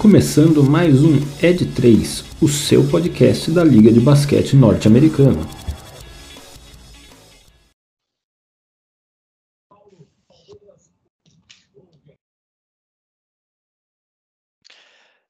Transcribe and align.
começando 0.00 0.64
mais 0.64 1.04
um 1.04 1.16
Ed 1.42 1.74
3, 1.74 2.24
o 2.40 2.48
seu 2.48 2.88
podcast 2.88 3.50
da 3.50 3.62
Liga 3.62 3.92
de 3.92 4.00
Basquete 4.00 4.56
Norte-Americana. 4.56 5.42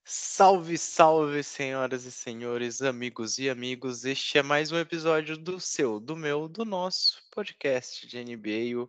Salve, 0.04 0.78
salve, 0.78 1.42
senhoras 1.42 2.04
e 2.04 2.12
senhores, 2.12 2.80
amigos 2.80 3.38
e 3.38 3.50
amigos. 3.50 4.04
Este 4.04 4.38
é 4.38 4.42
mais 4.44 4.70
um 4.70 4.78
episódio 4.78 5.36
do 5.36 5.58
seu, 5.58 5.98
do 5.98 6.14
meu, 6.14 6.46
do 6.46 6.64
nosso 6.64 7.20
podcast 7.32 8.06
de 8.06 8.24
NBA, 8.24 8.80
o 8.80 8.88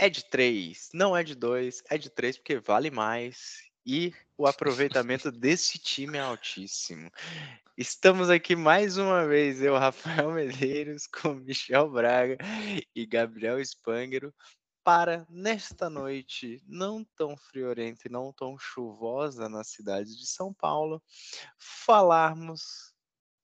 Ed 0.00 0.24
3. 0.28 0.88
Não 0.92 1.16
é 1.16 1.22
de 1.22 1.36
2, 1.36 1.84
é 1.88 1.96
de 1.96 2.10
3 2.10 2.38
porque 2.38 2.58
vale 2.58 2.90
mais 2.90 3.70
e 3.84 4.14
o 4.36 4.46
aproveitamento 4.46 5.30
desse 5.30 5.78
time 5.78 6.18
é 6.18 6.20
altíssimo. 6.20 7.10
Estamos 7.76 8.30
aqui 8.30 8.54
mais 8.54 8.96
uma 8.96 9.26
vez, 9.26 9.62
eu, 9.62 9.76
Rafael 9.76 10.30
Medeiros, 10.32 11.06
com 11.06 11.34
Michel 11.34 11.90
Braga 11.90 12.36
e 12.94 13.06
Gabriel 13.06 13.58
Spangero, 13.60 14.32
para 14.84 15.26
nesta 15.28 15.88
noite 15.88 16.62
não 16.66 17.04
tão 17.16 17.36
friorenta 17.36 18.08
e 18.08 18.10
não 18.10 18.32
tão 18.32 18.58
chuvosa 18.58 19.48
na 19.48 19.62
cidade 19.62 20.16
de 20.16 20.26
São 20.26 20.52
Paulo, 20.52 21.02
falarmos 21.56 22.92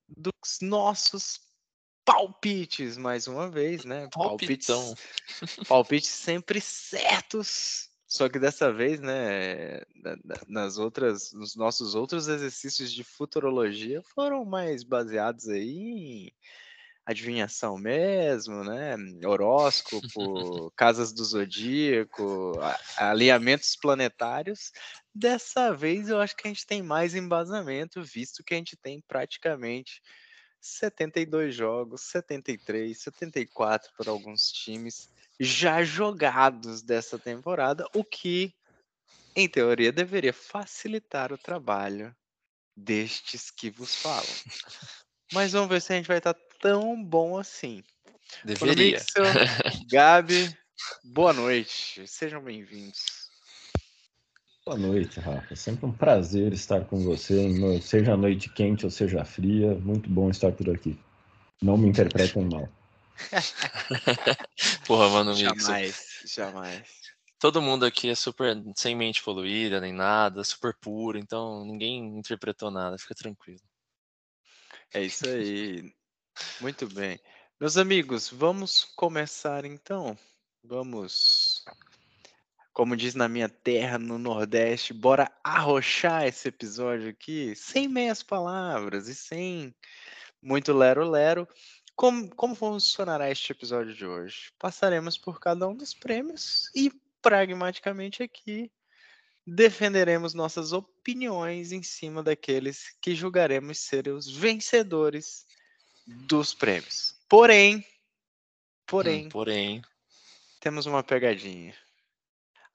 dos 0.09 0.59
nossos 0.61 1.41
palpites 2.05 2.97
mais 2.97 3.27
uma 3.27 3.51
vez, 3.51 3.85
né? 3.85 4.09
Palpitão. 4.13 4.95
Palpites, 4.95 5.69
palpites 5.69 6.11
sempre 6.11 6.61
certos. 6.61 7.88
Só 8.09 8.27
que 8.27 8.39
dessa 8.39 8.73
vez, 8.73 9.01
né, 9.01 9.83
nas 10.49 10.79
outras, 10.79 11.31
nos 11.35 11.55
nossos 11.55 11.95
outros 11.95 12.27
exercícios 12.27 12.91
de 12.91 13.05
futurologia 13.05 14.03
foram 14.15 14.47
mais 14.47 14.83
baseados 14.83 15.47
aí 15.47 15.69
em 15.69 16.33
adivinhação 17.05 17.77
mesmo, 17.77 18.65
né? 18.65 18.97
Horóscopo, 19.27 20.71
casas 20.75 21.13
do 21.13 21.23
zodíaco, 21.23 22.53
alinhamentos 22.97 23.77
planetários. 23.77 24.73
Dessa 25.15 25.75
vez 25.75 26.09
eu 26.09 26.19
acho 26.19 26.35
que 26.35 26.49
a 26.49 26.51
gente 26.51 26.67
tem 26.67 26.83
mais 26.83 27.15
embasamento, 27.15 28.03
visto 28.03 28.43
que 28.43 28.55
a 28.55 28.57
gente 28.57 28.75
tem 28.75 29.03
praticamente 29.07 30.01
72 30.63 31.55
jogos, 31.55 32.01
73, 32.03 32.99
74 32.99 33.91
para 33.99 34.11
alguns 34.11 34.51
times 34.51 35.11
já 35.39 35.85
jogados 35.85 36.83
dessa 36.83 37.19
temporada, 37.19 37.87
o 37.95 38.05
que, 38.05 38.55
em 39.37 39.49
teoria, 39.49 39.93
deveria 39.93 40.33
facilitar 40.33 41.33
o 41.33 41.39
trabalho 41.39 42.15
destes 42.77 43.51
que 43.51 43.71
vos 43.71 43.95
falam. 43.97 44.25
Mas 45.33 45.53
vamos 45.53 45.69
ver 45.69 45.81
se 45.81 45.93
a 45.93 45.97
gente 45.97 46.09
vai 46.09 46.19
estar 46.19 46.35
tão 46.61 47.03
bom 47.03 47.39
assim. 47.39 47.83
Deveria. 48.45 48.99
Gabi, 49.91 50.57
boa 51.05 51.33
noite. 51.33 52.07
Sejam 52.07 52.43
bem-vindos. 52.43 53.29
Boa 54.65 54.77
noite, 54.77 55.19
Rafa. 55.21 55.57
Sempre 55.57 55.87
um 55.87 55.93
prazer 55.93 56.53
estar 56.53 56.85
com 56.85 56.99
você, 57.03 57.49
seja 57.81 58.17
noite 58.17 58.51
quente 58.51 58.85
ou 58.85 58.91
seja 58.91 59.25
fria. 59.25 59.75
Muito 59.75 60.11
bom 60.11 60.31
estar 60.31 60.53
por 60.53 60.69
aqui. 60.69 60.99
Não 61.63 61.77
me 61.77 61.89
interpretem 61.89 62.45
mal. 62.45 62.69
Porra, 64.87 65.09
mano, 65.09 65.31
Mixel. 65.33 65.57
Jamais, 65.57 66.21
jamais. 66.25 66.89
Todo 67.39 67.63
mundo 67.63 67.85
aqui 67.85 68.09
é 68.09 68.15
super 68.15 68.57
sem 68.75 68.97
mente 68.97 69.23
poluída, 69.23 69.81
nem 69.81 69.93
nada, 69.93 70.43
super 70.43 70.75
puro, 70.81 71.19
então 71.19 71.65
ninguém 71.65 72.19
interpretou 72.19 72.71
nada, 72.71 72.99
fica 72.99 73.15
tranquilo. 73.15 73.61
É 74.93 75.03
isso 75.03 75.29
aí. 75.29 75.95
Muito 76.61 76.89
bem. 76.89 77.21
Meus 77.61 77.77
amigos, 77.77 78.29
vamos 78.29 78.85
começar 78.97 79.65
então. 79.65 80.19
Vamos, 80.65 81.65
como 82.73 82.97
diz 82.97 83.15
na 83.15 83.29
minha 83.29 83.49
terra, 83.49 83.99
no 83.99 84.19
Nordeste, 84.19 84.93
bora 84.93 85.31
arrochar 85.43 86.27
esse 86.27 86.49
episódio 86.49 87.09
aqui 87.09 87.55
sem 87.55 87.89
meias 87.89 88.23
palavras 88.23 89.09
e 89.09 89.15
sem 89.15 89.75
muito 90.43 90.73
lero-lero. 90.73 91.47
Como, 91.99 92.33
como 92.37 92.55
funcionará 92.55 93.29
este 93.29 93.51
episódio 93.51 93.93
de 93.93 94.07
hoje? 94.07 94.53
Passaremos 94.57 95.19
por 95.19 95.41
cada 95.41 95.67
um 95.67 95.75
dos 95.75 95.93
prêmios 95.93 96.71
e, 96.73 96.93
pragmaticamente 97.21 98.23
aqui, 98.23 98.71
defenderemos 99.45 100.33
nossas 100.33 100.73
opiniões 100.73 101.73
em 101.73 101.83
cima 101.83 102.23
daqueles 102.23 102.97
que 103.03 103.17
julgaremos 103.17 103.81
ser 103.81 104.07
os 104.07 104.31
vencedores 104.31 105.45
dos 106.07 106.55
prêmios. 106.55 107.17
Porém, 107.29 107.85
porém, 108.87 109.27
hum, 109.27 109.29
porém, 109.31 109.83
temos 110.61 110.87
uma 110.87 111.03
pegadinha. 111.03 111.75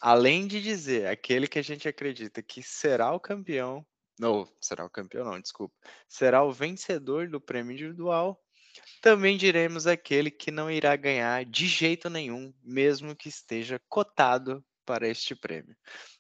Além 0.01 0.47
de 0.47 0.61
dizer 0.61 1.07
aquele 1.07 1.47
que 1.47 1.59
a 1.59 1.63
gente 1.63 1.87
acredita 1.87 2.43
que 2.43 2.61
será 2.61 3.13
o 3.13 3.21
campeão, 3.21 3.85
não, 4.19 4.45
será 4.59 4.83
o 4.83 4.89
campeão 4.89 5.23
não, 5.23 5.39
desculpa, 5.39 5.73
será 6.09 6.43
o 6.43 6.51
vencedor 6.51 7.29
do 7.29 7.39
prêmio 7.39 7.71
individual, 7.71 8.37
também 9.01 9.37
diremos 9.37 9.87
aquele 9.87 10.31
que 10.31 10.51
não 10.51 10.71
irá 10.71 10.95
ganhar 10.95 11.45
de 11.45 11.67
jeito 11.67 12.09
nenhum, 12.09 12.53
mesmo 12.63 13.15
que 13.15 13.29
esteja 13.29 13.79
cotado 13.89 14.63
para 14.85 15.07
este 15.07 15.35
prêmio. 15.35 15.75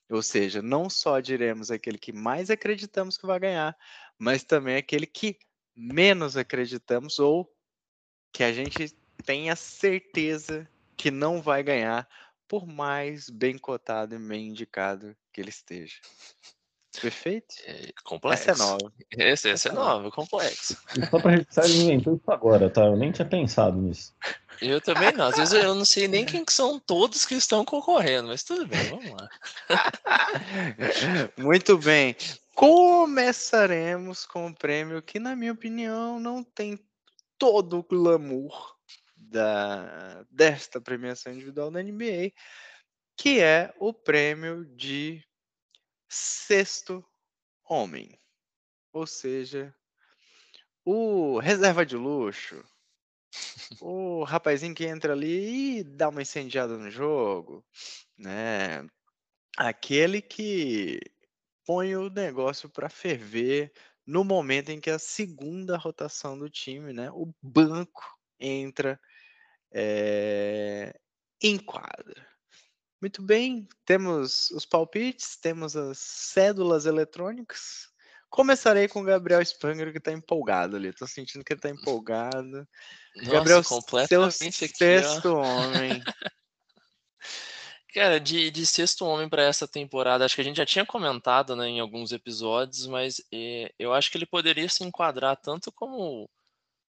Ou 0.09 0.21
seja, 0.21 0.61
não 0.61 0.89
só 0.89 1.19
diremos 1.19 1.71
aquele 1.71 1.97
que 1.97 2.11
mais 2.11 2.49
acreditamos 2.49 3.17
que 3.17 3.25
vai 3.25 3.39
ganhar, 3.39 3.75
mas 4.17 4.43
também 4.43 4.75
aquele 4.75 5.05
que 5.05 5.37
menos 5.75 6.37
acreditamos 6.37 7.19
ou 7.19 7.51
que 8.31 8.43
a 8.43 8.51
gente 8.51 8.95
tenha 9.25 9.55
certeza 9.55 10.69
que 10.95 11.09
não 11.09 11.41
vai 11.41 11.63
ganhar, 11.63 12.07
por 12.47 12.67
mais 12.67 13.29
bem 13.29 13.57
cotado 13.57 14.15
e 14.15 14.19
bem 14.19 14.49
indicado 14.49 15.15
que 15.31 15.41
ele 15.41 15.49
esteja. 15.49 15.99
Perfeito? 17.01 17.55
É, 17.65 17.91
complexo. 18.03 18.43
Essa 18.51 18.63
é 18.63 18.65
nova. 18.65 18.93
Essa, 19.17 19.49
essa 19.49 19.69
é, 19.69 19.71
é 19.71 19.75
nova, 19.75 20.11
complexo. 20.11 20.77
E 20.97 21.05
só 21.05 21.19
pra 21.19 21.31
registrar, 21.31 21.65
ele 21.65 21.83
inventou 21.83 22.15
isso 22.15 22.31
agora, 22.31 22.69
tá? 22.69 22.85
Eu 22.85 22.95
nem 22.95 23.11
tinha 23.11 23.27
pensado 23.27 23.77
nisso. 23.77 24.13
Eu 24.61 24.79
também 24.79 25.11
não. 25.11 25.27
Às 25.27 25.37
vezes 25.37 25.53
eu 25.53 25.75
não 25.75 25.85
sei 25.85 26.07
nem 26.07 26.25
quem 26.25 26.43
são 26.47 26.79
todos 26.79 27.25
que 27.25 27.35
estão 27.35 27.65
concorrendo, 27.65 28.27
mas 28.29 28.43
tudo 28.43 28.67
bem, 28.67 28.89
vamos 28.89 29.11
lá. 29.11 29.29
Muito 31.37 31.77
bem. 31.77 32.15
Começaremos 32.55 34.25
com 34.25 34.47
o 34.47 34.55
prêmio 34.55 35.01
que, 35.01 35.19
na 35.19 35.35
minha 35.35 35.53
opinião, 35.53 36.19
não 36.19 36.43
tem 36.43 36.79
todo 37.37 37.79
o 37.79 37.83
glamour 37.83 38.75
da, 39.17 40.23
desta 40.29 40.79
premiação 40.79 41.33
individual 41.33 41.71
da 41.71 41.81
NBA, 41.81 42.31
que 43.17 43.39
é 43.39 43.73
o 43.79 43.91
prêmio 43.91 44.65
de 44.65 45.23
sexto 46.13 47.03
homem. 47.67 48.19
Ou 48.91 49.07
seja, 49.07 49.75
o 50.85 51.39
reserva 51.39 51.85
de 51.85 51.95
luxo, 51.95 52.63
o 53.81 54.23
rapazinho 54.23 54.75
que 54.75 54.85
entra 54.85 55.13
ali 55.13 55.79
e 55.79 55.83
dá 55.83 56.09
uma 56.09 56.21
incendiada 56.21 56.77
no 56.77 56.91
jogo, 56.91 57.65
né? 58.17 58.87
Aquele 59.57 60.21
que 60.21 60.99
põe 61.65 61.95
o 61.95 62.09
negócio 62.09 62.69
para 62.69 62.89
ferver 62.89 63.73
no 64.05 64.23
momento 64.23 64.69
em 64.69 64.79
que 64.79 64.89
a 64.89 64.99
segunda 64.99 65.77
rotação 65.77 66.37
do 66.37 66.49
time, 66.49 66.91
né, 66.91 67.09
o 67.11 67.33
banco 67.41 68.03
entra 68.39 68.99
é, 69.71 70.99
em 71.41 71.57
quadra. 71.57 72.32
Muito 73.03 73.21
bem, 73.21 73.67
temos 73.85 74.49
os 74.51 74.65
palpites, 74.65 75.35
temos 75.35 75.75
as 75.75 75.97
cédulas 75.97 76.85
eletrônicas. 76.85 77.89
Começarei 78.29 78.87
com 78.87 79.01
o 79.01 79.03
Gabriel 79.03 79.43
Spanger, 79.43 79.91
que 79.91 79.97
está 79.97 80.13
empolgado 80.13 80.77
ali. 80.77 80.87
Estou 80.87 81.05
sentindo 81.05 81.43
que 81.43 81.51
ele 81.51 81.57
está 81.57 81.67
empolgado. 81.67 82.65
Nossa, 83.17 83.29
Gabriel, 83.29 83.61
completamente 83.61 84.53
seu 84.53 84.69
sexto 84.69 85.17
aqui, 85.17 85.27
homem. 85.27 86.01
Cara, 87.93 88.21
de, 88.21 88.49
de 88.49 88.65
sexto 88.65 89.05
homem 89.05 89.27
para 89.27 89.43
essa 89.43 89.67
temporada, 89.67 90.23
acho 90.23 90.35
que 90.35 90.41
a 90.41 90.45
gente 90.45 90.55
já 90.55 90.65
tinha 90.65 90.85
comentado 90.85 91.57
né, 91.57 91.67
em 91.67 91.81
alguns 91.81 92.13
episódios, 92.13 92.87
mas 92.87 93.21
é, 93.33 93.69
eu 93.77 93.93
acho 93.93 94.09
que 94.09 94.17
ele 94.17 94.25
poderia 94.25 94.69
se 94.69 94.81
enquadrar 94.81 95.35
tanto 95.35 95.73
como 95.73 96.29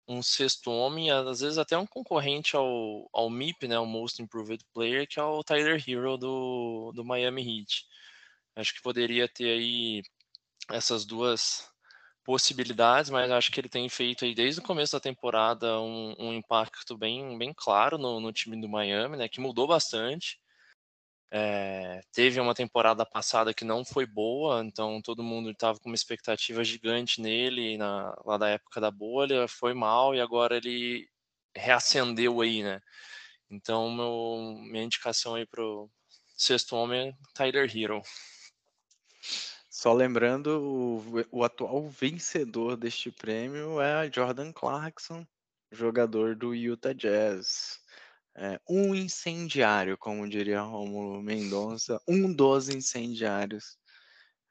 um 0.07 0.21
sexto 0.21 0.71
homem, 0.71 1.11
às 1.11 1.39
vezes 1.39 1.57
até 1.57 1.77
um 1.77 1.87
concorrente 1.87 2.55
ao, 2.55 3.09
ao 3.13 3.29
MIP, 3.29 3.67
né, 3.67 3.79
o 3.79 3.85
Most 3.85 4.21
Improved 4.21 4.63
Player, 4.73 5.07
que 5.07 5.19
é 5.19 5.23
o 5.23 5.43
Tyler 5.43 5.81
Hero 5.87 6.17
do, 6.17 6.91
do 6.93 7.05
Miami 7.05 7.41
Heat. 7.41 7.85
Acho 8.55 8.73
que 8.73 8.81
poderia 8.81 9.27
ter 9.27 9.51
aí 9.51 10.03
essas 10.69 11.05
duas 11.05 11.69
possibilidades, 12.23 13.09
mas 13.09 13.29
acho 13.31 13.51
que 13.51 13.59
ele 13.59 13.69
tem 13.69 13.89
feito 13.89 14.25
aí 14.25 14.33
desde 14.33 14.61
o 14.61 14.63
começo 14.63 14.93
da 14.93 14.99
temporada 14.99 15.79
um, 15.81 16.15
um 16.19 16.33
impacto 16.33 16.97
bem, 16.97 17.37
bem 17.37 17.53
claro 17.55 17.97
no, 17.97 18.19
no 18.19 18.31
time 18.31 18.59
do 18.59 18.69
Miami, 18.69 19.17
né, 19.17 19.27
que 19.27 19.41
mudou 19.41 19.67
bastante. 19.67 20.39
É, 21.35 21.99
teve 22.11 22.39
uma 22.39 22.53
temporada 22.53 23.03
passada 23.03 23.55
que 23.55 23.65
não 23.65 23.83
foi 23.83 24.05
boa, 24.05 24.63
então 24.63 25.01
todo 25.01 25.23
mundo 25.23 25.49
estava 25.49 25.79
com 25.79 25.89
uma 25.89 25.95
expectativa 25.95 26.63
gigante 26.63 27.19
nele 27.19 27.75
na, 27.75 28.15
lá 28.23 28.37
da 28.37 28.49
época 28.49 28.79
da 28.79 28.91
bolha, 28.91 29.47
foi 29.47 29.73
mal 29.73 30.13
e 30.13 30.21
agora 30.21 30.57
ele 30.57 31.09
reacendeu 31.55 32.39
aí, 32.39 32.61
né? 32.61 32.79
Então 33.49 33.89
meu, 33.91 34.59
minha 34.61 34.83
indicação 34.83 35.33
aí 35.33 35.43
pro 35.43 35.89
sexto 36.37 36.75
homem 36.75 37.09
é 37.09 37.13
Tyler 37.33 37.67
Hero. 37.75 38.03
Só 39.71 39.91
lembrando, 39.91 40.61
o, 40.61 41.39
o 41.39 41.43
atual 41.43 41.89
vencedor 41.89 42.77
deste 42.77 43.09
prêmio 43.09 43.81
é 43.81 44.07
Jordan 44.13 44.53
Clarkson, 44.53 45.25
jogador 45.71 46.35
do 46.35 46.53
Utah 46.53 46.93
Jazz. 46.93 47.79
É, 48.35 48.59
um 48.67 48.95
incendiário, 48.95 49.97
como 49.97 50.27
diria 50.27 50.61
Romulo 50.61 51.21
Mendonça, 51.21 52.01
um 52.07 52.33
dos 52.33 52.67
incendiários 52.67 53.77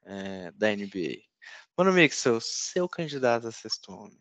é, 0.05 0.53
da 0.53 0.75
NBA. 0.75 1.23
Mano 1.77 1.93
Mixel, 1.93 2.39
seu 2.41 2.89
candidato 2.89 3.49
a 3.49 3.53
sexto 3.53 3.93
homem. 3.93 4.19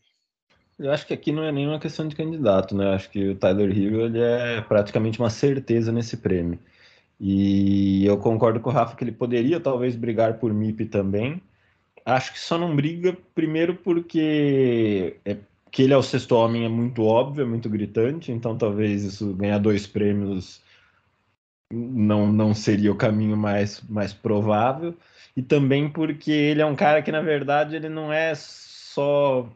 Eu 0.79 0.91
acho 0.91 1.05
que 1.05 1.13
aqui 1.13 1.31
não 1.31 1.43
é 1.43 1.51
nenhuma 1.51 1.79
questão 1.79 2.07
de 2.07 2.15
candidato, 2.15 2.75
né? 2.75 2.85
Eu 2.85 2.91
acho 2.93 3.09
que 3.11 3.29
o 3.29 3.35
Tyler 3.35 3.69
Hero 3.69 4.01
ele 4.01 4.19
é 4.19 4.61
praticamente 4.61 5.19
uma 5.19 5.29
certeza 5.29 5.91
nesse 5.91 6.17
prêmio. 6.17 6.57
E 7.19 8.03
eu 8.03 8.17
concordo 8.17 8.59
com 8.59 8.71
o 8.71 8.73
Rafa 8.73 8.95
que 8.95 9.03
ele 9.03 9.11
poderia 9.11 9.59
talvez 9.59 9.95
brigar 9.95 10.39
por 10.39 10.51
MIP 10.51 10.85
também. 10.85 11.39
Acho 12.03 12.33
que 12.33 12.39
só 12.39 12.57
não 12.57 12.75
briga, 12.75 13.15
primeiro 13.35 13.75
porque 13.75 15.17
é 15.23 15.37
que 15.71 15.83
ele 15.83 15.93
é 15.93 15.97
o 15.97 16.03
sexto 16.03 16.35
homem 16.35 16.65
é 16.65 16.69
muito 16.69 17.03
óbvio, 17.03 17.43
é 17.43 17.47
muito 17.47 17.69
gritante, 17.69 18.31
então 18.31 18.57
talvez 18.57 19.03
isso 19.03 19.33
ganhar 19.33 19.57
dois 19.57 19.87
prêmios 19.87 20.61
não, 21.71 22.31
não 22.31 22.53
seria 22.53 22.91
o 22.91 22.97
caminho 22.97 23.37
mais, 23.37 23.81
mais 23.89 24.13
provável. 24.13 24.93
E 25.35 25.41
também 25.41 25.89
porque 25.89 26.31
ele 26.31 26.61
é 26.61 26.65
um 26.65 26.75
cara 26.75 27.01
que, 27.01 27.11
na 27.11 27.21
verdade, 27.21 27.75
ele 27.75 27.87
não 27.87 28.11
é 28.11 28.33
só 28.35 29.49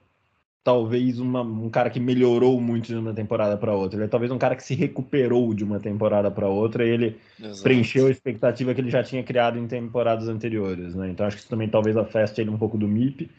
talvez 0.64 1.20
uma, 1.20 1.42
um 1.42 1.70
cara 1.70 1.92
que 1.92 2.00
melhorou 2.00 2.60
muito 2.60 2.88
de 2.88 2.96
uma 2.96 3.14
temporada 3.14 3.58
para 3.58 3.76
outra. 3.76 3.98
Ele 3.98 4.06
é 4.06 4.08
talvez 4.08 4.32
um 4.32 4.38
cara 4.38 4.56
que 4.56 4.64
se 4.64 4.74
recuperou 4.74 5.54
de 5.54 5.64
uma 5.64 5.80
temporada 5.80 6.32
para 6.32 6.48
outra 6.48 6.86
e 6.86 6.90
ele 6.90 7.18
Exato. 7.40 7.62
preencheu 7.62 8.08
a 8.08 8.10
expectativa 8.10 8.74
que 8.74 8.82
ele 8.82 8.90
já 8.90 9.04
tinha 9.04 9.22
criado 9.22 9.60
em 9.60 9.68
temporadas 9.68 10.28
anteriores. 10.28 10.96
Né? 10.96 11.10
Então 11.10 11.26
acho 11.26 11.36
que 11.36 11.42
isso 11.42 11.50
também 11.50 11.70
talvez 11.70 11.96
afeste 11.96 12.42
ele 12.42 12.50
um 12.50 12.58
pouco 12.58 12.78
do 12.78 12.88
MIP. 12.88 13.30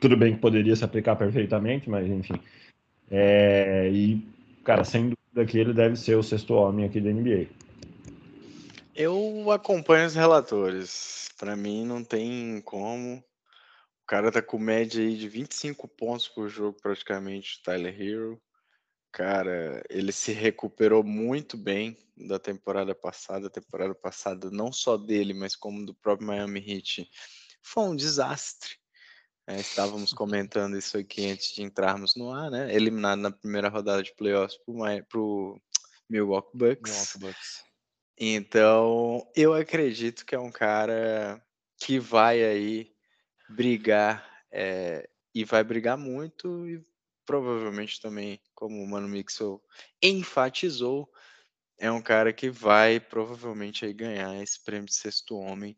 Tudo 0.00 0.16
bem 0.16 0.34
que 0.34 0.40
poderia 0.40 0.76
se 0.76 0.84
aplicar 0.84 1.16
perfeitamente, 1.16 1.88
mas 1.88 2.06
enfim. 2.06 2.40
É, 3.10 3.88
e, 3.90 4.26
cara, 4.64 4.84
sem 4.84 5.10
dúvida 5.10 5.50
que 5.50 5.58
ele 5.58 5.72
deve 5.72 5.96
ser 5.96 6.16
o 6.16 6.22
sexto 6.22 6.54
homem 6.54 6.84
aqui 6.84 7.00
da 7.00 7.10
NBA. 7.10 7.46
Eu 8.94 9.50
acompanho 9.50 10.06
os 10.06 10.14
relatores. 10.14 11.30
Para 11.38 11.54
mim 11.54 11.84
não 11.84 12.02
tem 12.02 12.60
como. 12.62 13.18
O 14.02 14.06
cara 14.06 14.32
tá 14.32 14.40
com 14.40 14.58
média 14.58 15.02
aí 15.02 15.16
de 15.16 15.28
25 15.28 15.88
pontos 15.88 16.28
por 16.28 16.48
jogo 16.48 16.78
praticamente, 16.80 17.60
Tyler 17.62 18.00
Hero. 18.00 18.40
Cara, 19.12 19.82
ele 19.88 20.12
se 20.12 20.32
recuperou 20.32 21.02
muito 21.02 21.56
bem 21.56 21.96
da 22.16 22.38
temporada 22.38 22.94
passada. 22.94 23.46
A 23.46 23.50
temporada 23.50 23.94
passada, 23.94 24.50
não 24.50 24.70
só 24.70 24.96
dele, 24.96 25.34
mas 25.34 25.56
como 25.56 25.84
do 25.84 25.94
próprio 25.94 26.28
Miami 26.28 26.60
Heat, 26.60 27.10
foi 27.62 27.84
um 27.84 27.96
desastre. 27.96 28.76
É, 29.48 29.60
estávamos 29.60 30.12
comentando 30.12 30.76
isso 30.76 30.98
aqui 30.98 31.30
antes 31.30 31.54
de 31.54 31.62
entrarmos 31.62 32.16
no 32.16 32.32
ar, 32.32 32.50
né? 32.50 32.74
Eliminado 32.74 33.20
na 33.20 33.30
primeira 33.30 33.68
rodada 33.68 34.02
de 34.02 34.12
playoffs 34.14 34.58
para 34.58 35.20
o 35.20 35.60
Milwaukee 36.10 36.56
Bucks. 36.56 36.90
Milwaukee 36.90 37.18
Bucks. 37.18 37.64
Então, 38.18 39.24
eu 39.36 39.54
acredito 39.54 40.26
que 40.26 40.34
é 40.34 40.38
um 40.38 40.50
cara 40.50 41.40
que 41.78 42.00
vai 42.00 42.42
aí 42.42 42.90
brigar 43.48 44.26
é, 44.50 45.08
e 45.32 45.44
vai 45.44 45.62
brigar 45.62 45.96
muito 45.96 46.68
e 46.68 46.84
provavelmente 47.24 48.00
também, 48.00 48.40
como 48.54 48.82
o 48.82 48.88
Mano 48.88 49.06
Mixel 49.06 49.62
enfatizou, 50.02 51.08
é 51.78 51.90
um 51.90 52.00
cara 52.00 52.32
que 52.32 52.48
vai 52.48 52.98
provavelmente 52.98 53.84
aí 53.84 53.92
ganhar 53.92 54.42
esse 54.42 54.62
prêmio 54.64 54.86
de 54.86 54.94
sexto 54.94 55.36
homem 55.36 55.76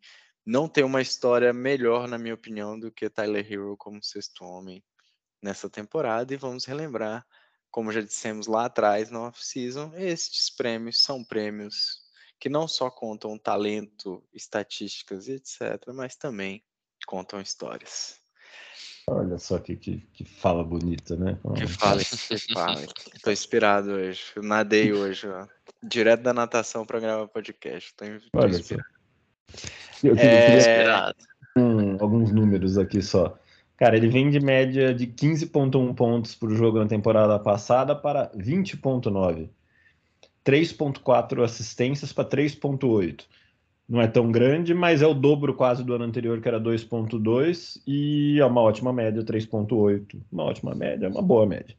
não 0.48 0.66
tem 0.66 0.82
uma 0.82 1.02
história 1.02 1.52
melhor, 1.52 2.08
na 2.08 2.16
minha 2.16 2.32
opinião, 2.32 2.80
do 2.80 2.90
que 2.90 3.10
Tyler 3.10 3.46
Hero 3.52 3.76
como 3.76 4.02
sexto 4.02 4.46
homem 4.46 4.82
nessa 5.42 5.68
temporada. 5.68 6.32
E 6.32 6.38
vamos 6.38 6.64
relembrar, 6.64 7.26
como 7.70 7.92
já 7.92 8.00
dissemos 8.00 8.46
lá 8.46 8.64
atrás 8.64 9.10
no 9.10 9.20
off-season, 9.26 9.92
estes 9.94 10.48
prêmios 10.48 11.02
são 11.02 11.22
prêmios 11.22 12.00
que 12.40 12.48
não 12.48 12.66
só 12.66 12.88
contam 12.88 13.36
talento, 13.36 14.24
estatísticas 14.32 15.28
e 15.28 15.32
etc., 15.32 15.92
mas 15.92 16.16
também 16.16 16.64
contam 17.06 17.42
histórias. 17.42 18.18
Olha 19.06 19.38
só 19.38 19.58
que, 19.58 19.76
que, 19.76 19.98
que 20.14 20.24
fala 20.24 20.64
bonita, 20.64 21.14
né? 21.14 21.38
Que 21.56 21.66
fala, 21.66 22.02
que 22.02 22.54
fala. 22.54 22.86
Tô 23.22 23.30
inspirado 23.30 23.90
hoje. 23.90 24.22
Eu 24.34 24.42
nadei 24.42 24.94
hoje, 24.94 25.28
ó. 25.28 25.46
Direto 25.82 26.22
da 26.22 26.32
natação 26.32 26.86
para 26.86 27.00
gravar 27.00 27.28
podcast. 27.28 27.94
Tô, 27.94 28.06
tô 28.06 28.38
Olha 28.38 28.56
inspirado. 28.56 28.88
Só. 29.54 29.77
Eu 30.02 30.14
queria, 30.14 30.30
é... 30.30 31.12
um, 31.56 31.96
alguns 32.00 32.32
números 32.32 32.78
aqui 32.78 33.02
só. 33.02 33.38
Cara, 33.76 33.96
ele 33.96 34.08
vem 34.08 34.28
de 34.28 34.40
média 34.40 34.92
de 34.92 35.06
15,1 35.06 35.94
pontos 35.94 36.34
por 36.34 36.50
jogo 36.50 36.78
na 36.78 36.86
temporada 36.86 37.38
passada 37.38 37.94
para 37.94 38.28
20,9. 38.30 39.48
3,4 40.44 41.44
assistências 41.44 42.12
para 42.12 42.28
3,8. 42.28 43.24
Não 43.88 44.00
é 44.00 44.06
tão 44.06 44.30
grande, 44.30 44.74
mas 44.74 45.00
é 45.00 45.06
o 45.06 45.14
dobro 45.14 45.54
quase 45.54 45.84
do 45.84 45.94
ano 45.94 46.04
anterior, 46.04 46.40
que 46.40 46.48
era 46.48 46.60
2,2, 46.60 47.80
e 47.86 48.38
é 48.38 48.44
uma 48.44 48.60
ótima 48.60 48.92
média, 48.92 49.22
3,8. 49.22 50.20
Uma 50.30 50.44
ótima 50.44 50.74
média, 50.74 51.08
uma 51.08 51.22
boa 51.22 51.46
média. 51.46 51.74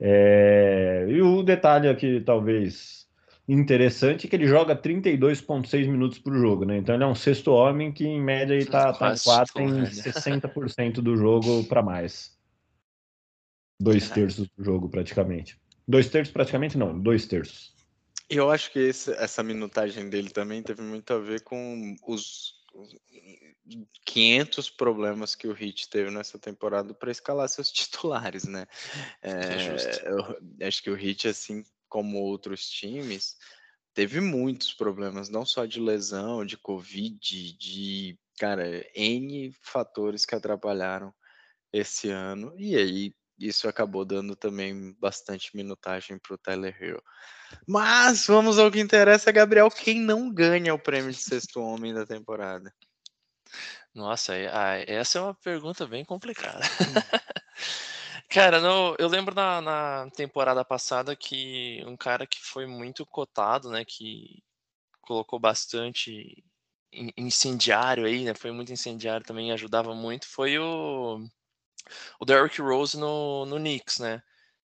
É... 0.00 1.06
E 1.08 1.22
o 1.22 1.42
detalhe 1.42 1.88
aqui, 1.88 2.20
talvez 2.20 3.07
interessante 3.48 4.28
que 4.28 4.36
ele 4.36 4.46
joga 4.46 4.76
32,6 4.76 5.88
minutos 5.88 6.18
por 6.18 6.36
jogo, 6.36 6.66
né? 6.66 6.76
Então 6.76 6.94
ele 6.94 7.04
é 7.04 7.06
um 7.06 7.14
sexto 7.14 7.50
homem 7.50 7.90
que, 7.90 8.04
em 8.04 8.20
média, 8.20 8.54
está 8.54 8.92
tá, 8.92 9.14
tá 9.14 9.22
quase 9.24 9.52
em 9.56 9.84
60% 9.84 11.00
do 11.00 11.16
jogo 11.16 11.64
para 11.64 11.82
mais. 11.82 12.36
Dois 13.80 14.10
terços 14.10 14.48
do 14.48 14.62
jogo, 14.62 14.88
praticamente. 14.88 15.58
Dois 15.86 16.10
terços, 16.10 16.32
praticamente, 16.32 16.76
não, 16.76 16.98
dois 16.98 17.26
terços. 17.26 17.74
Eu 18.28 18.50
acho 18.50 18.70
que 18.70 18.78
esse, 18.78 19.10
essa 19.12 19.42
minutagem 19.42 20.10
dele 20.10 20.28
também 20.28 20.62
teve 20.62 20.82
muito 20.82 21.14
a 21.14 21.18
ver 21.18 21.40
com 21.40 21.96
os, 22.06 22.56
os 22.74 22.94
500 24.04 24.68
problemas 24.68 25.34
que 25.34 25.48
o 25.48 25.56
Heat 25.56 25.88
teve 25.88 26.10
nessa 26.10 26.38
temporada 26.38 26.92
para 26.92 27.10
escalar 27.10 27.48
seus 27.48 27.72
titulares, 27.72 28.44
né? 28.44 28.66
É, 29.22 29.30
é 29.30 30.08
eu, 30.10 30.66
acho 30.66 30.82
que 30.82 30.90
o 30.90 30.98
Heat, 30.98 31.28
assim 31.28 31.64
como 31.88 32.18
outros 32.18 32.68
times, 32.68 33.36
teve 33.94 34.20
muitos 34.20 34.72
problemas, 34.72 35.28
não 35.28 35.44
só 35.44 35.64
de 35.64 35.80
lesão, 35.80 36.44
de 36.44 36.56
Covid, 36.56 37.52
de, 37.56 38.18
cara, 38.38 38.86
N 38.94 39.52
fatores 39.60 40.24
que 40.24 40.34
atrapalharam 40.34 41.12
esse 41.72 42.10
ano. 42.10 42.54
E 42.56 42.76
aí, 42.76 43.14
isso 43.38 43.68
acabou 43.68 44.04
dando 44.04 44.34
também 44.34 44.92
bastante 44.98 45.56
minutagem 45.56 46.18
para 46.18 46.34
o 46.34 46.38
Tyler 46.38 46.76
Hill. 46.82 47.02
Mas 47.66 48.26
vamos 48.26 48.58
ao 48.58 48.70
que 48.70 48.80
interessa, 48.80 49.32
Gabriel. 49.32 49.70
Quem 49.70 50.00
não 50.00 50.32
ganha 50.32 50.74
o 50.74 50.78
prêmio 50.78 51.10
de 51.10 51.18
sexto 51.18 51.60
homem 51.60 51.94
da 51.94 52.04
temporada? 52.04 52.72
Nossa, 53.94 54.34
essa 54.86 55.18
é 55.18 55.22
uma 55.22 55.34
pergunta 55.34 55.86
bem 55.86 56.04
complicada. 56.04 56.60
Cara, 58.30 58.60
não, 58.60 58.94
eu 58.98 59.08
lembro 59.08 59.34
na, 59.34 59.60
na 59.62 60.10
temporada 60.10 60.62
passada 60.64 61.16
que 61.16 61.82
um 61.86 61.96
cara 61.96 62.26
que 62.26 62.38
foi 62.40 62.66
muito 62.66 63.06
cotado, 63.06 63.70
né, 63.70 63.84
que 63.86 64.42
colocou 65.00 65.38
bastante 65.38 66.44
incendiário 67.16 68.06
aí, 68.06 68.24
né, 68.24 68.34
foi 68.34 68.52
muito 68.52 68.72
incendiário 68.72 69.24
também, 69.26 69.50
ajudava 69.52 69.94
muito, 69.94 70.26
foi 70.28 70.58
o, 70.58 71.26
o 72.20 72.24
Derrick 72.24 72.60
Rose 72.60 72.98
no, 72.98 73.46
no 73.46 73.56
Knicks, 73.56 73.98
né. 73.98 74.22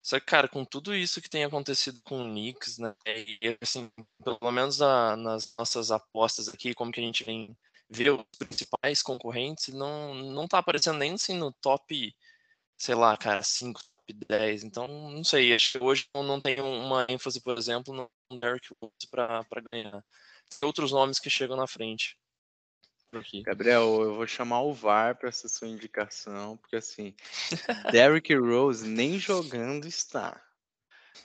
Só 0.03 0.19
que, 0.19 0.25
cara, 0.27 0.47
com 0.47 0.63
tudo 0.63 0.95
isso 0.95 1.21
que 1.21 1.29
tem 1.29 1.43
acontecido 1.43 1.99
com 2.03 2.21
o 2.21 2.25
Knicks, 2.25 2.77
né, 2.77 2.95
e 3.07 3.57
assim, 3.61 3.91
pelo 4.23 4.51
menos 4.51 4.79
na, 4.79 5.17
nas 5.17 5.55
nossas 5.57 5.91
apostas 5.91 6.47
aqui, 6.47 6.75
como 6.75 6.91
que 6.91 6.99
a 6.99 7.03
gente 7.03 7.23
vem 7.23 7.57
ver 7.89 8.11
os 8.11 8.23
principais 8.37 9.01
concorrentes, 9.01 9.73
não, 9.73 10.13
não 10.13 10.47
tá 10.47 10.59
aparecendo 10.59 10.99
nem 10.99 11.13
assim 11.13 11.37
no 11.37 11.51
top 11.53 12.15
sei 12.77 12.95
lá, 12.95 13.17
cara, 13.17 13.43
5, 13.43 13.81
10. 14.27 14.63
Então, 14.63 14.87
não 14.87 15.23
sei. 15.23 15.53
Acho 15.53 15.73
que 15.73 15.83
hoje 15.83 16.05
não 16.13 16.39
tem 16.39 16.59
uma 16.61 17.05
ênfase, 17.09 17.41
por 17.41 17.57
exemplo, 17.57 17.93
no 17.93 18.39
Derrick 18.39 18.67
Rose 18.81 19.07
para 19.09 19.45
ganhar. 19.71 20.03
Tem 20.49 20.65
outros 20.67 20.91
nomes 20.91 21.19
que 21.19 21.29
chegam 21.29 21.57
na 21.57 21.67
frente. 21.67 22.17
Gabriel, 23.45 24.01
eu 24.01 24.15
vou 24.15 24.27
chamar 24.27 24.61
o 24.61 24.73
VAR 24.73 25.17
para 25.17 25.29
essa 25.29 25.47
sua 25.47 25.67
indicação, 25.67 26.57
porque 26.57 26.75
assim, 26.75 27.15
Derrick 27.91 28.35
Rose 28.35 28.85
nem 28.85 29.17
jogando 29.17 29.87
está. 29.87 30.39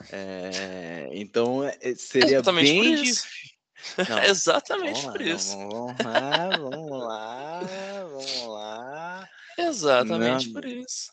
É, 0.09 1.09
então 1.11 1.63
é, 1.63 1.93
seria 1.95 2.41
bem 2.41 2.95
difícil 2.95 3.29
Não, 4.09 4.19
Exatamente 4.25 5.01
vamos 5.01 5.05
lá, 5.05 5.11
por 5.11 5.21
isso. 5.21 5.57
Vamos, 5.57 5.95
vamos 6.01 6.09
lá, 6.09 6.49
vamos 6.57 6.99
lá, 7.03 7.59
vamos 8.05 8.47
lá. 8.47 9.29
Exatamente 9.59 10.47
Não. 10.47 10.53
por 10.53 10.65
isso. 10.65 11.12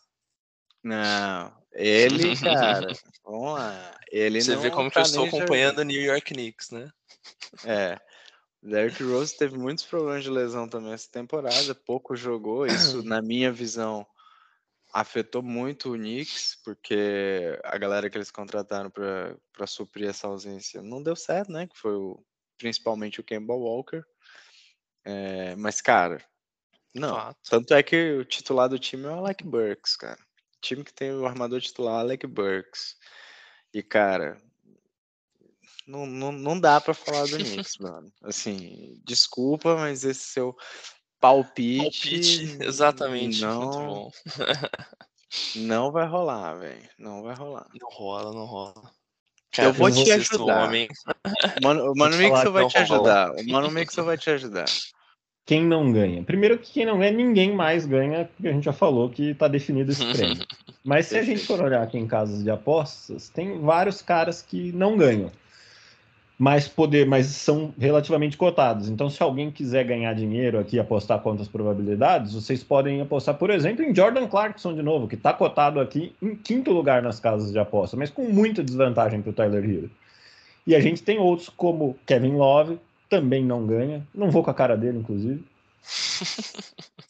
Não, 0.83 1.53
ele, 1.73 2.37
cara, 2.37 2.87
vamos 3.25 3.55
lá. 3.55 3.99
Ele 4.11 4.41
Você 4.41 4.55
não 4.55 4.63
vê 4.63 4.71
como 4.71 4.89
que 4.89 4.95
tá 4.95 5.01
eu 5.01 5.05
estou 5.05 5.25
acompanhando 5.27 5.79
o 5.81 5.85
New 5.85 6.01
York 6.01 6.33
Knicks, 6.33 6.71
né? 6.71 6.91
É. 7.65 8.01
Derrick 8.63 9.03
Rose 9.03 9.37
teve 9.37 9.57
muitos 9.57 9.85
problemas 9.85 10.23
de 10.23 10.31
lesão 10.31 10.69
também 10.69 10.93
essa 10.93 11.11
temporada, 11.11 11.75
pouco 11.75 12.15
jogou. 12.15 12.67
Isso, 12.67 13.03
na 13.03 13.23
minha 13.23 13.51
visão, 13.51 14.07
afetou 14.93 15.43
muito 15.43 15.93
o 15.93 15.97
Knicks, 15.97 16.59
porque 16.63 17.59
a 17.65 17.79
galera 17.79 18.11
que 18.11 18.19
eles 18.19 18.31
contrataram 18.31 18.91
para 18.91 19.67
suprir 19.67 20.09
essa 20.09 20.27
ausência 20.27 20.83
não 20.83 21.03
deu 21.03 21.17
certo, 21.17 21.51
né? 21.51 21.67
Que 21.67 21.79
foi 21.79 21.95
o, 21.95 22.23
principalmente 22.59 23.21
o 23.21 23.25
Kemba 23.25 23.55
Walker. 23.55 24.03
É, 25.05 25.57
mas, 25.57 25.81
cara, 25.81 26.23
não. 26.95 27.15
Fato. 27.15 27.39
Tanto 27.49 27.75
é 27.75 27.83
que 27.83 28.13
o 28.13 28.25
titular 28.25 28.69
do 28.69 28.79
time 28.79 29.07
é 29.07 29.09
o 29.09 29.15
Alec 29.15 29.45
Burks, 29.45 29.97
cara. 29.97 30.19
Time 30.61 30.85
que 30.85 30.93
tem 30.93 31.13
o 31.13 31.27
armador 31.27 31.61
titular 31.61 32.01
Alec 32.01 32.27
Burks. 32.27 32.97
E, 33.73 33.83
cara, 33.83 34.41
não, 35.87 36.07
não, 36.07 36.33
não 36.33 36.61
dá 36.61 36.81
pra 36.81 36.95
falar 36.95 37.27
do 37.27 37.37
Knicks, 37.37 37.77
mano. 37.81 38.13
Assim, 38.23 39.01
desculpa, 39.05 39.77
mas 39.77 40.05
esse 40.05 40.21
seu 40.25 40.57
palpite, 41.21 41.79
Palpite, 41.83 42.59
exatamente. 42.61 43.41
Não, 43.41 44.11
não 45.57 45.93
vai 45.93 46.07
rolar, 46.07 46.55
velho. 46.55 46.89
Não 46.99 47.23
vai 47.23 47.35
rolar. 47.35 47.67
Não 47.81 47.89
rola, 47.91 48.33
não 48.33 48.45
rola. 48.45 48.93
Eu 49.59 49.73
vou 49.73 49.89
eu 49.89 49.95
te 49.95 49.97
vou- 49.97 50.07
sexto 50.07 50.35
ajudar. 50.37 50.65
homem. 50.65 50.89
Mano, 51.63 51.91
o 51.91 51.95
Mano 51.97 52.17
te 52.17 52.43
que 52.43 52.49
vai 52.51 52.67
te 52.69 52.79
ajudar. 52.79 53.33
O 53.33 53.45
Mano 53.49 53.71
Mixel 53.71 54.05
vai 54.05 54.17
te 54.17 54.31
ajudar. 54.31 54.67
Quem 55.45 55.65
não 55.65 55.91
ganha? 55.93 56.23
Primeiro 56.23 56.59
que 56.59 56.73
quem 56.73 56.87
não 56.87 56.99
ganha, 56.99 57.13
ninguém 57.13 57.55
mais 57.55 57.85
ganha, 57.85 58.31
porque 58.37 58.49
a 58.49 58.53
gente 58.53 58.65
já 58.65 58.73
falou 58.73 59.09
que 59.11 59.31
está 59.31 59.49
definido 59.49 59.91
esse 59.91 60.05
prêmio. 60.05 60.45
Mas 60.85 61.07
se 61.07 61.19
a 61.19 61.23
gente 61.23 61.45
for 61.45 61.61
olhar 61.61 61.83
aqui 61.83 61.99
em 61.99 62.07
casas 62.07 62.43
de 62.43 62.51
apostas, 62.51 63.29
tem 63.29 63.59
vários 63.61 64.01
caras 64.01 64.41
que 64.41 64.73
não 64.73 64.97
ganham. 64.97 65.31
Mas 66.39 66.67
poder, 66.67 67.05
mas 67.05 67.27
são 67.27 67.75
relativamente 67.79 68.35
cotados. 68.35 68.89
Então, 68.89 69.11
se 69.11 69.23
alguém 69.23 69.51
quiser 69.51 69.85
ganhar 69.85 70.15
dinheiro 70.15 70.59
aqui, 70.59 70.79
apostar 70.79 71.21
contra 71.21 71.43
as 71.43 71.49
probabilidades, 71.49 72.33
vocês 72.33 72.65
podem 72.65 72.99
apostar, 73.03 73.35
por 73.35 73.51
exemplo, 73.51 73.85
em 73.85 73.95
Jordan 73.95 74.27
Clarkson 74.27 74.75
de 74.75 74.83
novo, 74.83 75.07
que 75.07 75.17
está 75.17 75.35
cotado 75.35 75.79
aqui 75.81 76.15
em 76.23 76.35
quinto 76.35 76.73
lugar 76.73 77.03
nas 77.03 77.21
casas 77.21 77.53
de 77.53 77.59
aposta, 77.59 77.95
mas 77.95 78.09
com 78.09 78.23
muita 78.23 78.65
desvantagem 78.65 79.21
para 79.21 79.31
o 79.31 79.35
Tyler 79.35 79.63
Hero. 79.63 79.91
E 80.67 80.75
a 80.75 80.81
gente 80.81 81.03
tem 81.03 81.19
outros 81.19 81.51
como 81.51 81.99
Kevin 82.07 82.37
Love, 82.37 82.79
também 83.11 83.45
não 83.45 83.67
ganha. 83.67 84.07
Não 84.15 84.31
vou 84.31 84.43
com 84.43 84.51
a 84.51 84.55
cara 84.55 84.77
dele, 84.77 84.99
inclusive. 85.01 85.45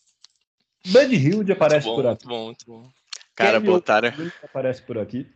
Bud 0.87 1.15
Hilde 1.15 1.53
aparece 1.53 1.87
Muito 1.87 1.87
bom, 1.87 1.95
por 1.95 2.07
aqui. 2.07 2.27
muito 2.27 2.29
bom, 2.29 2.45
muito 2.47 2.67
bom. 2.67 2.91
Cara, 3.37 3.53
Kevin 3.61 3.67
botaram, 3.67 4.09
aparece 4.43 4.83
por 4.83 4.99
aqui. 4.99 5.31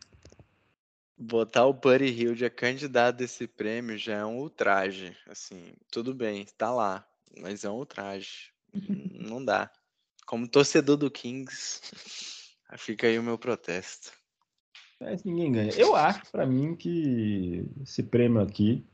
botar 1.16 1.66
o 1.66 1.72
Buddy 1.72 2.06
Hilde 2.06 2.44
a 2.44 2.50
candidato 2.50 3.16
desse 3.16 3.46
prêmio 3.46 3.96
já 3.96 4.14
é 4.16 4.24
um 4.24 4.38
ultraje. 4.38 5.16
Assim, 5.28 5.72
tudo 5.90 6.12
bem, 6.14 6.46
tá 6.58 6.70
lá, 6.72 7.06
mas 7.38 7.64
é 7.64 7.70
um 7.70 7.74
ultraje. 7.74 8.50
Não 9.12 9.44
dá. 9.44 9.70
Como 10.26 10.48
torcedor 10.48 10.96
do 10.96 11.10
Kings, 11.10 11.80
fica 12.78 13.06
aí 13.06 13.18
o 13.18 13.22
meu 13.22 13.38
protesto. 13.38 14.12
Mas 15.00 15.22
ninguém 15.24 15.52
ganha. 15.52 15.72
Eu 15.72 15.94
acho, 15.94 16.22
pra 16.32 16.46
mim, 16.46 16.74
que 16.74 17.64
esse 17.82 18.02
prêmio 18.02 18.40
aqui 18.40 18.84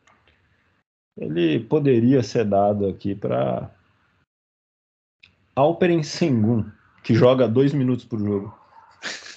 ele 1.20 1.60
poderia 1.60 2.22
ser 2.22 2.46
dado 2.46 2.88
aqui 2.88 3.14
para 3.14 3.70
Alperen 5.54 6.02
Sengun, 6.02 6.64
que 7.04 7.14
joga 7.14 7.46
dois 7.46 7.74
minutos 7.74 8.06
por 8.06 8.18
jogo. 8.18 8.58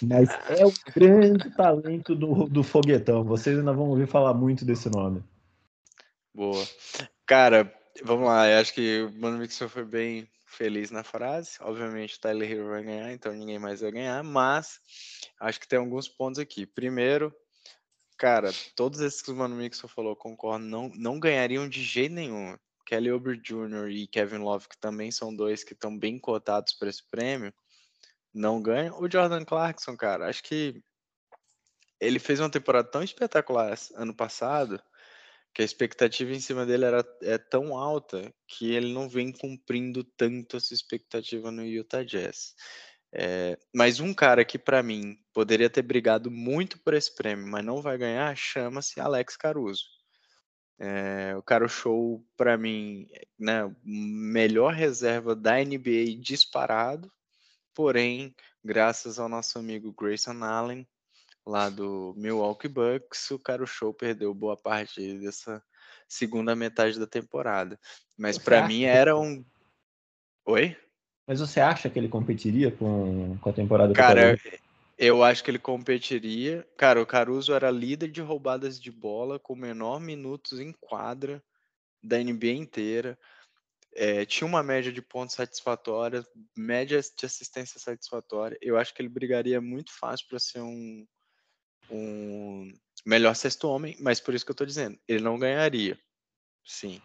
Mas 0.02 0.30
é 0.50 0.66
o 0.66 0.74
grande 0.96 1.50
talento 1.52 2.16
do, 2.16 2.48
do 2.48 2.64
foguetão. 2.64 3.24
Vocês 3.24 3.58
ainda 3.58 3.74
vão 3.74 3.90
ouvir 3.90 4.08
falar 4.08 4.34
muito 4.34 4.66
desse 4.66 4.90
nome. 4.90 5.22
Boa. 6.34 6.66
Cara, 7.26 7.74
vamos 8.04 8.26
lá. 8.26 8.50
Eu 8.50 8.60
acho 8.60 8.74
que 8.74 9.04
o 9.04 9.12
Mano 9.20 9.38
Mixon 9.38 9.70
foi 9.70 9.86
bem 9.86 10.28
feliz 10.46 10.92
na 10.92 11.04
frase. 11.04 11.58
Obviamente, 11.62 12.18
o 12.18 12.20
Tyler 12.20 12.52
Hero 12.52 12.70
vai 12.70 12.84
ganhar, 12.84 13.12
então 13.12 13.34
ninguém 13.34 13.60
mais 13.60 13.82
vai 13.82 13.92
ganhar. 13.92 14.24
Mas 14.24 14.80
acho 15.40 15.60
que 15.60 15.68
tem 15.68 15.80
alguns 15.80 16.08
pontos 16.08 16.40
aqui. 16.40 16.66
Primeiro, 16.66 17.34
cara, 18.24 18.54
todos 18.74 19.02
esses 19.02 19.22
que 19.22 19.32
o 19.32 19.36
Mano 19.36 19.58
falou, 19.90 20.16
concordo, 20.16 20.64
não, 20.64 20.90
não 20.96 21.20
ganhariam 21.20 21.68
de 21.68 21.84
jeito 21.84 22.16
nenhum. 22.16 22.58
Kelly 22.86 23.12
Oubre 23.12 23.36
Jr. 23.36 23.90
e 23.90 24.08
Kevin 24.08 24.38
Love, 24.38 24.70
que 24.70 24.78
também 24.78 25.12
são 25.12 25.36
dois 25.36 25.62
que 25.62 25.74
estão 25.74 26.00
bem 26.00 26.18
cotados 26.18 26.72
para 26.72 26.88
esse 26.90 27.04
prêmio, 27.12 27.54
não 28.34 28.62
ganham. 28.62 28.98
O 28.98 29.12
Jordan 29.12 29.44
Clarkson, 29.44 29.98
cara, 29.98 30.30
acho 30.30 30.42
que 30.42 30.82
ele 32.00 32.18
fez 32.18 32.40
uma 32.40 32.50
temporada 32.50 32.90
tão 32.90 33.04
espetacular 33.04 33.78
ano 33.96 34.16
passado 34.16 34.82
que 35.54 35.62
a 35.62 35.66
expectativa 35.66 36.32
em 36.32 36.40
cima 36.40 36.66
dele 36.66 36.86
era 36.86 37.06
é 37.24 37.38
tão 37.38 37.78
alta 37.78 38.34
que 38.48 38.74
ele 38.74 38.94
não 38.94 39.10
vem 39.10 39.34
cumprindo 39.34 40.02
tanto 40.02 40.56
essa 40.56 40.74
expectativa 40.74 41.52
no 41.52 41.66
Utah 41.66 42.04
Jazz. 42.04 42.56
É, 43.16 43.60
mas 43.72 44.00
um 44.00 44.12
cara 44.12 44.44
que 44.44 44.58
para 44.58 44.82
mim 44.82 45.20
poderia 45.32 45.70
ter 45.70 45.84
brigado 45.84 46.32
muito 46.32 46.80
por 46.80 46.96
esse 46.96 47.14
prêmio, 47.14 47.46
mas 47.46 47.64
não 47.64 47.80
vai 47.80 47.96
ganhar, 47.96 48.36
chama-se 48.36 49.00
Alex 49.00 49.38
Caruso. 49.38 49.86
É, 50.80 51.36
o 51.38 51.44
cara 51.44 51.68
show 51.68 52.26
para 52.36 52.58
mim, 52.58 53.08
né, 53.38 53.72
melhor 53.84 54.74
reserva 54.74 55.36
da 55.36 55.64
NBA 55.64 56.18
disparado, 56.20 57.12
porém, 57.76 58.36
graças 58.64 59.20
ao 59.20 59.30
nosso 59.30 59.60
amigo 59.60 59.94
Grayson 59.94 60.44
Allen, 60.44 60.88
lá 61.46 61.70
do 61.70 62.16
Milwaukee 62.18 62.68
Bucks, 62.68 63.30
o 63.30 63.38
cara 63.38 63.64
show 63.68 63.94
perdeu 63.94 64.34
boa 64.34 64.58
parte 64.58 65.20
dessa 65.20 65.64
segunda 66.08 66.56
metade 66.56 67.00
da 67.00 67.06
temporada. 67.06 67.80
Mas 68.18 68.40
para 68.40 68.60
acha 68.60 68.68
mim 68.68 68.84
era 68.84 69.16
um 69.16 69.46
Oi? 70.46 70.76
Mas 71.26 71.40
você 71.40 71.60
acha 71.60 71.90
que 71.90 71.98
ele 71.98 72.10
competiria 72.10 72.72
com, 72.72 73.38
com 73.38 73.50
a 73.50 73.54
temporada 73.54 73.92
o 73.92 73.96
Cara, 73.96 74.38
eu 74.98 75.24
acho 75.24 75.44
que 75.44 75.52
ele 75.52 75.60
competiria. 75.60 76.68
Cara, 76.78 77.02
o 77.02 77.06
Caruso 77.06 77.54
era 77.54 77.72
líder 77.72 78.10
de 78.12 78.22
roubadas 78.22 78.80
de 78.80 78.92
bola 78.92 79.40
com 79.40 79.56
menor 79.56 80.00
minutos 80.00 80.60
em 80.60 80.72
quadra 80.74 81.44
da 82.04 82.18
NBA 82.18 82.52
inteira. 82.52 83.18
É, 83.96 84.26
tinha 84.26 84.48
uma 84.48 84.64
média 84.64 84.92
de 84.92 85.02
pontos 85.02 85.36
satisfatória, 85.36 86.26
média 86.58 87.00
de 87.00 87.26
assistência 87.26 87.80
satisfatória. 87.80 88.58
Eu 88.62 88.78
acho 88.78 88.94
que 88.94 89.02
ele 89.02 89.10
brigaria 89.10 89.62
muito 89.62 89.92
fácil 89.94 90.28
para 90.28 90.40
ser 90.40 90.62
um, 90.62 91.06
um 91.90 92.74
melhor 93.06 93.36
sexto 93.36 93.68
homem, 93.68 93.96
mas 94.00 94.20
por 94.20 94.34
isso 94.34 94.46
que 94.46 94.52
eu 94.52 94.56
tô 94.56 94.66
dizendo, 94.66 95.00
ele 95.08 95.24
não 95.24 95.38
ganharia. 95.38 95.98
Sim. 96.66 97.02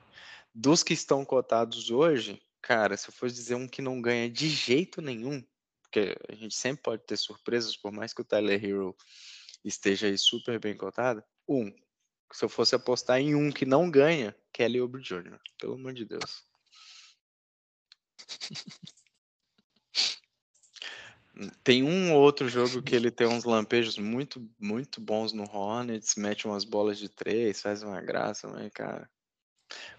Dos 0.55 0.83
que 0.83 0.95
estão 0.95 1.25
cotados 1.25 1.91
hoje, 1.91 2.41
cara, 2.62 2.97
se 2.97 3.09
eu 3.09 3.12
fosse 3.12 3.35
dizer 3.35 3.55
um 3.55 3.69
que 3.69 3.83
não 3.83 4.00
ganha 4.00 4.29
de 4.31 4.49
jeito 4.49 5.00
nenhum, 5.00 5.45
porque 5.83 6.17
a 6.29 6.35
gente 6.35 6.55
sempre 6.55 6.83
pode 6.83 7.05
ter 7.05 7.17
surpresas, 7.17 7.77
por 7.77 7.93
mais 7.93 8.12
que 8.12 8.21
o 8.21 8.25
Tyler 8.25 8.62
Hero 8.62 8.97
esteja 9.65 10.07
aí 10.07 10.19
super 10.19 10.59
bem 10.61 10.77
cotado. 10.77 11.23
Um, 11.49 11.73
se 12.33 12.45
eu 12.45 12.49
fosse 12.49 12.75
apostar 12.75 13.21
em 13.21 13.35
um 13.35 13.50
que 13.50 13.65
não 13.65 13.91
ganha, 13.91 14.37
Kelly 14.53 14.81
Oubre 14.81 15.03
Jr., 15.03 15.38
pelo 15.59 15.75
amor 15.75 15.95
de 15.95 16.05
Deus. 16.05 16.45
Tem 21.62 21.85
um 21.85 22.12
outro 22.15 22.49
jogo 22.49 22.83
que 22.83 22.97
ele 22.97 23.12
tem 23.12 23.29
uns 23.29 23.45
lampejos 23.45 23.97
muito, 23.97 24.45
muito 24.59 25.00
bons 25.00 25.33
no 25.33 25.45
Hornets, 25.45 26.17
mete 26.17 26.49
umas 26.49 26.65
bolas 26.65 26.99
de 26.99 27.09
três, 27.09 27.61
faz 27.61 27.81
uma 27.85 28.00
graça, 28.00 28.49
mas, 28.49 28.73
cara. 28.73 29.09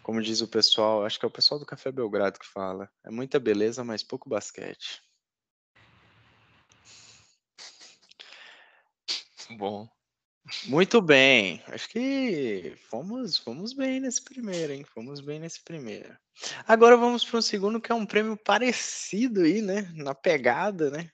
Como 0.02 0.22
diz 0.22 0.42
o 0.42 0.48
pessoal, 0.48 1.06
acho 1.06 1.20
que 1.20 1.26
é 1.26 1.28
o 1.28 1.32
pessoal 1.32 1.60
do 1.60 1.66
Café 1.66 1.92
Belgrado 1.92 2.40
que 2.40 2.48
fala. 2.48 2.90
É 3.04 3.10
muita 3.10 3.40
beleza, 3.40 3.84
mas 3.84 4.04
pouco 4.04 4.30
basquete. 4.30 5.02
Bom. 9.52 9.90
Muito 10.66 11.02
bem. 11.02 11.62
Acho 11.68 11.90
que 11.90 12.76
fomos, 12.90 13.38
fomos 13.38 13.74
bem 13.74 14.00
nesse 14.00 14.24
primeiro, 14.24 14.74
hein? 14.74 14.84
Fomos 14.84 15.22
bem 15.22 15.40
nesse 15.40 15.62
primeiro. 15.64 16.18
Agora 16.68 16.98
vamos 16.98 17.24
para 17.24 17.40
um 17.40 17.42
segundo 17.42 17.82
que 17.82 17.92
é 17.92 17.96
um 17.96 18.06
prêmio 18.06 18.38
parecido 18.38 19.42
aí, 19.42 19.62
né? 19.62 19.92
Na 19.96 20.16
pegada, 20.16 20.90
né? 20.90 21.12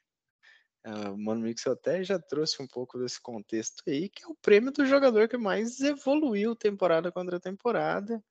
Ah, 0.86 1.10
O 1.12 1.18
Mano 1.18 1.42
Mixel 1.42 1.74
até 1.74 2.04
já 2.04 2.20
trouxe 2.20 2.62
um 2.62 2.68
pouco 2.68 3.00
desse 3.00 3.20
contexto 3.20 3.82
aí, 3.88 4.08
que 4.08 4.24
é 4.24 4.27
o 4.27 4.36
prêmio 4.36 4.72
do 4.72 4.86
jogador 4.86 5.27
que 5.27 5.36
mais 5.36 5.80
evoluiu 5.82 6.56
temporada 6.56 7.12
contra 7.12 7.39
temporada. 7.39 8.24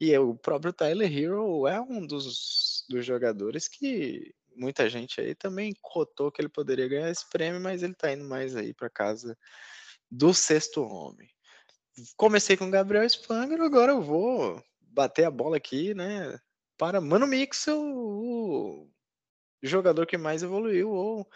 E 0.00 0.12
é 0.12 0.18
o 0.18 0.34
próprio 0.34 0.72
Tyler 0.72 1.10
Hero 1.10 1.66
é 1.68 1.80
um 1.80 2.04
dos, 2.04 2.84
dos 2.88 3.06
jogadores 3.06 3.68
que 3.68 4.34
muita 4.56 4.90
gente 4.90 5.20
aí 5.20 5.34
também 5.34 5.72
cotou 5.80 6.32
que 6.32 6.40
ele 6.40 6.48
poderia 6.48 6.88
ganhar 6.88 7.10
esse 7.10 7.28
prêmio, 7.30 7.60
mas 7.60 7.82
ele 7.84 7.94
tá 7.94 8.12
indo 8.12 8.24
mais 8.24 8.56
aí 8.56 8.74
para 8.74 8.90
casa 8.90 9.38
do 10.10 10.34
sexto 10.34 10.82
homem. 10.82 11.28
comecei 12.16 12.56
com 12.56 12.70
Gabriel 12.70 13.08
Spangler, 13.08 13.60
agora 13.62 13.92
eu 13.92 14.02
vou 14.02 14.62
bater 14.80 15.24
a 15.24 15.30
bola 15.30 15.56
aqui, 15.56 15.94
né? 15.94 16.38
Para 16.76 17.00
Mano 17.00 17.26
Mixel, 17.26 17.78
o 17.80 18.90
jogador 19.62 20.06
que 20.06 20.18
mais 20.18 20.42
evoluiu, 20.42 20.90
ou 20.90 21.28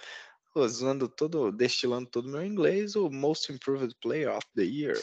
usando 0.54 1.08
todo, 1.08 1.52
destilando 1.52 2.08
todo 2.08 2.26
o 2.26 2.30
meu 2.30 2.44
inglês, 2.44 2.96
o 2.96 3.10
Most 3.10 3.52
Improved 3.52 3.94
Player 4.00 4.30
of 4.30 4.46
the 4.54 4.62
Year. 4.62 4.96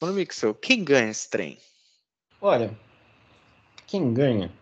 Mano 0.00 0.14
Mixel, 0.14 0.54
quem 0.54 0.82
ganha 0.82 1.10
esse 1.10 1.30
trem? 1.30 1.58
Olha, 2.40 2.76
quem 3.86 4.12
ganha? 4.12 4.52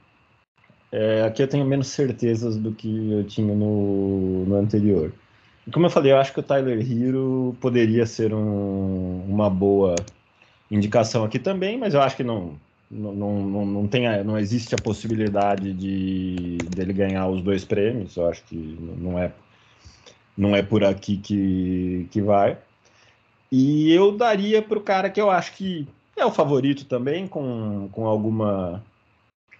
É, 0.92 1.22
aqui 1.22 1.42
eu 1.42 1.48
tenho 1.48 1.64
menos 1.64 1.88
certezas 1.88 2.56
do 2.56 2.74
que 2.74 3.12
eu 3.12 3.26
tinha 3.26 3.54
no, 3.54 4.44
no 4.44 4.56
anterior. 4.56 5.12
Como 5.72 5.86
eu 5.86 5.90
falei, 5.90 6.12
eu 6.12 6.18
acho 6.18 6.32
que 6.32 6.40
o 6.40 6.42
Tyler 6.42 6.80
Hero 6.80 7.56
poderia 7.60 8.04
ser 8.04 8.34
um, 8.34 9.24
uma 9.24 9.48
boa 9.48 9.94
indicação 10.70 11.24
aqui 11.24 11.38
também, 11.38 11.78
mas 11.78 11.94
eu 11.94 12.02
acho 12.02 12.16
que 12.16 12.24
não, 12.24 12.58
não, 12.90 13.14
não, 13.14 13.66
não, 13.66 13.86
tem, 13.86 14.24
não 14.24 14.36
existe 14.36 14.74
a 14.74 14.78
possibilidade 14.78 15.72
de 15.72 16.58
dele 16.74 16.92
ganhar 16.92 17.28
os 17.28 17.40
dois 17.40 17.64
prêmios. 17.64 18.16
Eu 18.16 18.28
acho 18.28 18.42
que 18.44 18.56
não 18.56 19.18
é, 19.18 19.32
não 20.36 20.56
é 20.56 20.62
por 20.62 20.82
aqui 20.82 21.16
que, 21.16 22.08
que 22.10 22.20
vai. 22.20 22.58
E 23.50 23.92
eu 23.92 24.12
daria 24.12 24.60
para 24.60 24.78
o 24.78 24.82
cara 24.82 25.08
que 25.08 25.20
eu 25.20 25.30
acho 25.30 25.52
que 25.54 25.86
é 26.16 26.24
o 26.24 26.32
favorito 26.32 26.84
também, 26.84 27.26
com, 27.26 27.88
com 27.92 28.06
alguma 28.06 28.82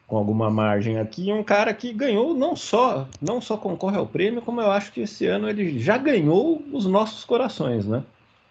com 0.06 0.16
alguma 0.16 0.50
margem 0.50 0.98
aqui, 0.98 1.32
um 1.32 1.44
cara 1.44 1.72
que 1.72 1.92
ganhou 1.92 2.34
não 2.34 2.56
só 2.56 3.06
não 3.22 3.40
só 3.40 3.56
concorre 3.56 3.96
ao 3.96 4.06
prêmio, 4.06 4.42
como 4.42 4.60
eu 4.60 4.68
acho 4.68 4.90
que 4.90 5.02
esse 5.02 5.24
ano 5.26 5.48
ele 5.48 5.78
já 5.78 5.96
ganhou 5.96 6.60
os 6.72 6.84
nossos 6.84 7.24
corações, 7.24 7.86
né? 7.86 8.02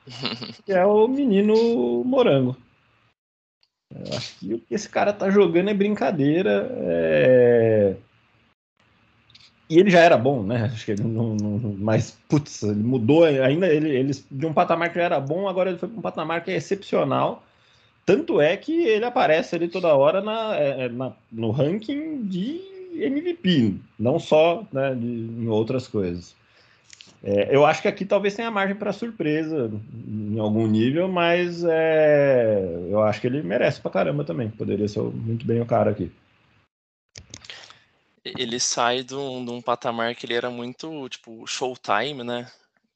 que 0.66 0.72
é 0.72 0.86
o 0.86 1.06
menino 1.06 2.02
Morango. 2.06 2.56
Eu 3.94 4.18
acho 4.18 4.38
que 4.38 4.54
o 4.54 4.60
que 4.60 4.74
esse 4.74 4.88
cara 4.88 5.12
tá 5.12 5.30
jogando 5.30 5.70
é 5.70 5.74
brincadeira. 5.74 6.70
É... 6.72 7.96
E 9.70 9.78
ele 9.78 9.90
já 9.90 10.00
era 10.00 10.18
bom, 10.18 10.44
né? 10.44 10.64
Acho 10.64 10.86
que 10.86 10.92
ele 10.92 11.04
não, 11.04 11.36
não, 11.36 11.76
mas, 11.78 12.18
putz, 12.28 12.64
ele 12.64 12.82
mudou 12.82 13.24
ainda. 13.24 13.68
Ele, 13.68 13.90
ele 13.90 14.14
de 14.32 14.46
um 14.46 14.54
patamar 14.54 14.92
que 14.92 15.00
era 15.00 15.20
bom, 15.20 15.48
agora 15.48 15.70
ele 15.70 15.80
foi 15.80 15.90
para 15.90 15.98
um 16.00 16.02
patamar 16.02 16.44
que 16.44 16.52
é 16.52 16.56
excepcional. 16.56 17.44
Tanto 18.06 18.42
é 18.42 18.58
que 18.58 18.74
ele 18.88 19.06
aparece 19.06 19.56
ali 19.56 19.68
toda 19.68 19.94
hora 19.96 20.22
na, 20.22 20.56
é, 20.56 20.86
é, 20.86 20.90
na 20.90 21.14
no 21.32 21.52
ranking 21.52 22.24
de 22.24 22.60
MVP, 22.96 23.76
não 24.00 24.18
só 24.18 24.66
né, 24.72 24.96
de, 24.96 25.06
em 25.06 25.48
outras 25.48 25.88
coisas. 25.88 26.36
É, 27.24 27.54
eu 27.54 27.66
acho 27.66 27.82
que 27.82 27.88
aqui 27.88 28.06
talvez 28.06 28.36
tenha 28.36 28.50
margem 28.50 28.76
para 28.76 28.94
surpresa 28.94 29.70
em 30.08 30.40
algum 30.40 30.66
nível, 30.66 31.08
mas 31.08 31.64
é, 31.64 32.64
eu 32.90 33.02
acho 33.04 33.20
que 33.20 33.28
ele 33.28 33.42
merece 33.42 33.82
pra 33.82 33.92
caramba 33.92 34.24
também. 34.24 34.50
Poderia 34.50 34.88
ser 34.88 35.02
muito 35.02 35.46
bem 35.46 35.60
o 35.60 35.66
cara 35.66 35.92
aqui. 35.92 36.12
Ele 38.24 38.60
sai 38.60 39.04
de 39.04 39.16
um, 39.16 39.44
de 39.44 39.52
um 39.52 39.62
patamar 39.62 40.14
que 40.16 40.26
ele 40.26 40.34
era 40.34 40.50
muito, 40.50 41.10
tipo, 41.10 41.46
showtime, 41.48 42.24
né? 42.24 42.50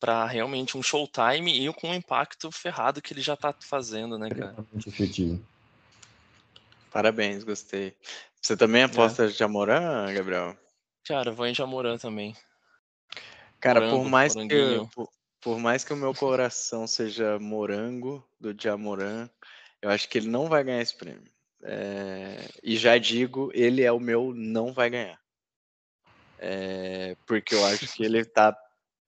para 0.04 0.26
realmente 0.26 0.78
um 0.78 0.84
showtime 0.84 1.66
e 1.66 1.72
com 1.72 1.90
o 1.90 1.94
impacto 1.94 2.52
ferrado 2.52 3.02
que 3.02 3.14
ele 3.14 3.22
já 3.22 3.36
está 3.36 3.56
fazendo, 3.58 4.20
né, 4.20 4.28
cara? 4.30 4.54
Muito 4.70 4.90
efetivo. 4.90 5.42
Parabéns, 6.92 7.46
gostei. 7.46 7.96
Você 8.42 8.58
também 8.58 8.84
aposta 8.84 9.24
é. 9.24 9.28
de 9.28 9.34
Jamoran, 9.34 10.14
Gabriel? 10.14 10.58
Cara, 11.08 11.30
eu 11.30 11.34
vou 11.34 11.48
em 11.48 11.56
Jamoran 11.56 11.98
também. 11.98 12.36
Cara, 13.64 13.80
morango, 13.80 14.04
por 14.04 14.10
mais 14.10 14.36
que 14.36 14.88
por, 14.94 15.10
por, 15.40 15.58
mais 15.58 15.86
que 15.86 15.94
o 15.94 15.96
meu 15.96 16.14
coração 16.14 16.86
seja 16.86 17.40
morango 17.40 18.22
do 18.38 18.54
Jamoran, 18.62 19.30
eu 19.82 19.90
acho 19.90 20.10
que 20.10 20.18
ele 20.18 20.28
não 20.28 20.50
vai 20.50 20.66
ganhar 20.66 20.82
esse 20.82 20.94
prêmio. 20.94 21.32
É, 21.64 22.46
e 22.62 22.76
já 22.76 22.98
digo, 22.98 23.50
ele 23.54 23.82
é 23.82 23.90
o 23.90 24.02
meu 24.02 24.34
não 24.36 24.74
vai 24.74 24.90
ganhar. 24.90 25.18
É, 26.38 27.16
porque 27.26 27.56
eu 27.56 27.66
acho 27.66 27.88
que 27.94 28.04
ele 28.04 28.26
tá 28.28 28.54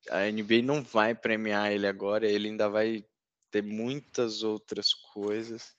a 0.09 0.31
NBA 0.31 0.61
não 0.63 0.81
vai 0.81 1.13
premiar 1.13 1.73
ele 1.73 1.85
agora, 1.85 2.25
ele 2.25 2.47
ainda 2.47 2.69
vai 2.69 3.03
ter 3.51 3.61
muitas 3.61 4.41
outras 4.41 4.93
coisas. 4.93 5.75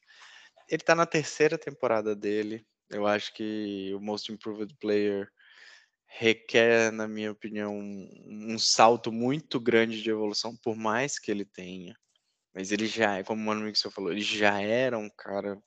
Ele 0.69 0.83
tá 0.83 0.95
na 0.95 1.07
terceira 1.07 1.57
temporada 1.57 2.15
dele. 2.15 2.67
Eu 2.91 3.07
acho 3.07 3.33
que 3.33 3.95
o 3.95 4.01
Most 4.01 4.31
Improved 4.31 4.75
Player 4.79 5.33
requer, 6.19 6.91
na 6.93 7.07
minha 7.07 7.31
opinião, 7.31 7.77
um, 7.79 8.55
um 8.55 8.59
salto 8.59 9.13
muito 9.13 9.61
grande 9.61 10.03
de 10.03 10.11
evolução, 10.11 10.57
por 10.57 10.75
mais 10.75 11.19
que 11.19 11.31
ele 11.31 11.45
tenha. 11.45 11.95
Mas 12.55 12.73
ele 12.73 12.87
já 12.87 13.19
é, 13.19 13.23
como 13.23 13.43
o 13.43 13.45
Mano 13.45 13.67
Mixel 13.67 13.91
falou, 13.91 14.11
ele 14.11 14.23
já 14.23 14.61
era 14.63 14.97
um 14.97 15.11
cara 15.11 15.61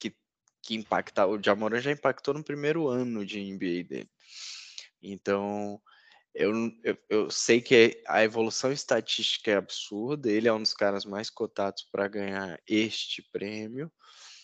que, 0.00 0.12
que 0.60 0.74
impacta. 0.74 1.26
O 1.26 1.40
Jamoran 1.40 1.80
já 1.80 1.92
impactou 1.92 2.34
no 2.34 2.42
primeiro 2.42 2.88
ano 2.88 3.24
de 3.24 3.40
NBA 3.40 3.84
dele. 3.88 4.10
Então, 5.00 5.80
eu, 6.34 6.52
eu, 6.82 6.98
eu, 7.08 7.30
sei 7.30 7.60
que 7.60 8.02
a 8.08 8.24
evolução 8.24 8.72
estatística 8.72 9.52
é 9.52 9.56
absurda, 9.56 10.28
ele 10.28 10.48
é 10.48 10.52
um 10.52 10.62
dos 10.62 10.74
caras 10.74 11.04
mais 11.04 11.30
cotados 11.30 11.84
para 11.84 12.08
ganhar 12.08 12.60
este 12.66 13.22
prêmio, 13.30 13.92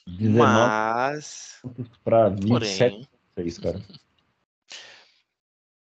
mas. 0.07 1.61
Para 2.05 2.29
27, 2.29 3.09
porém, 3.35 3.55
cara. 3.61 3.85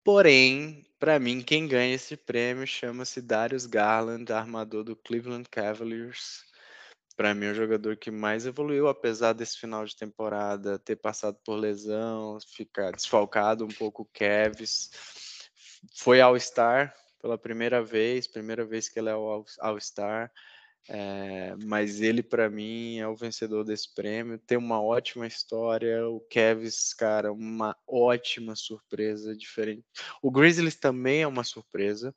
Porém, 0.04 0.86
para 0.98 1.18
mim, 1.18 1.42
quem 1.42 1.66
ganha 1.66 1.94
esse 1.94 2.16
prêmio 2.16 2.66
chama-se 2.66 3.20
Darius 3.20 3.66
Garland, 3.66 4.32
armador 4.32 4.84
do 4.84 4.96
Cleveland 4.96 5.48
Cavaliers. 5.48 6.44
Para 7.16 7.34
mim, 7.34 7.46
é 7.46 7.50
o 7.50 7.54
jogador 7.54 7.96
que 7.96 8.10
mais 8.10 8.46
evoluiu, 8.46 8.88
apesar 8.88 9.34
desse 9.34 9.58
final 9.58 9.84
de 9.84 9.94
temporada 9.94 10.78
ter 10.78 10.96
passado 10.96 11.38
por 11.44 11.54
lesão, 11.54 12.38
ficar 12.54 12.92
desfalcado 12.92 13.64
um 13.64 13.68
pouco 13.68 14.02
o 14.02 14.08
Cavs 14.12 14.90
foi 15.94 16.20
All-Star 16.20 16.94
pela 17.20 17.38
primeira 17.38 17.82
vez, 17.82 18.26
primeira 18.26 18.64
vez 18.64 18.88
que 18.88 18.98
ele 18.98 19.08
é 19.08 19.12
All-Star. 19.12 20.32
É, 20.88 21.54
mas 21.64 22.00
ele, 22.00 22.22
para 22.22 22.50
mim, 22.50 22.98
é 22.98 23.06
o 23.06 23.14
vencedor 23.14 23.64
desse 23.64 23.94
prêmio. 23.94 24.38
Tem 24.38 24.58
uma 24.58 24.82
ótima 24.82 25.26
história. 25.26 26.08
O 26.08 26.20
Kevs, 26.20 26.92
cara, 26.94 27.32
uma 27.32 27.76
ótima 27.86 28.56
surpresa, 28.56 29.36
diferente. 29.36 29.84
O 30.22 30.30
Grizzlies 30.30 30.76
também 30.76 31.22
é 31.22 31.26
uma 31.26 31.44
surpresa, 31.44 32.14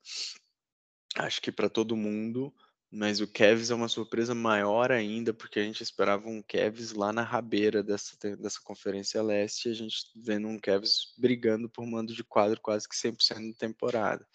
acho 1.17 1.41
que 1.41 1.51
para 1.51 1.69
todo 1.69 1.95
mundo. 1.95 2.53
Mas 2.95 3.19
o 3.19 3.27
Kevs 3.27 3.71
é 3.71 3.75
uma 3.75 3.87
surpresa 3.87 4.35
maior 4.35 4.91
ainda, 4.91 5.33
porque 5.33 5.59
a 5.59 5.63
gente 5.63 5.81
esperava 5.81 6.29
um 6.29 6.43
Kevs 6.43 6.93
lá 6.93 7.11
na 7.11 7.23
rabeira 7.23 7.81
dessa, 7.81 8.15
dessa 8.37 8.59
Conferência 8.63 9.19
Leste, 9.23 9.67
e 9.67 9.71
a 9.71 9.73
gente 9.73 10.11
vendo 10.15 10.47
um 10.47 10.59
Kevs 10.59 11.11
brigando 11.17 11.67
por 11.67 11.87
mando 11.87 12.13
de 12.13 12.23
quadro 12.23 12.61
quase 12.61 12.87
que 12.87 12.95
100% 12.95 13.51
da 13.51 13.57
temporada. 13.57 14.27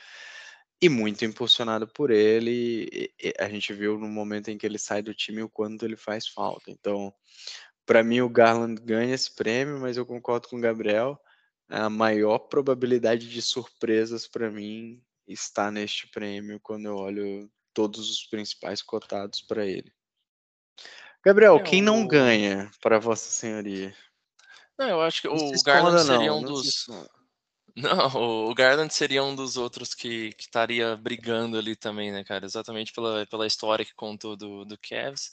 E 0.81 0.89
muito 0.89 1.25
impulsionado 1.25 1.89
por 1.89 2.11
ele, 2.11 3.13
a 3.39 3.49
gente 3.49 3.73
viu 3.73 3.99
no 3.99 4.07
momento 4.07 4.49
em 4.49 4.57
que 4.57 4.65
ele 4.65 4.79
sai 4.79 5.03
do 5.03 5.13
time 5.13 5.43
o 5.43 5.49
quanto 5.49 5.85
ele 5.85 5.97
faz 5.97 6.29
falta. 6.29 6.71
Então, 6.71 7.13
para 7.85 8.05
mim, 8.05 8.21
o 8.21 8.29
Garland 8.29 8.81
ganha 8.83 9.15
esse 9.15 9.35
prêmio, 9.35 9.81
mas 9.81 9.97
eu 9.97 10.07
concordo 10.07 10.47
com 10.47 10.57
o 10.57 10.61
Gabriel. 10.61 11.21
A 11.69 11.91
maior 11.91 12.39
probabilidade 12.39 13.29
de 13.29 13.43
surpresas 13.43 14.29
para 14.29 14.51
mim 14.51 15.03
está 15.27 15.71
neste 15.71 16.07
prêmio 16.09 16.61
quando 16.61 16.87
eu 16.87 16.97
olho 16.97 17.51
todos 17.75 18.11
os 18.11 18.25
principais 18.27 18.83
cotados 18.83 19.41
para 19.43 19.67
ele. 19.67 19.93
Gabriel, 21.25 21.57
é, 21.57 21.63
quem 21.63 21.83
não 21.83 22.07
ganha 22.07 22.71
para 22.81 22.99
Vossa 22.99 23.31
Senhoria? 23.31 23.95
Não, 24.79 24.89
eu 24.89 25.01
acho 25.01 25.23
que 25.23 25.29
o 25.29 25.63
Garland 25.65 26.07
seria 26.07 26.33
um 26.33 26.43
dos. 26.43 26.87
Não, 27.83 28.49
o 28.49 28.55
Garland 28.55 28.93
seria 28.93 29.23
um 29.23 29.35
dos 29.35 29.57
outros 29.57 29.95
que, 29.95 30.35
estaria 30.39 30.97
brigando 30.97 31.59
ali 31.59 31.77
também, 31.77 32.11
né, 32.11 32.25
cara? 32.25 32.45
Exatamente 32.45 32.93
pela, 32.93 33.27
pela 33.27 33.47
história 33.47 33.85
que 33.85 33.95
contou 33.95 34.37
do, 34.37 34.65
do 34.65 34.79
Cavs. 34.79 35.33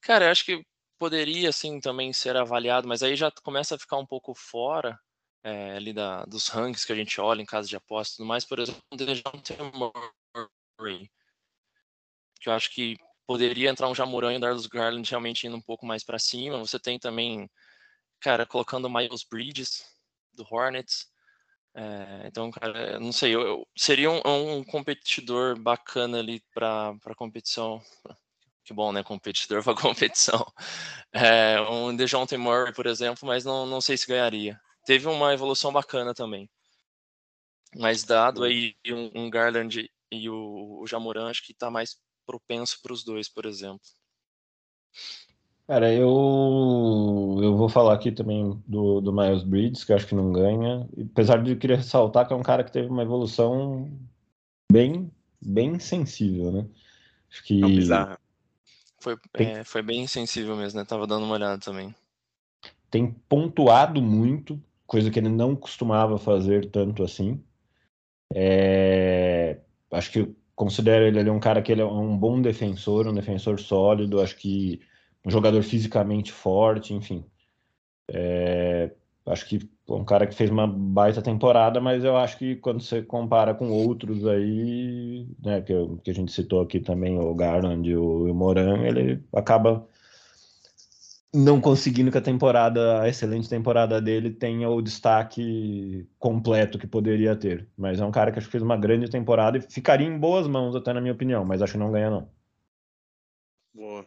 Cara, 0.00 0.26
eu 0.26 0.30
acho 0.30 0.44
que 0.44 0.64
poderia, 0.98 1.48
assim, 1.50 1.80
também 1.80 2.12
ser 2.12 2.36
avaliado, 2.36 2.88
mas 2.88 3.02
aí 3.02 3.14
já 3.16 3.30
começa 3.42 3.74
a 3.76 3.78
ficar 3.78 3.98
um 3.98 4.06
pouco 4.06 4.34
fora 4.34 4.98
é, 5.44 5.76
ali 5.76 5.92
da, 5.92 6.24
dos 6.24 6.48
rankings 6.48 6.86
que 6.86 6.92
a 6.92 6.96
gente 6.96 7.20
olha 7.20 7.42
em 7.42 7.46
casa 7.46 7.68
de 7.68 7.76
aposta 7.76 8.14
e 8.14 8.16
tudo 8.18 8.26
mais. 8.26 8.44
Por 8.44 8.58
exemplo, 8.58 8.82
o 8.90 9.92
Murray 10.78 11.10
que 12.40 12.48
eu 12.48 12.52
acho 12.52 12.70
que 12.70 12.96
poderia 13.26 13.70
entrar 13.70 13.88
um 13.88 13.94
Jamoran 13.94 14.34
e 14.34 14.36
o 14.36 14.40
Darius 14.40 14.66
Garland 14.66 15.08
realmente 15.08 15.46
indo 15.46 15.56
um 15.56 15.60
pouco 15.60 15.84
mais 15.84 16.04
para 16.04 16.18
cima. 16.18 16.58
Você 16.58 16.78
tem 16.78 16.98
também, 16.98 17.50
cara, 18.20 18.46
colocando 18.46 18.88
Miles 18.88 19.24
Bridges 19.28 19.84
do 20.32 20.46
Hornets. 20.48 21.10
É, 21.78 22.26
então, 22.26 22.50
cara, 22.50 22.98
não 22.98 23.12
sei, 23.12 23.34
eu, 23.34 23.42
eu 23.42 23.68
seria 23.76 24.10
um, 24.10 24.20
um, 24.24 24.64
competidor 24.64 25.60
bacana 25.60 26.18
ali 26.18 26.42
para 26.54 26.98
competição. 27.16 27.82
Que 28.64 28.72
bom, 28.72 28.92
né? 28.92 29.02
Competidor 29.04 29.62
para 29.64 29.74
competição. 29.76 30.44
É, 31.12 31.60
um 31.70 31.94
DeJounte 31.94 32.36
Murray, 32.38 32.72
por 32.72 32.86
exemplo, 32.86 33.28
mas 33.28 33.44
não, 33.44 33.66
não 33.66 33.80
sei 33.82 33.96
se 33.98 34.06
ganharia. 34.06 34.58
Teve 34.86 35.06
uma 35.06 35.34
evolução 35.34 35.70
bacana 35.70 36.14
também. 36.14 36.48
Mas 37.74 38.04
dado 38.04 38.42
aí 38.44 38.74
um, 38.88 39.26
um 39.26 39.30
Garland 39.30 39.90
e 40.10 40.30
o, 40.30 40.80
o 40.80 40.86
Jamoran, 40.86 41.28
acho 41.28 41.44
que 41.44 41.52
está 41.52 41.70
mais 41.70 41.98
propenso 42.26 42.80
para 42.82 42.92
os 42.92 43.04
dois, 43.04 43.28
por 43.28 43.44
exemplo. 43.44 43.86
Cara, 45.66 45.92
eu, 45.92 47.40
eu 47.42 47.56
vou 47.56 47.68
falar 47.68 47.94
aqui 47.94 48.12
também 48.12 48.62
do, 48.68 49.00
do 49.00 49.12
Miles 49.12 49.42
Bridges, 49.42 49.82
que 49.82 49.90
eu 49.90 49.96
acho 49.96 50.06
que 50.06 50.14
não 50.14 50.32
ganha. 50.32 50.88
Apesar 51.10 51.42
de 51.42 51.50
eu 51.52 51.58
querer 51.58 51.78
ressaltar 51.78 52.26
que 52.26 52.32
é 52.32 52.36
um 52.36 52.42
cara 52.42 52.62
que 52.62 52.70
teve 52.70 52.88
uma 52.88 53.02
evolução 53.02 53.90
bem, 54.70 55.10
bem 55.44 55.78
sensível, 55.80 56.52
né? 56.52 56.66
Acho 57.30 57.42
que. 57.44 57.60
Não. 57.60 58.16
Foi, 59.00 59.16
Tem- 59.32 59.48
é, 59.48 59.64
foi 59.64 59.82
bem 59.82 60.06
sensível 60.06 60.56
mesmo, 60.56 60.78
né? 60.78 60.84
Tava 60.84 61.06
dando 61.06 61.24
uma 61.24 61.34
olhada 61.34 61.58
também. 61.58 61.94
tem 62.90 63.10
pontuado 63.28 64.00
muito, 64.00 64.62
coisa 64.86 65.10
que 65.10 65.18
ele 65.18 65.28
não 65.28 65.56
costumava 65.56 66.16
fazer 66.16 66.70
tanto 66.70 67.02
assim. 67.02 67.42
É, 68.32 69.58
acho 69.92 70.10
que 70.12 70.20
eu 70.20 70.36
considero 70.54 71.04
ele 71.04 71.18
ali 71.18 71.30
um 71.30 71.40
cara 71.40 71.60
que 71.60 71.70
ele 71.70 71.82
é 71.82 71.84
um 71.84 72.16
bom 72.16 72.40
defensor, 72.40 73.06
um 73.06 73.14
defensor 73.14 73.58
sólido, 73.60 74.20
acho 74.20 74.36
que 74.36 74.80
um 75.26 75.30
jogador 75.30 75.62
fisicamente 75.64 76.32
forte, 76.32 76.94
enfim. 76.94 77.26
É, 78.10 78.92
acho 79.26 79.46
que 79.48 79.58
é 79.88 79.92
um 79.92 80.04
cara 80.04 80.26
que 80.26 80.34
fez 80.34 80.50
uma 80.50 80.66
baita 80.66 81.22
temporada, 81.22 81.80
mas 81.80 82.04
eu 82.04 82.16
acho 82.16 82.38
que 82.38 82.56
quando 82.56 82.80
você 82.82 83.02
compara 83.02 83.54
com 83.54 83.70
outros 83.70 84.26
aí, 84.26 85.26
né, 85.44 85.60
que, 85.62 85.72
eu- 85.72 85.98
que 86.02 86.10
a 86.10 86.14
gente 86.14 86.32
citou 86.32 86.60
aqui 86.62 86.80
também, 86.80 87.18
o 87.18 87.34
Garland 87.34 87.88
e 87.88 87.96
o, 87.96 88.30
o 88.30 88.34
Moran, 88.34 88.84
ele 88.86 89.22
acaba 89.32 89.86
não 91.34 91.60
conseguindo 91.60 92.10
que 92.10 92.18
a 92.18 92.20
temporada, 92.22 93.02
a 93.02 93.08
excelente 93.08 93.48
temporada 93.48 94.00
dele 94.00 94.30
tenha 94.30 94.68
o 94.70 94.80
destaque 94.82 96.08
completo 96.18 96.78
que 96.78 96.86
poderia 96.86 97.36
ter. 97.36 97.68
Mas 97.76 98.00
é 98.00 98.04
um 98.04 98.10
cara 98.10 98.32
que 98.32 98.38
acho 98.38 98.46
que 98.48 98.52
fez 98.52 98.62
uma 98.62 98.76
grande 98.76 99.10
temporada 99.10 99.58
e 99.58 99.60
ficaria 99.60 100.06
em 100.06 100.18
boas 100.18 100.46
mãos, 100.48 100.74
até 100.74 100.92
na 100.92 101.00
minha 101.00 101.12
opinião, 101.14 101.44
mas 101.44 101.60
acho 101.62 101.72
que 101.74 101.78
não 101.78 101.92
ganha, 101.92 102.10
não. 102.10 102.28
Boa. 103.74 104.04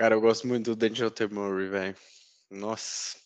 Cara, 0.00 0.14
eu 0.14 0.20
gosto 0.22 0.46
muito 0.46 0.74
do 0.74 0.76
Dejounte 0.76 1.26
Murray, 1.26 1.68
velho. 1.68 1.96
Nossa. 2.50 3.18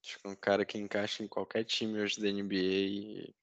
Acho 0.00 0.20
que 0.20 0.28
é 0.28 0.30
um 0.30 0.36
cara 0.36 0.64
que 0.64 0.78
encaixa 0.78 1.20
em 1.24 1.26
qualquer 1.26 1.64
time 1.64 2.00
hoje 2.00 2.20
da 2.20 2.28
NBA. 2.28 2.54
E, 2.54 3.34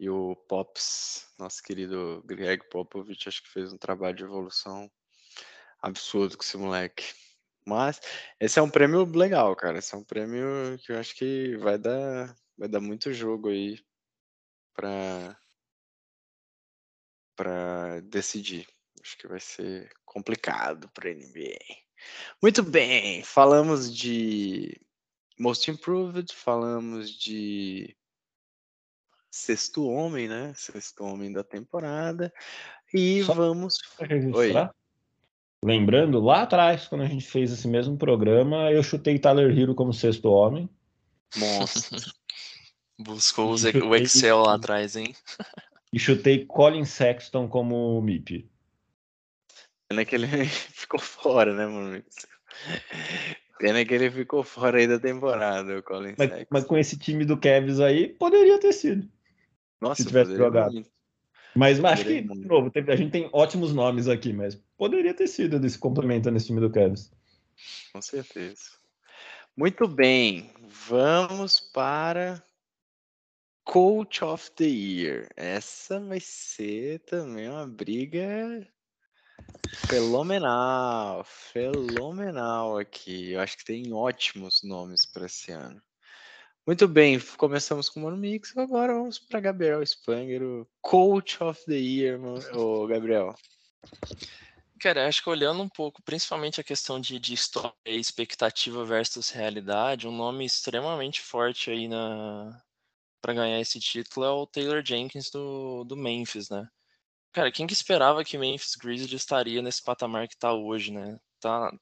e 0.00 0.08
o 0.08 0.34
Pops, 0.34 1.26
nosso 1.38 1.62
querido 1.62 2.22
Greg 2.24 2.66
Popovich, 2.70 3.28
acho 3.28 3.42
que 3.42 3.50
fez 3.50 3.70
um 3.70 3.76
trabalho 3.76 4.16
de 4.16 4.24
evolução 4.24 4.90
absurdo 5.82 6.38
com 6.38 6.42
esse 6.42 6.56
moleque. 6.56 7.04
Mas 7.66 8.00
esse 8.40 8.58
é 8.58 8.62
um 8.62 8.70
prêmio 8.70 9.04
legal, 9.04 9.54
cara. 9.54 9.78
Esse 9.78 9.94
é 9.94 9.98
um 9.98 10.04
prêmio 10.04 10.78
que 10.78 10.92
eu 10.92 10.98
acho 10.98 11.14
que 11.14 11.54
vai 11.58 11.76
dar, 11.76 12.34
vai 12.56 12.68
dar 12.68 12.80
muito 12.80 13.12
jogo 13.12 13.50
aí 13.50 13.78
pra, 14.72 15.38
pra 17.36 18.00
decidir. 18.00 18.66
Acho 19.02 19.18
que 19.18 19.28
vai 19.28 19.40
ser 19.40 19.90
complicado 20.04 20.88
para 20.94 21.10
NBA. 21.10 21.58
Muito 22.42 22.62
bem, 22.62 23.22
falamos 23.22 23.94
de 23.94 24.80
Most 25.38 25.70
Improved, 25.70 26.32
falamos 26.32 27.10
de 27.10 27.96
Sexto 29.30 29.86
Homem, 29.86 30.28
né? 30.28 30.52
Sexto 30.54 31.04
Homem 31.04 31.32
da 31.32 31.44
temporada. 31.44 32.32
E 32.92 33.22
Só- 33.24 33.34
vamos. 33.34 33.78
Lembrando, 35.64 36.20
lá 36.20 36.42
atrás, 36.42 36.86
quando 36.86 37.02
a 37.02 37.06
gente 37.08 37.26
fez 37.26 37.52
esse 37.52 37.66
mesmo 37.66 37.96
programa, 37.96 38.70
eu 38.70 38.82
chutei 38.82 39.18
Tyler 39.18 39.56
Hero 39.56 39.74
como 39.74 39.92
sexto 39.92 40.30
homem. 40.30 40.70
Monstro. 41.36 41.98
Buscou 42.98 43.54
o 43.54 43.96
Excel 43.96 44.38
lá 44.38 44.54
atrás, 44.54 44.96
hein? 44.96 45.14
E 45.92 45.98
chutei 45.98 46.44
Colin 46.44 46.84
Sexton 46.84 47.48
como 47.48 48.00
MIP. 48.02 48.50
Pena 49.88 50.04
que 50.04 50.14
ele 50.14 50.26
ficou 50.46 51.00
fora, 51.00 51.54
né, 51.54 51.66
mano? 51.66 52.02
Pena 53.58 53.84
que 53.84 53.94
ele 53.94 54.10
ficou 54.10 54.44
fora 54.44 54.78
aí 54.78 54.86
da 54.86 54.98
temporada, 54.98 55.78
o 55.78 55.82
Colin 55.82 56.14
Mas, 56.16 56.30
Sexton. 56.30 56.46
mas 56.50 56.64
com 56.64 56.76
esse 56.76 56.98
time 56.98 57.24
do 57.24 57.38
Cavs 57.38 57.80
aí, 57.80 58.08
poderia 58.08 58.60
ter 58.60 58.72
sido. 58.72 59.08
Nossa, 59.80 60.02
se 60.02 60.08
tivesse 60.08 60.36
jogado. 60.36 60.72
muito. 60.72 60.90
Mas 61.54 61.82
acho 61.82 62.04
que, 62.04 62.20
de 62.20 62.46
novo, 62.46 62.70
a 62.74 62.96
gente 62.96 63.10
tem 63.10 63.28
ótimos 63.32 63.72
nomes 63.72 64.06
aqui, 64.06 64.32
mas 64.32 64.54
poderia 64.76 65.14
ter 65.14 65.26
sido 65.26 65.58
desse 65.58 65.78
complemento 65.78 66.30
nesse 66.30 66.46
time 66.46 66.60
do 66.60 66.70
Cavs. 66.70 67.10
Com 67.92 68.00
certeza. 68.00 68.78
Muito 69.56 69.88
bem, 69.88 70.52
vamos 70.60 71.58
para 71.58 72.40
Coach 73.64 74.22
of 74.22 74.52
the 74.52 74.66
Year. 74.66 75.28
Essa 75.34 75.98
vai 75.98 76.20
ser 76.20 77.00
também 77.00 77.48
uma 77.48 77.66
briga 77.66 78.64
fenomenal, 79.88 81.24
fenomenal 81.24 82.78
aqui. 82.78 83.32
Eu 83.32 83.40
acho 83.40 83.56
que 83.56 83.64
tem 83.64 83.92
ótimos 83.92 84.62
nomes 84.62 85.06
para 85.06 85.26
esse 85.26 85.52
ano. 85.52 85.80
Muito 86.66 86.86
bem, 86.86 87.18
começamos 87.38 87.88
com 87.88 88.00
o 88.00 88.02
Mano 88.02 88.16
Mix, 88.18 88.54
agora 88.56 88.92
vamos 88.92 89.18
para 89.18 89.40
Gabriel 89.40 89.84
Spanger, 89.86 90.42
o 90.42 90.68
Coach 90.82 91.42
of 91.42 91.64
the 91.64 91.78
Year, 91.78 92.20
mano- 92.20 92.44
ô 92.54 92.86
Gabriel. 92.86 93.34
Cara, 94.78 95.08
acho 95.08 95.22
que 95.22 95.30
olhando 95.30 95.62
um 95.62 95.68
pouco, 95.68 96.02
principalmente 96.02 96.60
a 96.60 96.64
questão 96.64 97.00
de, 97.00 97.18
de 97.18 97.32
história 97.32 97.72
e 97.86 97.98
expectativa 97.98 98.84
versus 98.84 99.30
realidade, 99.30 100.06
um 100.06 100.14
nome 100.14 100.44
extremamente 100.44 101.22
forte 101.22 101.70
aí 101.70 101.88
na 101.88 102.62
para 103.20 103.34
ganhar 103.34 103.60
esse 103.60 103.80
título 103.80 104.24
é 104.26 104.30
o 104.30 104.46
Taylor 104.46 104.84
Jenkins 104.84 105.30
do, 105.30 105.84
do 105.84 105.96
Memphis, 105.96 106.50
né? 106.50 106.68
Cara, 107.32 107.52
quem 107.52 107.66
que 107.66 107.72
esperava 107.72 108.24
que 108.24 108.38
Memphis 108.38 108.74
Grizzlies 108.74 109.12
estaria 109.20 109.60
nesse 109.62 109.82
patamar 109.82 110.26
que 110.28 110.36
tá 110.36 110.52
hoje, 110.52 110.92
né? 110.92 111.18
Tá 111.40 111.72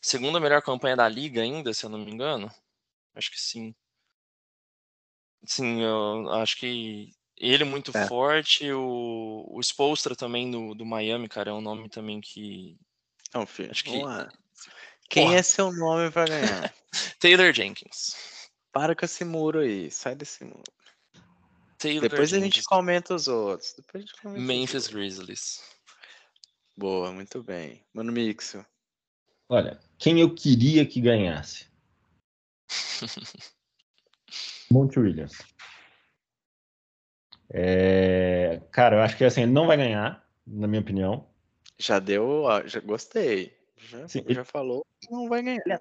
segunda 0.00 0.40
melhor 0.40 0.62
campanha 0.62 0.96
da 0.96 1.08
liga 1.08 1.42
ainda, 1.42 1.72
se 1.74 1.84
eu 1.84 1.90
não 1.90 1.98
me 1.98 2.10
engano. 2.10 2.50
Acho 3.14 3.30
que 3.30 3.40
sim. 3.40 3.74
Sim, 5.44 5.82
eu 5.82 6.28
acho 6.34 6.56
que 6.56 7.12
ele 7.36 7.64
muito 7.64 7.96
É. 7.96 8.06
forte, 8.08 8.70
o, 8.72 9.44
o 9.48 9.60
Spoelstra 9.60 10.16
também 10.16 10.50
do, 10.50 10.74
do 10.74 10.84
Miami, 10.84 11.28
cara, 11.28 11.50
é 11.50 11.54
um 11.54 11.60
nome 11.60 11.88
também 11.88 12.20
que 12.20 12.76
Não, 13.34 13.46
filho, 13.46 13.70
Acho 13.70 13.84
que- 13.84 14.02
lá. 14.02 14.28
Quem 15.08 15.26
Porra. 15.26 15.36
é 15.36 15.42
seu 15.42 15.70
nome 15.72 16.10
para 16.10 16.26
ganhar? 16.26 16.74
Taylor 17.20 17.52
Jenkins. 17.52 18.48
Para 18.72 18.96
com 18.96 19.04
esse 19.04 19.24
muro 19.24 19.60
aí, 19.60 19.88
sai 19.88 20.16
desse 20.16 20.42
muro. 20.44 20.64
Taylor 21.78 22.08
Depois 22.08 22.32
a 22.32 22.40
gente 22.40 22.62
comenta 22.64 23.14
os 23.14 23.28
outros. 23.28 23.74
Depois 23.76 24.02
a 24.02 24.06
gente 24.06 24.20
comenta 24.20 24.40
Memphis. 24.40 24.86
Grizzlies. 24.88 25.62
Boa, 26.76 27.12
muito 27.12 27.42
bem. 27.42 27.84
Mano 27.92 28.12
Mixo. 28.12 28.64
Olha, 29.48 29.78
quem 29.98 30.20
eu 30.20 30.34
queria 30.34 30.84
que 30.84 31.00
ganhasse? 31.00 31.66
Monte 34.70 34.98
Williams. 34.98 35.38
É, 37.48 38.60
Cara, 38.72 38.96
eu 38.96 39.00
acho 39.00 39.16
que 39.16 39.24
assim, 39.24 39.42
ele 39.42 39.52
não 39.52 39.66
vai 39.66 39.76
ganhar, 39.76 40.28
na 40.46 40.66
minha 40.66 40.80
opinião. 40.80 41.28
Já 41.78 41.98
deu, 41.98 42.44
já 42.66 42.80
gostei. 42.80 43.56
Já, 43.76 44.08
Sim, 44.08 44.24
já 44.28 44.44
falou 44.44 44.84
que 45.00 45.10
não 45.10 45.28
vai 45.28 45.42
ganhar. 45.42 45.80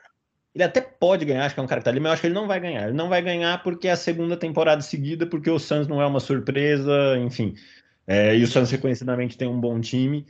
Ele 0.55 0.63
até 0.63 0.79
pode 0.79 1.25
ganhar, 1.25 1.45
acho 1.45 1.53
que 1.53 1.59
é 1.59 1.63
um 1.63 1.67
cara 1.67 1.81
que 1.81 1.85
tá 1.85 1.91
ali, 1.91 1.99
mas 1.99 2.07
eu 2.07 2.13
acho 2.13 2.21
que 2.21 2.27
ele 2.27 2.33
não 2.33 2.47
vai 2.47 2.61
ganhar. 2.61 2.85
Ele 2.85 2.97
não 2.97 3.09
vai 3.09 3.21
ganhar 3.21 3.61
porque 3.61 3.89
é 3.89 3.91
a 3.91 3.97
segunda 3.97 4.37
temporada 4.37 4.81
seguida, 4.81 5.27
porque 5.27 5.49
o 5.49 5.59
Suns 5.59 5.85
não 5.85 6.01
é 6.01 6.07
uma 6.07 6.21
surpresa, 6.21 7.17
enfim. 7.19 7.55
É, 8.07 8.37
e 8.37 8.41
o 8.41 8.47
Suns 8.47 8.71
reconhecidamente 8.71 9.37
tem 9.37 9.49
um 9.49 9.59
bom 9.59 9.81
time. 9.81 10.25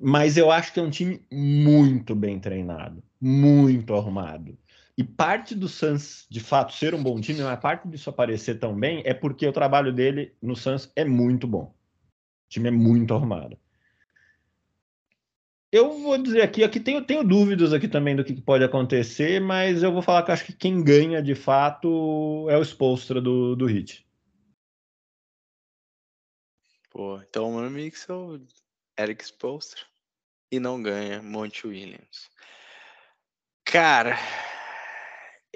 Mas 0.00 0.38
eu 0.38 0.50
acho 0.50 0.72
que 0.72 0.80
é 0.80 0.82
um 0.82 0.88
time 0.88 1.20
muito 1.30 2.14
bem 2.14 2.40
treinado, 2.40 3.02
muito 3.20 3.94
arrumado. 3.94 4.56
E 4.96 5.04
parte 5.04 5.54
do 5.54 5.68
Suns, 5.68 6.26
de 6.30 6.40
fato, 6.40 6.72
ser 6.72 6.94
um 6.94 7.02
bom 7.02 7.20
time, 7.20 7.42
mas 7.42 7.60
parte 7.60 7.86
disso 7.88 8.08
aparecer 8.08 8.58
tão 8.58 8.74
bem, 8.74 9.02
é 9.04 9.12
porque 9.12 9.46
o 9.46 9.52
trabalho 9.52 9.92
dele 9.92 10.32
no 10.40 10.56
Suns 10.56 10.90
é 10.96 11.04
muito 11.04 11.46
bom. 11.46 11.64
O 11.64 12.48
time 12.48 12.68
é 12.68 12.72
muito 12.72 13.12
arrumado. 13.12 13.58
Eu 15.70 15.98
vou 15.98 16.16
dizer 16.16 16.40
aqui, 16.40 16.64
aqui 16.64 16.80
tenho, 16.80 17.04
tenho 17.04 17.22
dúvidas 17.22 17.74
aqui 17.74 17.86
também 17.86 18.16
do 18.16 18.24
que 18.24 18.40
pode 18.40 18.64
acontecer, 18.64 19.38
mas 19.38 19.82
eu 19.82 19.92
vou 19.92 20.00
falar 20.00 20.22
que 20.22 20.32
acho 20.32 20.46
que 20.46 20.52
quem 20.54 20.82
ganha 20.82 21.22
de 21.22 21.34
fato 21.34 22.48
é 22.48 22.56
o 22.56 22.62
Spolstra 22.62 23.20
do, 23.20 23.54
do 23.54 23.66
Hit. 23.66 24.06
Pô, 26.90 27.20
então 27.20 27.50
o 27.50 27.54
Mano 27.54 27.70
Mixo 27.70 28.10
é 28.10 28.14
o 28.14 28.40
Eric 28.98 29.22
Spoelstra 29.22 29.82
e 30.50 30.58
não 30.58 30.82
ganha 30.82 31.22
Monte 31.22 31.66
Williams. 31.66 32.30
Cara, 33.62 34.16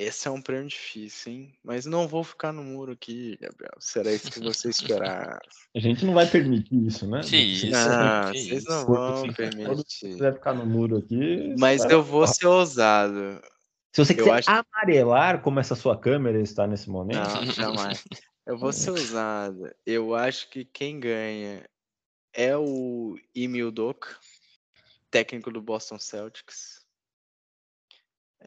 esse 0.03 0.27
é 0.29 0.31
um 0.31 0.41
prêmio 0.43 0.69
difícil, 0.69 1.33
hein? 1.33 1.55
Mas 1.63 1.87
não 1.87 2.07
vou 2.09 2.23
ficar 2.25 2.53
no 2.53 2.63
muro 2.63 2.93
aqui, 2.93 3.37
Gabriel. 3.41 3.73
Será 3.79 4.13
isso 4.13 4.31
que 4.31 4.41
você 4.41 4.69
esperar? 4.69 5.39
A 5.75 5.79
gente 5.81 6.05
não 6.05 6.15
vai 6.15 6.27
permitir 6.27 6.87
isso, 6.87 7.07
né? 7.07 7.21
Que 7.21 7.29
Se 7.29 7.37
isso, 7.69 7.71
não, 7.71 8.33
que 8.33 8.39
vocês 8.39 8.63
isso. 8.63 8.71
não 8.71 8.87
vão 8.87 9.15
assim, 9.15 9.33
permitir. 9.33 9.99
quiser 10.13 10.35
ficar 10.35 10.55
no 10.55 10.67
muro 10.67 10.99
aqui. 10.99 11.55
Mas 11.59 11.85
eu 11.85 12.03
vou 12.03 12.27
ser 12.27 12.47
ousado. 12.47 13.41
Se 13.95 14.05
você 14.05 14.13
eu 14.13 14.17
quiser 14.19 14.31
acho- 14.33 14.51
amarelar 14.51 15.43
como 15.43 15.61
essa 15.61 15.75
sua 15.75 15.99
câmera 15.99 16.41
está 16.41 16.67
nesse 16.67 16.89
momento, 16.89 17.19
Não, 17.19 17.47
jamais. 17.53 18.05
Eu 18.47 18.59
vou 18.59 18.73
ser 18.73 18.91
ousado. 18.93 19.71
Eu 19.85 20.15
acho 20.15 20.49
que 20.51 20.65
quem 20.65 20.99
ganha 20.99 21.69
é 22.33 22.57
o 22.57 23.17
Emil 23.35 23.71
Doka, 23.71 24.17
técnico 25.11 25.51
do 25.53 25.61
Boston 25.61 25.99
Celtics. 25.99 26.81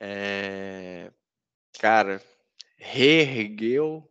É... 0.02 1.12
Cara, 1.80 2.22
reergueu 2.78 4.10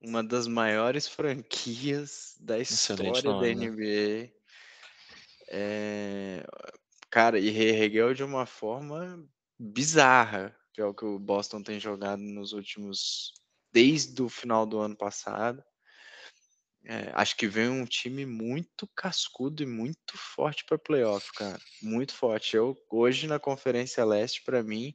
uma 0.00 0.22
das 0.22 0.46
maiores 0.46 1.08
franquias 1.08 2.36
da 2.40 2.58
história 2.58 3.22
da 3.22 3.46
NBA. 3.46 4.24
Né? 4.24 4.30
É... 5.48 6.46
Cara, 7.10 7.38
e 7.38 7.50
reergueu 7.50 8.14
de 8.14 8.22
uma 8.22 8.46
forma 8.46 9.24
bizarra, 9.58 10.54
que 10.72 10.80
é 10.80 10.84
o 10.84 10.94
que 10.94 11.04
o 11.04 11.18
Boston 11.18 11.62
tem 11.62 11.80
jogado 11.80 12.20
nos 12.20 12.52
últimos. 12.52 13.32
desde 13.72 14.22
o 14.22 14.28
final 14.28 14.66
do 14.66 14.78
ano 14.78 14.96
passado. 14.96 15.62
É, 16.84 17.10
acho 17.14 17.36
que 17.36 17.46
vem 17.46 17.68
um 17.68 17.84
time 17.84 18.24
muito 18.24 18.86
cascudo 18.94 19.62
e 19.62 19.66
muito 19.66 20.16
forte 20.16 20.64
para 20.64 20.78
playoff, 20.78 21.30
cara. 21.34 21.60
Muito 21.82 22.14
forte. 22.14 22.56
Eu 22.56 22.76
hoje 22.90 23.26
na 23.26 23.38
Conferência 23.38 24.04
Leste, 24.04 24.42
para 24.42 24.62
mim, 24.62 24.94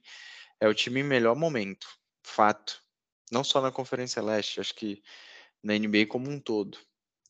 é 0.64 0.68
o 0.70 0.74
time 0.74 1.02
em 1.02 1.04
melhor 1.04 1.36
momento. 1.36 1.86
Fato. 2.24 2.82
Não 3.30 3.44
só 3.44 3.60
na 3.60 3.70
Conferência 3.70 4.22
Leste, 4.22 4.62
acho 4.62 4.74
que 4.74 5.04
na 5.62 5.78
NBA 5.78 6.06
como 6.08 6.30
um 6.30 6.40
todo. 6.40 6.78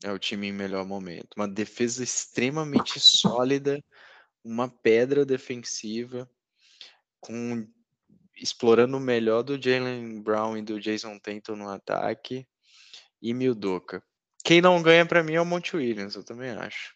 É 0.04 0.12
o 0.12 0.20
time 0.20 0.50
em 0.50 0.52
melhor 0.52 0.86
momento. 0.86 1.34
Uma 1.36 1.48
defesa 1.48 2.04
extremamente 2.04 3.00
sólida, 3.00 3.84
uma 4.44 4.70
pedra 4.70 5.26
defensiva, 5.26 6.30
com 7.20 7.68
explorando 8.36 8.98
o 8.98 9.00
melhor 9.00 9.42
do 9.42 9.60
Jalen 9.60 10.22
Brown 10.22 10.56
e 10.56 10.62
do 10.62 10.80
Jason 10.80 11.18
Tatum 11.18 11.56
no 11.56 11.70
ataque 11.70 12.48
e 13.20 13.34
Mildoka. 13.34 14.04
Quem 14.44 14.62
não 14.62 14.84
ganha 14.84 15.08
para 15.08 15.24
mim 15.24 15.34
é 15.34 15.42
o 15.42 15.46
Monte 15.46 15.76
Williams, 15.76 16.14
eu 16.14 16.24
também 16.24 16.52
acho. 16.52 16.96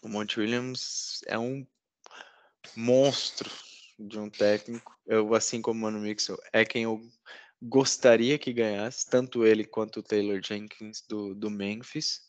O 0.00 0.08
Monte 0.08 0.38
Williams 0.38 1.22
é 1.26 1.36
um 1.36 1.66
monstro 2.76 3.50
de 4.08 4.18
um 4.18 4.30
técnico. 4.30 4.96
Eu, 5.06 5.34
assim 5.34 5.60
como 5.60 5.78
o 5.78 5.82
Mano 5.82 6.00
Mixel, 6.00 6.38
é 6.52 6.64
quem 6.64 6.84
eu 6.84 7.00
gostaria 7.62 8.38
que 8.38 8.52
ganhasse, 8.52 9.08
tanto 9.08 9.44
ele 9.44 9.64
quanto 9.64 10.00
o 10.00 10.02
Taylor 10.02 10.40
Jenkins 10.42 11.02
do, 11.08 11.34
do 11.34 11.50
Memphis. 11.50 12.20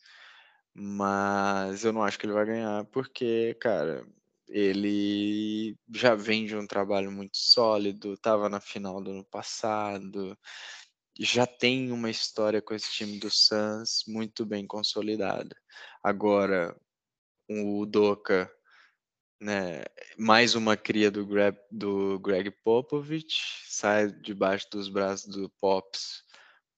Mas 0.74 1.84
eu 1.84 1.94
não 1.94 2.04
acho 2.04 2.18
que 2.20 2.26
ele 2.26 2.34
vai 2.34 2.46
ganhar, 2.46 2.86
porque, 2.86 3.56
cara, 3.60 4.06
ele 4.48 5.78
já 5.94 6.16
vem 6.16 6.46
de 6.46 6.56
um 6.56 6.68
trabalho 6.68 7.12
muito 7.12 7.38
sólido, 7.38 8.14
estava 8.14 8.50
na 8.50 8.60
final 8.60 9.02
do 9.02 9.12
ano 9.12 9.26
passado, 9.26 10.38
já 11.20 11.46
tem 11.46 11.92
uma 11.92 12.10
história 12.10 12.62
com 12.62 12.74
esse 12.74 12.92
time 12.92 13.20
do 13.20 13.30
Suns 13.30 14.04
muito 14.08 14.46
bem 14.46 14.66
consolidada. 14.66 15.56
Agora, 16.04 16.76
o 17.50 17.86
Doca, 17.86 18.52
né, 19.42 19.84
mais 20.20 20.54
uma 20.54 20.78
cria 20.78 21.10
do 21.10 21.26
Greg, 21.26 21.58
do 21.72 22.20
Greg 22.20 22.52
Popovich, 22.64 23.42
sai 23.68 24.12
debaixo 24.12 24.70
dos 24.72 24.88
braços 24.88 25.36
do 25.36 25.50
Pops 25.60 26.24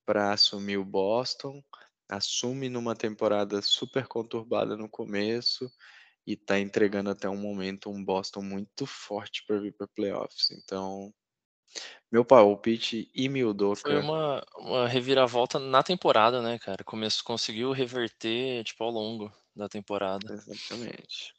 para 0.06 0.32
assumir 0.32 0.78
o 0.78 0.86
Boston, 0.86 1.62
assume 2.10 2.70
numa 2.70 2.96
temporada 2.96 3.62
super 3.62 4.08
conturbada 4.08 4.78
no 4.78 4.90
começo 4.90 5.70
e 6.26 6.34
está 6.34 6.58
entregando 6.58 7.10
até 7.10 7.28
um 7.28 7.36
momento 7.36 7.90
um 7.90 8.04
Boston 8.04 8.42
muito 8.42 8.86
forte 8.86 9.44
para 9.46 9.60
vir 9.60 9.74
para 9.74 9.88
playoffs. 9.88 10.52
Então, 10.52 11.14
meu 12.10 12.24
palpite 12.24 13.12
e 13.14 13.28
Mildoka. 13.28 13.82
Foi 13.82 14.00
uma, 14.00 14.42
uma 14.56 14.88
reviravolta 14.88 15.60
na 15.60 15.84
temporada, 15.84 16.42
né, 16.42 16.58
cara? 16.60 16.82
Começou, 16.86 17.26
conseguiu 17.26 17.74
reverter, 17.74 18.64
tipo, 18.64 18.86
ao 18.86 18.90
longo 18.90 19.30
da 19.54 19.68
temporada. 19.68 20.34
Exatamente. 20.34 21.34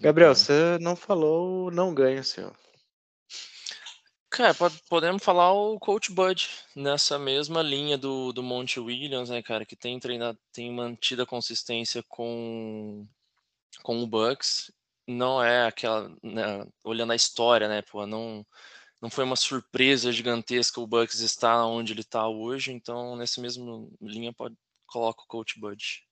Gabriel, 0.00 0.34
você 0.34 0.78
não 0.80 0.96
falou 0.96 1.70
não 1.70 1.94
ganha, 1.94 2.22
seu. 2.22 2.52
Cara, 4.30 4.54
podemos 4.88 5.22
falar 5.22 5.52
o 5.52 5.78
Coach 5.78 6.10
Bud 6.10 6.48
nessa 6.74 7.18
mesma 7.18 7.60
linha 7.60 7.98
do, 7.98 8.32
do 8.32 8.42
Monte 8.42 8.80
Williams, 8.80 9.28
né, 9.28 9.42
cara, 9.42 9.66
que 9.66 9.76
tem 9.76 10.00
treinado, 10.00 10.38
tem 10.50 10.72
mantido 10.72 11.22
a 11.22 11.26
consistência 11.26 12.02
com, 12.08 13.06
com 13.82 14.02
o 14.02 14.06
Bucks. 14.06 14.72
Não 15.06 15.42
é 15.42 15.66
aquela, 15.66 16.08
né, 16.22 16.66
olhando 16.82 17.12
a 17.12 17.16
história, 17.16 17.68
né, 17.68 17.82
pô, 17.82 18.06
não 18.06 18.44
não 19.02 19.10
foi 19.10 19.24
uma 19.24 19.34
surpresa 19.34 20.12
gigantesca 20.12 20.80
o 20.80 20.86
Bucks 20.86 21.20
estar 21.20 21.66
onde 21.66 21.92
ele 21.92 22.02
está 22.02 22.28
hoje, 22.28 22.72
então 22.72 23.16
nessa 23.16 23.40
mesma 23.40 23.86
linha 24.00 24.32
pode 24.32 24.56
coloca 24.86 25.22
o 25.22 25.26
Coach 25.26 25.58
Bud. 25.58 26.06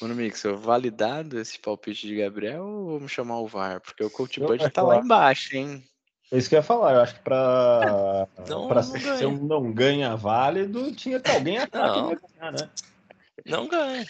Mano 0.00 0.14
Mixel, 0.14 0.56
validado 0.56 1.40
esse 1.40 1.58
palpite 1.58 2.06
de 2.06 2.16
Gabriel 2.16 2.64
ou 2.64 2.98
vamos 2.98 3.10
chamar 3.10 3.40
o 3.40 3.48
VAR? 3.48 3.80
Porque 3.80 4.04
o 4.04 4.10
Coach 4.10 4.38
Bud 4.38 4.70
tá 4.70 4.82
lá 4.82 4.98
embaixo, 4.98 5.56
hein? 5.56 5.84
É 6.30 6.36
isso 6.36 6.48
que 6.48 6.54
eu 6.54 6.58
ia 6.58 6.62
falar, 6.62 6.94
eu 6.94 7.00
acho 7.00 7.14
que 7.14 7.22
para 7.22 8.28
para 8.68 8.82
ser 8.82 9.26
um 9.26 9.46
não 9.46 9.72
ganha 9.72 10.14
válido, 10.14 10.92
tinha 10.94 11.18
que 11.18 11.30
alguém 11.30 11.58
atrás 11.58 11.92
ganhar, 11.92 12.52
né? 12.52 12.70
Não 13.46 13.66
ganha. 13.66 14.06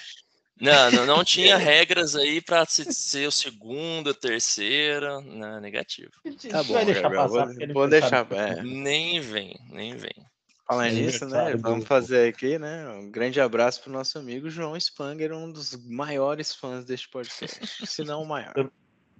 Não, 0.61 0.91
não, 0.91 1.07
não 1.07 1.25
tinha 1.25 1.57
regras 1.57 2.17
aí 2.17 2.41
para 2.41 2.67
ser 2.67 3.29
o 3.29 3.33
segundo, 3.33 4.12
terceira, 4.12 5.21
não, 5.21 5.61
negativo. 5.61 6.11
Tá 6.51 6.62
bom, 6.64 6.85
deixar 6.85 7.03
Gabriel, 7.03 7.29
passar, 7.29 7.47
vou, 7.47 7.73
vou 7.73 7.88
deixar. 7.88 8.27
É. 8.33 8.62
Nem 8.62 9.21
vem, 9.21 9.57
nem 9.71 9.97
vem. 9.97 10.27
Falando 10.68 10.92
nisso, 10.92 11.24
né? 11.26 11.57
Vamos 11.57 11.87
fazer 11.87 12.28
aqui, 12.28 12.59
né? 12.59 12.87
Um 12.90 13.11
grande 13.11 13.40
abraço 13.40 13.83
pro 13.83 13.90
nosso 13.90 14.18
amigo 14.18 14.50
João 14.50 14.78
Spanger, 14.78 15.33
um 15.33 15.50
dos 15.50 15.74
maiores 15.87 16.54
fãs 16.54 16.85
deste 16.85 17.09
podcast, 17.09 17.87
se 17.87 18.04
não 18.04 18.22
o 18.22 18.26
maior. 18.26 18.52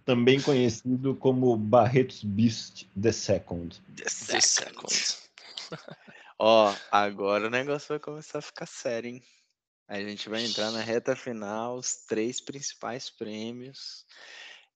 Também 0.04 0.42
conhecido 0.42 1.14
como 1.14 1.56
Barretos 1.56 2.22
Beast 2.22 2.87
The 3.00 3.12
Second. 3.12 3.80
The 3.96 4.08
Second. 4.11 4.88
The 4.88 4.94
second. 4.94 5.28
Ó, 6.38 6.74
agora 6.90 7.46
o 7.46 7.50
negócio 7.50 7.88
vai 7.88 7.98
começar 7.98 8.40
a 8.40 8.42
ficar 8.42 8.66
sério, 8.66 9.11
hein? 9.11 9.22
A 9.88 10.02
gente 10.02 10.28
vai 10.28 10.44
entrar 10.44 10.70
na 10.70 10.82
reta 10.82 11.16
final, 11.16 11.78
os 11.78 12.04
três 12.06 12.42
principais 12.42 13.08
prêmios. 13.08 14.04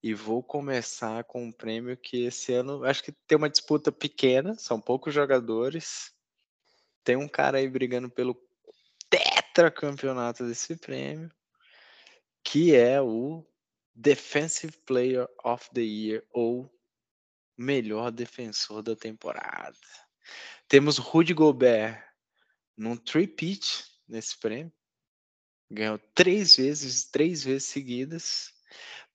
E 0.03 0.15
vou 0.15 0.43
começar 0.43 1.23
com 1.25 1.45
um 1.45 1.53
prêmio 1.53 1.99
que 1.99 2.25
esse 2.25 2.55
ano 2.55 2.83
acho 2.83 3.05
que 3.05 3.13
tem 3.13 3.37
uma 3.37 3.51
disputa 3.51 3.93
pequena, 3.93 4.55
são 4.59 4.81
poucos 4.81 5.13
jogadores. 5.13 6.11
Tem 7.05 7.17
um 7.17 7.29
cara 7.29 7.59
aí 7.59 7.69
brigando 7.69 8.09
pelo 8.09 8.37
tetracampeonato 9.11 10.47
desse 10.47 10.77
prêmio, 10.77 11.31
que 12.43 12.75
é 12.75 13.01
o 13.01 13.45
Defensive 13.95 14.77
Player 14.87 15.29
of 15.45 15.69
the 15.75 15.83
Year 15.83 16.25
ou 16.33 16.73
melhor 17.57 18.11
defensor 18.11 18.83
da 18.83 18.97
temporada. 18.97 19.77
Temos 20.67 20.97
Rudy 20.99 21.35
Gobert 21.35 22.03
num 22.77 22.97
three-peat 22.97 23.85
nesse 24.09 24.39
prêmio. 24.39 24.73
Ganhou 25.71 25.99
três 26.15 26.57
vezes, 26.57 27.05
três 27.05 27.45
vezes 27.45 27.69
seguidas. 27.69 28.53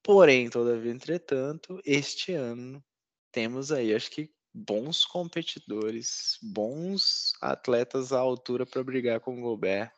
Porém, 0.04 0.50
todavia, 0.50 0.92
entretanto, 0.92 1.82
este 1.84 2.34
ano 2.34 2.84
temos 3.32 3.72
aí, 3.72 3.94
acho 3.94 4.10
que 4.12 4.32
bons 4.54 5.06
competidores, 5.06 6.38
bons 6.42 7.34
atletas 7.42 8.12
à 8.12 8.20
altura 8.20 8.66
para 8.66 8.84
brigar 8.84 9.20
com 9.20 9.38
o 9.38 9.42
Gobert. 9.42 9.92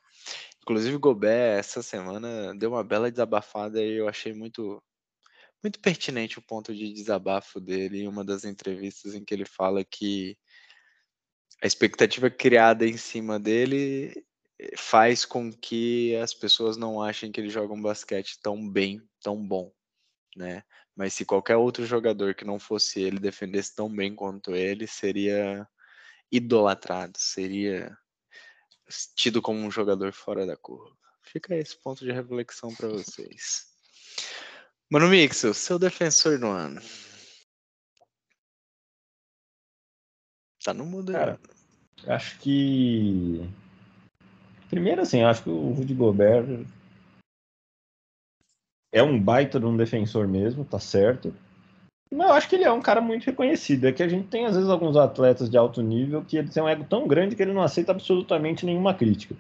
Inclusive, 0.62 0.96
o 0.96 1.00
Gobert, 1.00 1.60
essa 1.60 1.82
semana, 1.82 2.54
deu 2.56 2.72
uma 2.72 2.84
bela 2.84 3.10
desabafada 3.10 3.82
e 3.82 3.94
eu 3.94 4.08
achei 4.08 4.34
muito, 4.34 4.84
muito 5.64 5.80
pertinente 5.80 6.38
o 6.38 6.42
ponto 6.42 6.76
de 6.76 6.92
desabafo 6.94 7.60
dele 7.60 8.02
em 8.02 8.08
uma 8.08 8.24
das 8.24 8.44
entrevistas 8.44 9.16
em 9.16 9.24
que 9.24 9.34
ele 9.34 9.46
fala 9.46 9.84
que 9.84 10.38
a 11.62 11.68
expectativa 11.68 12.30
criada 12.30 12.86
em 12.86 12.98
cima 12.98 13.40
dele 13.40 14.26
faz 14.78 15.26
com 15.26 15.52
que 15.52 16.16
as 16.18 16.34
pessoas 16.34 16.78
não 16.78 17.02
achem 17.02 17.32
que 17.32 17.40
ele 17.40 17.50
joga 17.50 17.74
um 17.74 17.82
basquete 17.82 18.40
tão 18.42 18.70
bem, 18.70 19.02
tão 19.22 19.46
bom, 19.46 19.72
né? 20.36 20.64
Mas 21.00 21.14
se 21.14 21.24
qualquer 21.24 21.56
outro 21.56 21.86
jogador 21.86 22.36
que 22.36 22.44
não 22.44 22.60
fosse 22.60 23.00
ele 23.00 23.22
defendesse 23.22 23.74
tão 23.74 23.90
bem 23.90 24.14
quanto 24.14 24.54
ele, 24.54 24.86
seria 24.86 25.66
idolatrado, 26.30 27.18
seria 27.18 27.98
tido 29.16 29.42
como 29.42 29.62
um 29.62 29.72
jogador 29.72 30.12
fora 30.12 30.46
da 30.46 30.58
curva. 30.58 30.94
Fica 31.24 31.56
esse 31.56 31.82
ponto 31.82 32.04
de 32.04 32.12
reflexão 32.12 32.76
para 32.76 32.90
vocês. 32.90 33.68
Mano 34.90 35.08
Mixel, 35.08 35.54
seu 35.54 35.80
defensor 35.80 36.38
do 36.38 36.48
ano. 36.48 36.82
Tá 40.62 40.74
no 40.74 40.86
mudo, 40.86 41.14
Cara, 41.14 41.40
acho 42.08 42.38
que 42.40 43.50
Primeiro, 44.70 45.02
assim, 45.02 45.24
acho 45.24 45.44
que 45.44 45.50
o 45.50 45.72
Rudy 45.72 45.94
Gobert 45.94 46.68
é 48.92 49.04
um 49.04 49.20
baita 49.20 49.60
de 49.60 49.66
um 49.66 49.78
defensor 49.78 50.28
mesmo, 50.28 50.66
tá 50.66 50.80
certo. 50.80 51.34
Mas 52.12 52.28
eu 52.28 52.34
acho 52.34 52.50
que 52.50 52.56
ele 52.56 52.64
é 52.64 52.72
um 52.72 52.82
cara 52.82 53.00
muito 53.00 53.26
reconhecido. 53.26 53.86
É 53.86 53.92
que 53.92 54.02
a 54.02 54.08
gente 54.08 54.28
tem, 54.28 54.46
às 54.46 54.56
vezes, 54.56 54.70
alguns 54.70 54.98
atletas 54.98 55.50
de 55.50 55.58
alto 55.58 55.82
nível 55.82 56.24
que 56.28 56.38
ele 56.38 56.50
tem 56.50 56.64
um 56.64 56.68
ego 56.68 56.84
tão 56.90 57.08
grande 57.08 57.36
que 57.36 57.42
ele 57.42 57.54
não 57.54 57.62
aceita 57.62 57.92
absolutamente 57.92 58.66
nenhuma 58.66 58.94
crítica. 58.94 59.36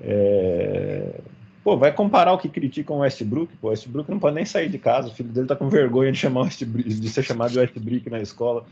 É... 0.00 1.20
Pô, 1.64 1.76
vai 1.76 1.92
comparar 1.92 2.32
o 2.32 2.38
que 2.38 2.48
criticam 2.48 2.96
o 2.96 3.00
Westbrook? 3.00 3.56
Pô, 3.56 3.68
o 3.68 3.70
Westbrook 3.70 4.08
não 4.08 4.20
pode 4.20 4.36
nem 4.36 4.44
sair 4.44 4.68
de 4.68 4.78
casa. 4.78 5.08
O 5.08 5.12
filho 5.12 5.30
dele 5.30 5.48
tá 5.48 5.56
com 5.56 5.68
vergonha 5.68 6.12
de, 6.12 6.18
chamar 6.18 6.42
Westbrook, 6.42 6.88
de 6.88 7.08
ser 7.08 7.24
chamado 7.24 7.50
de 7.50 7.58
Westbrook 7.58 8.08
na 8.08 8.20
escola. 8.20 8.64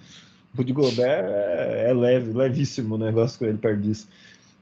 Rudy 0.56 0.72
Gobert 0.72 1.24
é, 1.28 1.90
é 1.90 1.92
leve, 1.92 2.32
levíssimo 2.32 2.94
o 2.94 2.98
negócio 2.98 3.38
com 3.38 3.44
ele 3.44 3.58
perto 3.58 3.80
disso. 3.80 4.08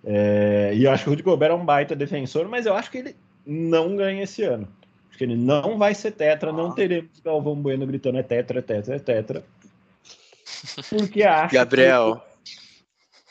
É, 0.03 0.73
e 0.75 0.85
eu 0.85 0.91
acho 0.91 1.05
que 1.05 1.11
o 1.11 1.13
Rudy 1.13 1.23
Gobert 1.23 1.51
é 1.53 1.55
um 1.55 1.65
baita 1.65 1.95
defensor, 1.95 2.49
mas 2.49 2.65
eu 2.65 2.75
acho 2.75 2.91
que 2.91 2.99
ele 2.99 3.17
não 3.47 3.97
ganha 3.97 4.23
esse 4.23 4.43
ano. 4.43 4.67
Que 5.17 5.25
ele 5.25 5.37
não 5.37 5.79
vai 5.79 5.95
ser 5.95 6.13
tetra, 6.13 6.53
não 6.53 6.75
teremos 6.75 7.21
Galvão 7.21 7.57
Bueno 7.57 7.87
gritando 7.87 8.19
é 8.19 8.23
tetra, 8.23 8.59
é 8.59 8.63
tetra, 8.63 8.97
é 8.97 8.99
tetra. 8.99 9.45
Porque 10.91 11.23
acho 11.23 11.55
Gabriel, 11.55 12.23
que... 12.45 12.57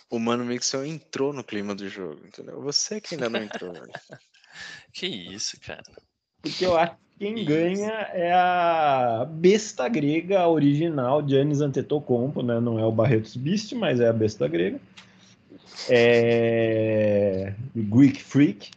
o 0.10 0.20
Mano 0.20 0.46
Mixon 0.46 0.84
entrou 0.84 1.32
no 1.32 1.44
clima 1.44 1.76
do 1.76 1.88
jogo, 1.88 2.20
entendeu? 2.26 2.62
Você 2.62 3.00
que 3.00 3.16
ainda 3.16 3.30
não 3.30 3.42
entrou. 3.42 3.74
que 4.94 5.06
isso, 5.06 5.60
cara. 5.62 5.84
Porque 6.42 6.66
eu 6.66 6.78
acho 6.78 6.94
que 6.94 7.26
quem 7.26 7.36
isso. 7.36 7.46
ganha 7.46 7.94
é 8.14 8.32
a 8.34 9.26
besta 9.30 9.88
grega 9.88 10.48
original, 10.48 11.28
Giannis 11.28 11.62
Antetokounmpo, 11.62 12.42
né? 12.42 12.60
Não 12.60 12.80
é 12.80 12.86
o 12.86 12.92
Barretos 12.92 13.36
Beast, 13.36 13.74
mas 13.74 14.00
é 14.00 14.08
a 14.08 14.14
besta 14.14 14.48
grega. 14.48 14.80
É... 15.90 17.54
Greek 17.76 18.22
Freak. 18.22 18.72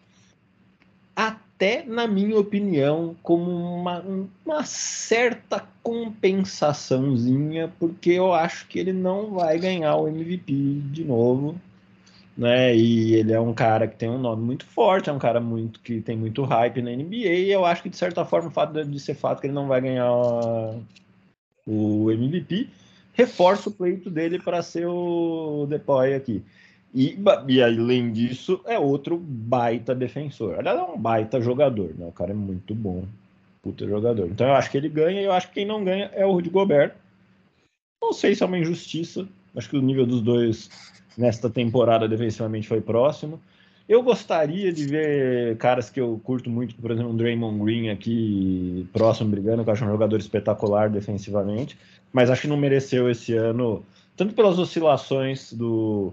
Até, 1.58 1.84
na 1.84 2.06
minha 2.06 2.38
opinião, 2.38 3.16
como 3.20 3.50
uma, 3.50 4.04
uma 4.46 4.64
certa 4.64 5.66
compensaçãozinha, 5.82 7.72
porque 7.80 8.12
eu 8.12 8.32
acho 8.32 8.68
que 8.68 8.78
ele 8.78 8.92
não 8.92 9.32
vai 9.32 9.58
ganhar 9.58 9.96
o 9.96 10.06
MVP 10.06 10.52
de 10.92 11.04
novo 11.04 11.60
né? 12.38 12.74
E 12.76 13.14
ele 13.16 13.32
é 13.32 13.40
um 13.40 13.52
cara 13.52 13.88
que 13.88 13.96
tem 13.96 14.08
um 14.08 14.18
nome 14.18 14.44
muito 14.44 14.64
forte, 14.64 15.10
é 15.10 15.12
um 15.12 15.18
cara 15.18 15.40
muito 15.40 15.80
que 15.80 16.00
tem 16.00 16.16
muito 16.16 16.44
hype 16.44 16.80
na 16.80 16.92
NBA, 16.92 17.16
e 17.16 17.50
eu 17.50 17.64
acho 17.64 17.82
que 17.82 17.88
de 17.88 17.96
certa 17.96 18.24
forma 18.24 18.48
o 18.48 18.52
fato 18.52 18.84
de 18.84 19.00
ser 19.00 19.14
fato 19.14 19.40
que 19.40 19.48
ele 19.48 19.54
não 19.54 19.66
vai 19.66 19.80
ganhar 19.80 20.08
o 21.66 22.10
MVP 22.10 22.68
reforça 23.12 23.68
o 23.68 23.72
pleito 23.72 24.08
dele 24.08 24.38
para 24.38 24.62
ser 24.62 24.86
o 24.86 25.66
Depoy 25.68 26.14
aqui. 26.14 26.40
E, 26.94 27.18
e, 27.48 27.62
além 27.62 28.12
disso, 28.12 28.60
é 28.64 28.78
outro 28.78 29.18
baita 29.18 29.94
defensor. 29.94 30.58
Aliás, 30.58 30.78
é 30.78 30.82
um 30.82 30.98
baita 30.98 31.40
jogador, 31.40 31.94
né? 31.96 32.06
O 32.06 32.12
cara 32.12 32.30
é 32.30 32.34
muito 32.34 32.74
bom. 32.74 33.04
Puta 33.62 33.86
jogador. 33.86 34.26
Então 34.28 34.46
eu 34.46 34.54
acho 34.54 34.70
que 34.70 34.78
ele 34.78 34.88
ganha 34.88 35.20
e 35.20 35.24
eu 35.24 35.32
acho 35.32 35.48
que 35.48 35.54
quem 35.54 35.66
não 35.66 35.84
ganha 35.84 36.10
é 36.14 36.24
o 36.24 36.32
Rudy 36.32 36.48
Gobert. 36.48 36.94
Não 38.02 38.12
sei 38.12 38.34
se 38.34 38.42
é 38.42 38.46
uma 38.46 38.58
injustiça. 38.58 39.28
Acho 39.54 39.68
que 39.68 39.76
o 39.76 39.82
nível 39.82 40.06
dos 40.06 40.22
dois 40.22 40.70
nesta 41.16 41.50
temporada 41.50 42.08
defensivamente 42.08 42.68
foi 42.68 42.80
próximo. 42.80 43.40
Eu 43.88 44.02
gostaria 44.02 44.72
de 44.72 44.86
ver 44.86 45.56
caras 45.56 45.88
que 45.88 45.98
eu 45.98 46.20
curto 46.22 46.50
muito, 46.50 46.74
por 46.76 46.90
exemplo, 46.90 47.10
um 47.10 47.16
Draymond 47.16 47.64
Green 47.64 47.88
aqui 47.88 48.86
próximo 48.92 49.30
brigando, 49.30 49.64
que 49.64 49.70
eu 49.70 49.72
acho 49.72 49.84
um 49.84 49.90
jogador 49.90 50.18
espetacular 50.20 50.90
defensivamente, 50.90 51.76
mas 52.12 52.30
acho 52.30 52.42
que 52.42 52.48
não 52.48 52.56
mereceu 52.56 53.10
esse 53.10 53.34
ano, 53.34 53.82
tanto 54.14 54.34
pelas 54.34 54.58
oscilações 54.58 55.54
do, 55.54 56.12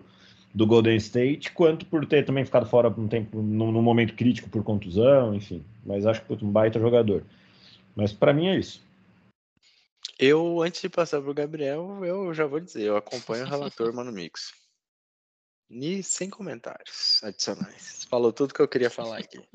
do 0.56 0.66
Golden 0.66 0.96
State, 0.96 1.52
quanto 1.52 1.86
por 1.86 2.06
ter 2.06 2.26
também 2.26 2.46
ficado 2.46 2.66
fora 2.66 2.88
um 2.88 3.10
tempo, 3.10 3.42
num, 3.42 3.74
num 3.74 3.82
momento 3.82 4.16
crítico 4.16 4.50
por 4.50 4.64
contusão, 4.64 5.36
enfim. 5.36 5.66
Mas 5.86 6.06
acho 6.06 6.24
que 6.24 6.46
um 6.46 6.50
baita 6.50 6.80
jogador. 6.80 7.26
Mas 7.94 8.14
para 8.14 8.34
mim 8.34 8.48
é 8.48 8.58
isso. 8.58 8.82
Eu, 10.18 10.62
antes 10.62 10.82
de 10.82 10.88
passar 10.88 11.22
para 11.22 11.30
o 11.30 11.34
Gabriel, 11.34 12.06
eu 12.06 12.34
já 12.34 12.46
vou 12.46 12.62
dizer, 12.62 12.84
eu 12.84 12.96
acompanho 12.96 13.46
o 13.46 13.50
relator 13.50 13.94
Mano 13.94 14.14
Mix. 14.14 14.54
E 15.70 16.02
sem 16.02 16.30
comentários 16.30 17.22
adicionais. 17.22 18.06
Falou 18.10 18.32
tudo 18.32 18.54
que 18.54 18.62
eu 18.62 18.68
queria 18.68 18.90
falar 18.90 19.18
aqui. 19.18 19.46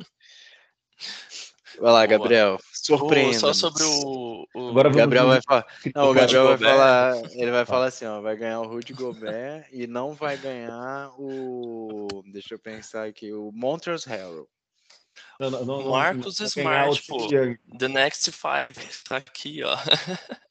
Vai 1.79 1.93
lá, 1.93 2.07
Gabriel. 2.07 2.59
Surpreenda. 2.73 3.39
Só 3.39 3.53
sobre 3.53 3.83
o. 3.85 4.47
o... 4.55 4.69
Agora 4.71 4.91
Gabriel 4.91 5.29
vai 5.29 5.41
falar. 5.43 5.67
Não, 5.95 6.11
o 6.11 6.15
Gabriel 6.15 6.47
vai 6.47 6.59
falar. 6.59 7.17
Ele 7.33 7.51
vai 7.51 7.67
falar 7.67 7.87
assim, 7.87 8.07
ó. 8.07 8.21
Vai 8.21 8.37
ganhar 8.37 8.61
o 8.61 8.69
Rudy 8.69 8.93
Gobert 8.93 9.67
e 9.73 9.87
não 9.87 10.15
vai 10.15 10.37
ganhar 10.37 11.13
o. 11.19 12.23
Deixa 12.33 12.55
eu 12.55 12.59
pensar 12.59 13.07
aqui. 13.07 13.33
O 13.33 13.51
Montrezl 13.53 14.09
Harrell. 14.09 14.49
Não, 15.39 15.51
não, 15.51 15.65
não, 15.65 15.91
Marcos 15.91 16.39
Smart, 16.41 17.01
tipo, 17.01 17.29
The 17.79 17.89
Next 17.89 18.31
Five. 18.33 18.69
Tá 19.09 19.17
aqui, 19.17 19.63
ó. 19.63 19.77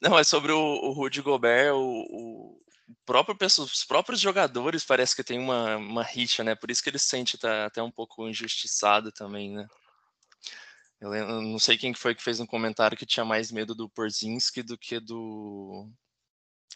Não, 0.00 0.18
é 0.18 0.24
sobre 0.24 0.52
o, 0.52 0.58
o 0.58 0.92
Rudy 0.92 1.22
Gobert, 1.22 1.72
o, 1.72 1.78
o, 1.80 2.60
próprio, 3.06 3.36
os 3.40 3.84
próprios 3.84 4.20
jogadores 4.20 4.84
parece 4.84 5.14
que 5.14 5.24
tem 5.24 5.38
uma, 5.38 5.76
uma 5.76 6.02
rixa, 6.02 6.44
né? 6.44 6.54
Por 6.54 6.70
isso 6.70 6.82
que 6.82 6.90
ele 6.90 6.98
se 6.98 7.06
sente 7.06 7.38
tá, 7.38 7.66
até 7.66 7.82
um 7.82 7.90
pouco 7.90 8.28
injustiçado 8.28 9.12
também, 9.12 9.52
né? 9.52 9.66
Eu, 11.00 11.12
eu 11.12 11.42
não 11.42 11.58
sei 11.58 11.76
quem 11.76 11.92
foi 11.92 12.14
que 12.14 12.22
fez 12.22 12.40
um 12.40 12.46
comentário 12.46 12.96
que 12.96 13.06
tinha 13.06 13.24
mais 13.24 13.50
medo 13.50 13.74
do 13.74 13.88
Porzinski 13.88 14.62
do 14.62 14.78
que 14.78 15.00
do. 15.00 15.88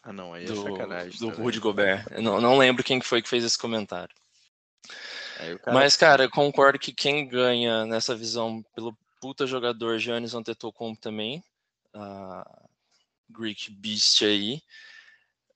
Ah, 0.02 0.12
não, 0.12 0.34
aí 0.34 0.44
é 0.44 0.46
do, 0.46 0.62
sacanagem. 0.62 1.18
Do 1.18 1.30
Rudy 1.30 1.60
Gobert. 1.60 2.06
Eu 2.10 2.22
não, 2.22 2.40
não 2.40 2.58
lembro 2.58 2.84
quem 2.84 3.00
foi 3.00 3.22
que 3.22 3.28
fez 3.28 3.44
esse 3.44 3.58
comentário. 3.58 4.14
Cara... 5.62 5.72
Mas, 5.72 5.96
cara, 5.96 6.24
eu 6.24 6.30
concordo 6.30 6.78
que 6.78 6.92
quem 6.92 7.26
ganha 7.28 7.86
nessa 7.86 8.14
visão 8.14 8.62
pelo 8.74 8.96
puta 9.20 9.46
jogador 9.46 9.98
Giannis 9.98 10.34
Antetokounmpo 10.34 11.00
também, 11.00 11.42
a 11.94 12.68
Greek 13.28 13.70
Beast 13.70 14.22
aí, 14.22 14.60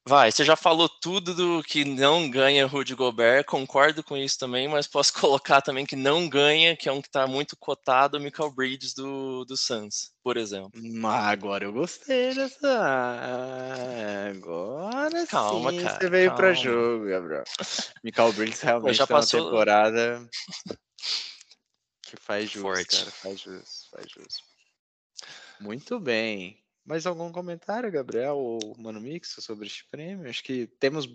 Vai, 0.04 0.32
você 0.32 0.44
já 0.44 0.56
falou 0.56 0.88
tudo 0.88 1.32
do 1.32 1.62
que 1.62 1.84
não 1.84 2.28
ganha 2.28 2.66
Rudy 2.66 2.92
Gobert, 2.92 3.44
concordo 3.44 4.02
com 4.02 4.16
isso 4.16 4.36
também, 4.36 4.66
mas 4.66 4.88
posso 4.88 5.12
colocar 5.20 5.62
também 5.62 5.86
que 5.86 5.94
não 5.94 6.28
ganha, 6.28 6.76
que 6.76 6.88
é 6.88 6.92
um 6.92 7.00
que 7.00 7.06
está 7.06 7.24
muito 7.26 7.56
cotado, 7.56 8.18
o 8.18 8.20
Michael 8.20 8.50
Bridges 8.50 8.94
do, 8.94 9.44
do 9.44 9.56
Suns, 9.56 10.10
por 10.22 10.36
exemplo. 10.36 10.72
Mas 10.74 11.26
agora 11.26 11.64
eu 11.64 11.72
gostei 11.72 12.34
dessa. 12.34 12.68
Agora 14.28 15.24
calma, 15.28 15.70
sim, 15.70 15.82
cara, 15.82 16.00
você 16.00 16.10
veio 16.10 16.34
para 16.34 16.52
jogo, 16.52 17.06
Gabriel. 17.06 17.44
Michael 18.02 18.32
Bridges 18.32 18.60
realmente 18.62 18.96
já 18.96 19.06
tá 19.06 19.14
passou... 19.14 19.40
uma 19.40 19.50
temporada 19.50 20.28
que 22.02 22.16
faz 22.16 22.50
jus, 22.50 22.62
Forte. 22.62 22.96
cara, 22.98 23.10
faz 23.12 23.40
jus, 23.40 23.88
faz 23.92 24.06
jus. 24.10 24.42
Muito 25.60 26.00
bem. 26.00 26.61
Mais 26.84 27.06
algum 27.06 27.30
comentário, 27.30 27.92
Gabriel 27.92 28.36
ou 28.36 28.74
Mano 28.76 29.00
Mix, 29.00 29.36
sobre 29.38 29.66
este 29.66 29.86
prêmio? 29.88 30.28
Acho 30.28 30.42
que 30.42 30.66
temos. 30.80 31.08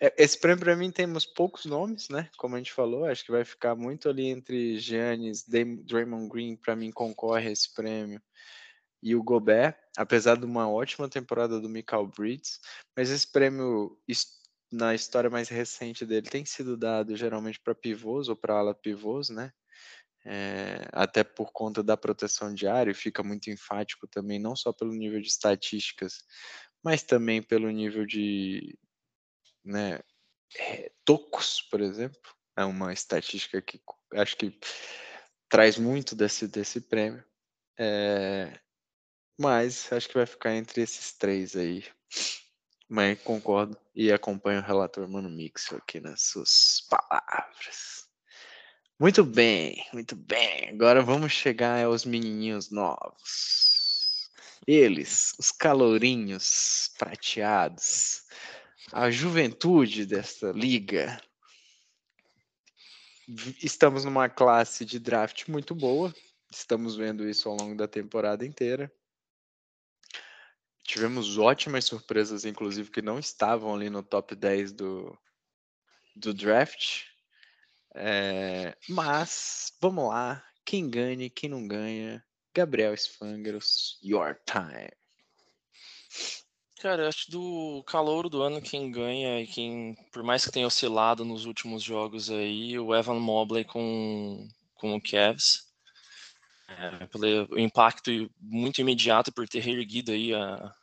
É, 0.00 0.14
esse 0.16 0.38
prêmio, 0.38 0.64
para 0.64 0.76
mim, 0.76 0.90
temos 0.90 1.26
poucos 1.26 1.64
nomes, 1.64 2.08
né? 2.08 2.30
Como 2.36 2.54
a 2.54 2.58
gente 2.58 2.72
falou, 2.72 3.04
acho 3.04 3.24
que 3.24 3.32
vai 3.32 3.44
ficar 3.44 3.74
muito 3.74 4.08
ali 4.08 4.26
entre 4.26 4.78
Giannis, 4.78 5.44
Draymond 5.48 6.28
Green, 6.28 6.56
para 6.56 6.76
mim, 6.76 6.92
concorre 6.92 7.48
a 7.48 7.52
esse 7.52 7.74
prêmio, 7.74 8.22
e 9.02 9.16
o 9.16 9.22
Gobert, 9.22 9.76
apesar 9.96 10.36
de 10.36 10.46
uma 10.46 10.70
ótima 10.70 11.08
temporada 11.08 11.60
do 11.60 11.68
Michael 11.68 12.06
Bridges. 12.06 12.60
Mas 12.96 13.10
esse 13.10 13.26
prêmio, 13.26 13.98
na 14.70 14.94
história 14.94 15.28
mais 15.28 15.48
recente 15.48 16.06
dele, 16.06 16.30
tem 16.30 16.44
sido 16.44 16.76
dado 16.76 17.16
geralmente 17.16 17.58
para 17.58 17.74
pivôs 17.74 18.28
ou 18.28 18.36
para 18.36 18.54
ala 18.54 18.74
pivôs, 18.74 19.28
né? 19.28 19.52
É, 20.24 20.88
até 20.92 21.22
por 21.22 21.52
conta 21.52 21.82
da 21.82 21.96
proteção 21.96 22.54
diária, 22.54 22.94
fica 22.94 23.22
muito 23.22 23.50
enfático 23.50 24.06
também, 24.08 24.38
não 24.38 24.56
só 24.56 24.72
pelo 24.72 24.94
nível 24.94 25.20
de 25.20 25.28
estatísticas, 25.28 26.24
mas 26.82 27.02
também 27.02 27.42
pelo 27.42 27.70
nível 27.70 28.06
de 28.06 28.78
né, 29.64 30.00
é, 30.58 30.90
tocos, 31.04 31.62
por 31.62 31.80
exemplo. 31.80 32.20
É 32.56 32.64
uma 32.64 32.92
estatística 32.92 33.60
que 33.60 33.80
acho 34.14 34.36
que 34.36 34.58
traz 35.48 35.76
muito 35.76 36.14
desse, 36.14 36.46
desse 36.46 36.80
prêmio. 36.80 37.24
É, 37.78 38.58
mas 39.38 39.92
acho 39.92 40.08
que 40.08 40.14
vai 40.14 40.26
ficar 40.26 40.54
entre 40.54 40.82
esses 40.82 41.12
três 41.12 41.56
aí. 41.56 41.84
Mas 42.88 43.20
concordo 43.22 43.76
e 43.94 44.12
acompanho 44.12 44.60
o 44.60 44.64
relator 44.64 45.08
Mano 45.08 45.30
Mix 45.30 45.72
aqui 45.72 46.00
nas 46.00 46.22
suas 46.22 46.86
palavras. 46.88 48.03
Muito 49.04 49.22
bem, 49.22 49.86
muito 49.92 50.16
bem. 50.16 50.70
Agora 50.70 51.02
vamos 51.02 51.30
chegar 51.30 51.84
aos 51.84 52.06
menininhos 52.06 52.70
novos. 52.70 54.30
Eles, 54.66 55.34
os 55.38 55.52
calorinhos 55.52 56.90
prateados, 56.98 58.24
a 58.90 59.10
juventude 59.10 60.06
desta 60.06 60.52
liga. 60.52 61.20
Estamos 63.62 64.06
numa 64.06 64.26
classe 64.30 64.86
de 64.86 64.98
draft 64.98 65.48
muito 65.48 65.74
boa. 65.74 66.10
Estamos 66.50 66.96
vendo 66.96 67.28
isso 67.28 67.46
ao 67.46 67.58
longo 67.58 67.76
da 67.76 67.86
temporada 67.86 68.46
inteira. 68.46 68.90
Tivemos 70.82 71.36
ótimas 71.36 71.84
surpresas, 71.84 72.46
inclusive, 72.46 72.90
que 72.90 73.02
não 73.02 73.18
estavam 73.18 73.74
ali 73.74 73.90
no 73.90 74.02
top 74.02 74.34
10 74.34 74.72
do, 74.72 75.18
do 76.16 76.32
draft. 76.32 77.12
É, 77.94 78.76
mas, 78.88 79.72
vamos 79.80 80.08
lá. 80.08 80.44
Quem 80.64 80.90
ganha, 80.90 81.30
quem 81.30 81.48
não 81.48 81.66
ganha. 81.66 82.24
Gabriel 82.54 82.94
Sfangros, 82.94 83.98
your 84.02 84.36
time. 84.46 84.90
Cara, 86.80 87.04
eu 87.04 87.08
acho 87.08 87.30
do 87.30 87.82
calor 87.86 88.28
do 88.28 88.42
ano 88.42 88.60
quem 88.60 88.90
ganha 88.90 89.40
e 89.40 89.46
quem, 89.46 89.96
por 90.12 90.22
mais 90.22 90.44
que 90.44 90.52
tenha 90.52 90.66
oscilado 90.66 91.24
nos 91.24 91.46
últimos 91.46 91.82
jogos 91.82 92.30
aí, 92.30 92.78
o 92.78 92.94
Evan 92.94 93.18
Mobley 93.20 93.64
com, 93.64 94.46
com 94.74 94.94
o 94.94 95.00
Cavs. 95.00 95.64
É, 96.68 97.06
pelo 97.06 97.58
impacto 97.58 98.10
muito 98.40 98.80
imediato 98.80 99.32
por 99.32 99.48
ter 99.48 99.60
reerguido 99.60 100.12
aí 100.12 100.34
a, 100.34 100.74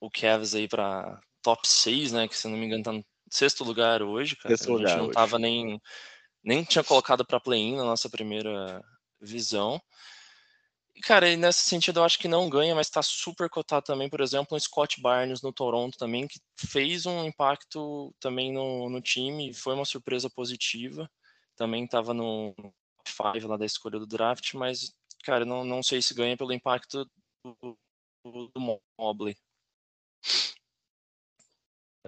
o 0.00 0.10
Cavs 0.10 0.54
aí 0.54 0.68
para 0.68 1.20
top 1.42 1.66
6, 1.66 2.12
né? 2.12 2.28
Que 2.28 2.36
se 2.36 2.48
não 2.48 2.56
me 2.56 2.66
engano 2.66 2.82
tá 2.82 2.92
no 2.92 3.04
sexto 3.32 3.64
lugar 3.64 4.02
hoje, 4.02 4.36
cara. 4.36 4.56
Sexto 4.56 4.76
a 4.76 4.78
gente 4.78 4.96
não 4.96 5.04
hoje. 5.04 5.14
tava 5.14 5.38
nem 5.38 5.80
nem 6.44 6.64
tinha 6.64 6.82
colocado 6.82 7.24
para 7.24 7.40
play-in 7.40 7.76
na 7.76 7.84
nossa 7.84 8.10
primeira 8.10 8.82
visão. 9.20 9.80
E, 10.94 11.00
cara, 11.00 11.30
e 11.30 11.36
nesse 11.36 11.60
sentido 11.60 12.00
eu 12.00 12.04
acho 12.04 12.18
que 12.18 12.28
não 12.28 12.50
ganha, 12.50 12.74
mas 12.74 12.88
está 12.88 13.00
super 13.00 13.48
cotado 13.48 13.86
também, 13.86 14.10
por 14.10 14.20
exemplo, 14.20 14.56
o 14.56 14.60
Scott 14.60 15.00
Barnes 15.00 15.40
no 15.40 15.52
Toronto 15.52 15.96
também, 15.96 16.26
que 16.26 16.38
fez 16.58 17.06
um 17.06 17.24
impacto 17.24 18.14
também 18.20 18.52
no, 18.52 18.90
no 18.90 19.00
time, 19.00 19.54
foi 19.54 19.74
uma 19.74 19.84
surpresa 19.84 20.28
positiva. 20.28 21.08
Também 21.56 21.84
estava 21.84 22.12
no 22.12 22.52
top 23.16 23.38
5 23.38 23.48
lá 23.48 23.56
da 23.56 23.64
escolha 23.64 23.98
do 23.98 24.06
draft, 24.06 24.52
mas, 24.54 24.92
cara, 25.24 25.44
não, 25.44 25.64
não 25.64 25.82
sei 25.82 26.02
se 26.02 26.12
ganha 26.12 26.36
pelo 26.36 26.52
impacto 26.52 27.08
do, 27.44 27.78
do, 28.24 28.48
do 28.54 28.84
Mobley. 28.98 29.36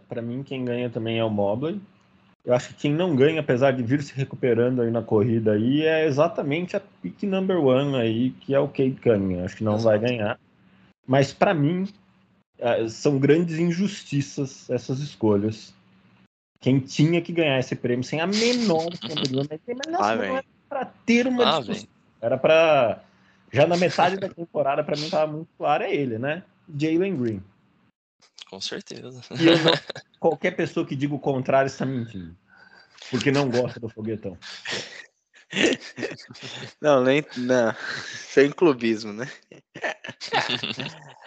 Para 0.09 0.21
mim, 0.21 0.43
quem 0.43 0.65
ganha 0.65 0.91
também 0.91 1.19
é 1.19 1.25
o 1.25 1.31
Mobley. 1.31 1.81
Eu 2.45 2.53
acho 2.53 2.69
que 2.69 2.75
quem 2.75 2.93
não 2.93 3.15
ganha, 3.15 3.41
apesar 3.41 3.71
de 3.71 3.83
vir 3.83 4.03
se 4.03 4.15
recuperando 4.15 4.83
aí 4.83 4.91
na 4.91 5.03
corrida 5.03 5.53
aí, 5.53 5.83
é 5.83 6.05
exatamente 6.05 6.77
a 6.77 6.81
pick 6.81 7.23
number 7.23 7.59
one 7.59 7.97
aí, 7.97 8.31
que 8.33 8.55
é 8.55 8.59
o 8.59 8.69
Kate 8.69 8.99
Cunningham. 9.03 9.45
Acho 9.45 9.57
que 9.57 9.65
não 9.65 9.79
vai 9.79 9.99
ganhar. 9.99 10.39
Mas 11.07 11.33
para 11.33 11.55
mim, 11.55 11.89
eh, 12.59 12.89
são 12.89 13.19
grandes 13.19 13.59
injustiças 13.59 14.69
essas 14.69 14.99
escolhas. 14.99 15.73
Quem 16.61 16.81
tinha 16.81 17.21
que 17.23 17.33
ganhar 17.33 17.59
esse 17.59 17.77
prêmio 17.77 18.05
sem 18.05 18.21
a 18.21 18.27
menor 18.27 18.91
Ah, 19.99 20.17
não 20.17 20.25
era 20.25 20.45
para 20.69 20.85
ter 21.07 21.27
uma 21.27 21.45
Ah, 21.45 21.59
discussão. 21.61 21.89
Era 22.21 22.37
para 22.37 23.01
já 23.53 23.67
na 23.67 23.77
metade 23.77 24.17
da 24.17 24.29
temporada 24.29 24.83
para 24.83 24.97
mim 24.97 25.09
tava 25.09 25.31
muito 25.31 25.49
claro 25.57 25.85
é 25.85 25.95
ele, 25.95 26.19
né? 26.19 26.43
Jalen 26.69 27.17
Green. 27.17 27.43
Com 28.49 28.61
certeza. 28.61 29.21
E 29.39 29.45
não- 29.45 29.73
qualquer 30.21 30.53
pessoa 30.53 30.87
que 30.87 30.97
diga 30.97 31.15
o 31.15 31.21
contrário 31.21 31.67
está 31.67 31.85
mentindo. 31.85 32.37
Porque 33.11 33.31
não 33.31 33.51
gosta 33.51 33.79
do 33.79 33.89
foguetão. 33.89 34.39
Não, 36.81 37.03
nem. 37.05 37.25
Não. 37.37 37.75
Sem 38.07 38.51
clubismo, 38.51 39.13
né? 39.13 39.31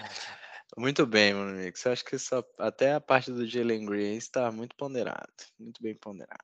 Muito 0.77 1.05
bem, 1.07 1.33
meu 1.33 1.43
amigo. 1.43 1.75
Eu 1.83 1.91
acho 1.91 2.05
que 2.05 2.19
só, 2.19 2.43
até 2.59 2.93
a 2.93 3.01
parte 3.01 3.31
do 3.31 3.47
Jalen 3.47 3.85
Green 3.85 4.15
está 4.15 4.51
muito 4.51 4.75
ponderado. 4.75 5.33
Muito 5.59 5.81
bem 5.81 5.95
ponderado. 5.95 6.37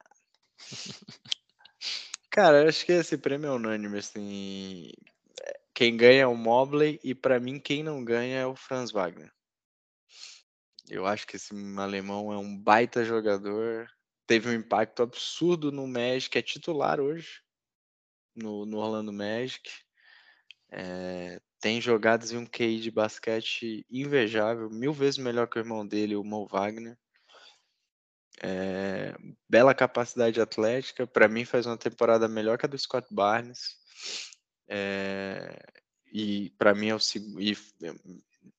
Cara, 2.32 2.64
eu 2.64 2.70
acho 2.70 2.84
que 2.84 2.94
esse 2.94 3.16
prêmio 3.16 3.48
é 3.48 3.52
unânime, 3.52 4.00
assim. 4.00 4.90
É, 5.40 5.60
Quem 5.74 5.96
ganha 5.96 6.22
é 6.24 6.28
o 6.28 6.36
Mobley 6.36 7.00
e 7.04 7.14
pra 7.14 7.40
mim 7.40 7.60
quem 7.60 7.84
não 7.84 8.04
ganha 8.04 8.40
é 8.40 8.46
o 8.46 8.56
Franz 8.56 8.92
Wagner. 8.92 9.32
Eu 10.90 11.06
acho 11.06 11.26
que 11.26 11.36
esse 11.36 11.54
alemão 11.78 12.32
é 12.32 12.38
um 12.38 12.58
baita 12.58 13.04
jogador. 13.06 13.90
Teve 14.28 14.50
um 14.50 14.54
impacto 14.54 15.04
absurdo 15.04 15.72
no 15.72 15.88
Magic, 15.88 16.38
é 16.38 16.42
titular 16.42 17.00
hoje 17.00 17.42
no, 18.36 18.66
no 18.66 18.78
Orlando 18.78 19.14
Magic. 19.14 19.70
É, 20.72 21.40
tem 21.60 21.80
jogadas 21.80 22.32
e 22.32 22.38
um 22.38 22.46
QI 22.46 22.80
de 22.80 22.92
basquete 22.92 23.86
invejável, 23.90 24.70
mil 24.70 24.92
vezes 24.92 25.18
melhor 25.18 25.48
que 25.48 25.58
o 25.58 25.62
irmão 25.62 25.86
dele, 25.86 26.16
o 26.16 26.24
Mo 26.24 26.48
Wagner. 26.48 26.98
É, 28.42 29.16
bela 29.48 29.74
capacidade 29.74 30.42
atlética, 30.42 31.06
para 31.08 31.28
mim 31.28 31.46
faz 31.46 31.66
uma 31.66 31.78
temporada 31.78 32.28
melhor 32.28 32.58
que 32.58 32.66
a 32.66 32.70
do 32.70 32.78
Scott 32.78 33.08
Barnes. 33.12 33.78
É, 34.68 35.56
e 36.12 36.50
para 36.58 36.74
mim 36.74 36.90
é 36.90 36.96
o 36.96 37.00
seg- 37.00 37.40
e, 37.40 37.56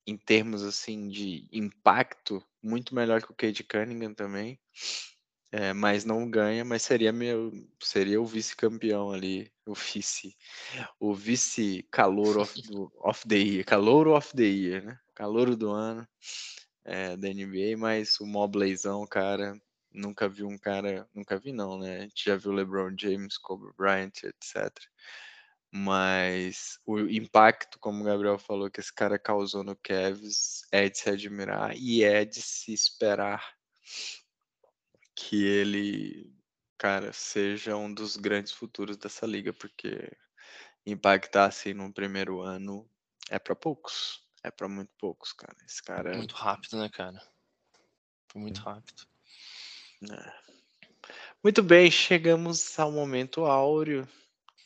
em 0.06 0.16
termos 0.16 0.62
assim 0.62 1.08
de 1.08 1.46
impacto, 1.52 2.44
muito 2.62 2.94
melhor 2.94 3.22
que 3.22 3.30
o 3.30 3.34
Cade 3.34 3.64
Cunningham 3.64 4.14
também. 4.14 4.58
É, 5.52 5.72
mas 5.72 6.04
não 6.04 6.28
ganha, 6.28 6.64
mas 6.64 6.82
seria 6.82 7.12
meu, 7.12 7.52
seria 7.80 8.20
o 8.20 8.26
vice-campeão 8.26 9.12
ali, 9.12 9.52
o 9.64 9.72
vice, 9.72 10.36
o 10.98 11.14
vice 11.14 11.86
calor 11.92 12.38
of, 12.38 12.52
of 13.04 13.28
the 13.28 13.36
year, 13.36 13.64
calor 13.64 14.08
of 14.08 14.34
the 14.34 14.42
year, 14.42 14.84
né? 14.84 14.98
Calouro 15.14 15.56
do 15.56 15.70
ano 15.70 16.06
é, 16.84 17.16
da 17.16 17.28
NBA, 17.28 17.76
mas 17.78 18.20
o 18.20 18.26
Mobleyzão, 18.26 19.06
cara, 19.06 19.56
nunca 19.92 20.28
vi 20.28 20.44
um 20.44 20.58
cara, 20.58 21.08
nunca 21.14 21.38
vi 21.38 21.52
não, 21.52 21.78
né? 21.78 21.98
A 21.98 22.00
gente 22.02 22.24
já 22.24 22.36
viu 22.36 22.52
LeBron 22.52 22.94
James, 22.98 23.38
Kobe 23.38 23.72
Bryant, 23.76 24.24
etc. 24.24 24.72
Mas 25.76 26.78
o 26.86 27.00
impacto, 27.00 27.80
como 27.80 28.00
o 28.00 28.04
Gabriel 28.04 28.38
falou, 28.38 28.70
que 28.70 28.78
esse 28.78 28.94
cara 28.94 29.18
causou 29.18 29.64
no 29.64 29.74
Cavs 29.74 30.64
é 30.70 30.88
de 30.88 30.96
se 30.96 31.10
admirar 31.10 31.76
e 31.76 32.04
é 32.04 32.24
de 32.24 32.40
se 32.40 32.72
esperar 32.72 33.56
que 35.16 35.44
ele, 35.44 36.32
cara, 36.78 37.12
seja 37.12 37.74
um 37.74 37.92
dos 37.92 38.16
grandes 38.16 38.52
futuros 38.52 38.96
dessa 38.96 39.26
liga, 39.26 39.52
porque 39.52 40.16
impactar 40.86 41.46
assim 41.46 41.74
no 41.74 41.92
primeiro 41.92 42.40
ano 42.40 42.88
é 43.28 43.40
pra 43.40 43.56
poucos. 43.56 44.22
É 44.44 44.52
pra 44.52 44.68
muito 44.68 44.92
poucos, 44.96 45.32
cara. 45.32 45.56
Esse 45.66 45.82
cara 45.82 46.16
Muito 46.16 46.36
rápido, 46.36 46.78
né, 46.78 46.88
cara? 46.88 47.20
Foi 48.28 48.40
muito 48.40 48.60
rápido. 48.60 49.08
É. 50.08 50.32
Muito 51.42 51.64
bem, 51.64 51.90
chegamos 51.90 52.78
ao 52.78 52.92
momento 52.92 53.44
áureo 53.44 54.08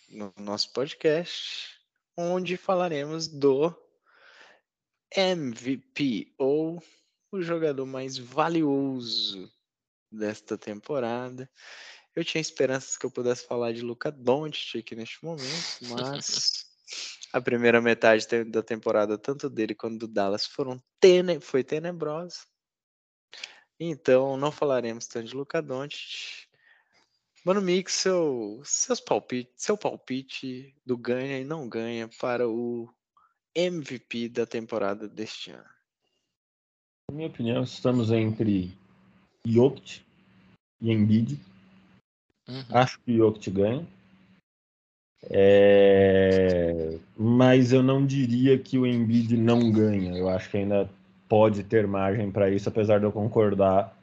no 0.09 0.33
nosso 0.39 0.73
podcast, 0.73 1.79
onde 2.17 2.57
falaremos 2.57 3.29
do 3.29 3.75
MVP 5.15 6.35
ou 6.39 6.83
o 7.31 7.43
jogador 7.43 7.87
mais 7.87 8.17
valioso 8.17 9.51
desta 10.11 10.57
temporada. 10.57 11.49
Eu 12.17 12.25
tinha 12.25 12.41
esperanças 12.41 12.97
que 12.97 13.07
eu 13.07 13.11
pudesse 13.11 13.47
falar 13.47 13.73
de 13.73 13.83
Luca 13.83 14.11
Doncic 14.11 14.79
aqui 14.79 14.97
neste 14.97 15.25
momento, 15.25 15.45
mas 15.91 16.67
a 17.33 17.41
primeira 17.41 17.81
metade 17.81 18.27
da 18.45 18.63
temporada, 18.63 19.19
tanto 19.19 19.49
dele 19.49 19.75
quanto 19.75 19.99
do 19.99 20.09
Dallas, 20.09 20.47
foram 20.47 20.83
tene 20.99 21.39
foi 21.41 21.63
tenebrosa. 21.63 22.41
Então, 23.79 24.37
não 24.37 24.51
falaremos 24.51 25.07
tanto 25.07 25.29
de 25.29 25.37
Luca 25.37 25.63
Doncic. 25.63 26.48
Mano 27.49 27.63
Mix, 27.63 27.95
seu, 27.95 28.61
seus 28.63 29.01
palpite, 29.01 29.51
seu 29.57 29.75
palpite 29.75 30.75
do 30.85 30.99
ganha 30.99 31.41
e 31.41 31.45
não 31.47 31.67
ganha 31.67 32.07
para 32.21 32.47
o 32.47 32.87
MVP 33.55 34.29
da 34.29 34.45
temporada 34.45 35.09
deste 35.09 35.53
ano. 35.53 35.65
Na 37.11 37.17
minha 37.17 37.29
opinião, 37.29 37.63
estamos 37.63 38.11
entre 38.11 38.77
Jokic 39.47 40.03
e 40.79 40.93
Embiid. 40.93 41.41
Uhum. 42.47 42.65
Acho 42.69 43.01
que 43.01 43.13
o 43.13 43.17
Jokic 43.17 43.51
ganha. 43.51 43.87
É, 45.23 46.99
Mas 47.17 47.73
eu 47.73 47.83
não 47.83 48.05
diria 48.05 48.59
que 48.59 48.77
o 48.77 48.87
Embiid 48.87 49.39
não 49.39 49.73
ganha. 49.73 50.19
Eu 50.19 50.29
acho 50.29 50.51
que 50.51 50.59
ainda 50.59 50.91
pode 51.27 51.65
ter 51.65 51.87
margem 51.87 52.31
para 52.31 52.51
isso, 52.51 52.69
apesar 52.69 52.99
de 52.99 53.07
eu 53.07 53.13
concordar 53.13 53.98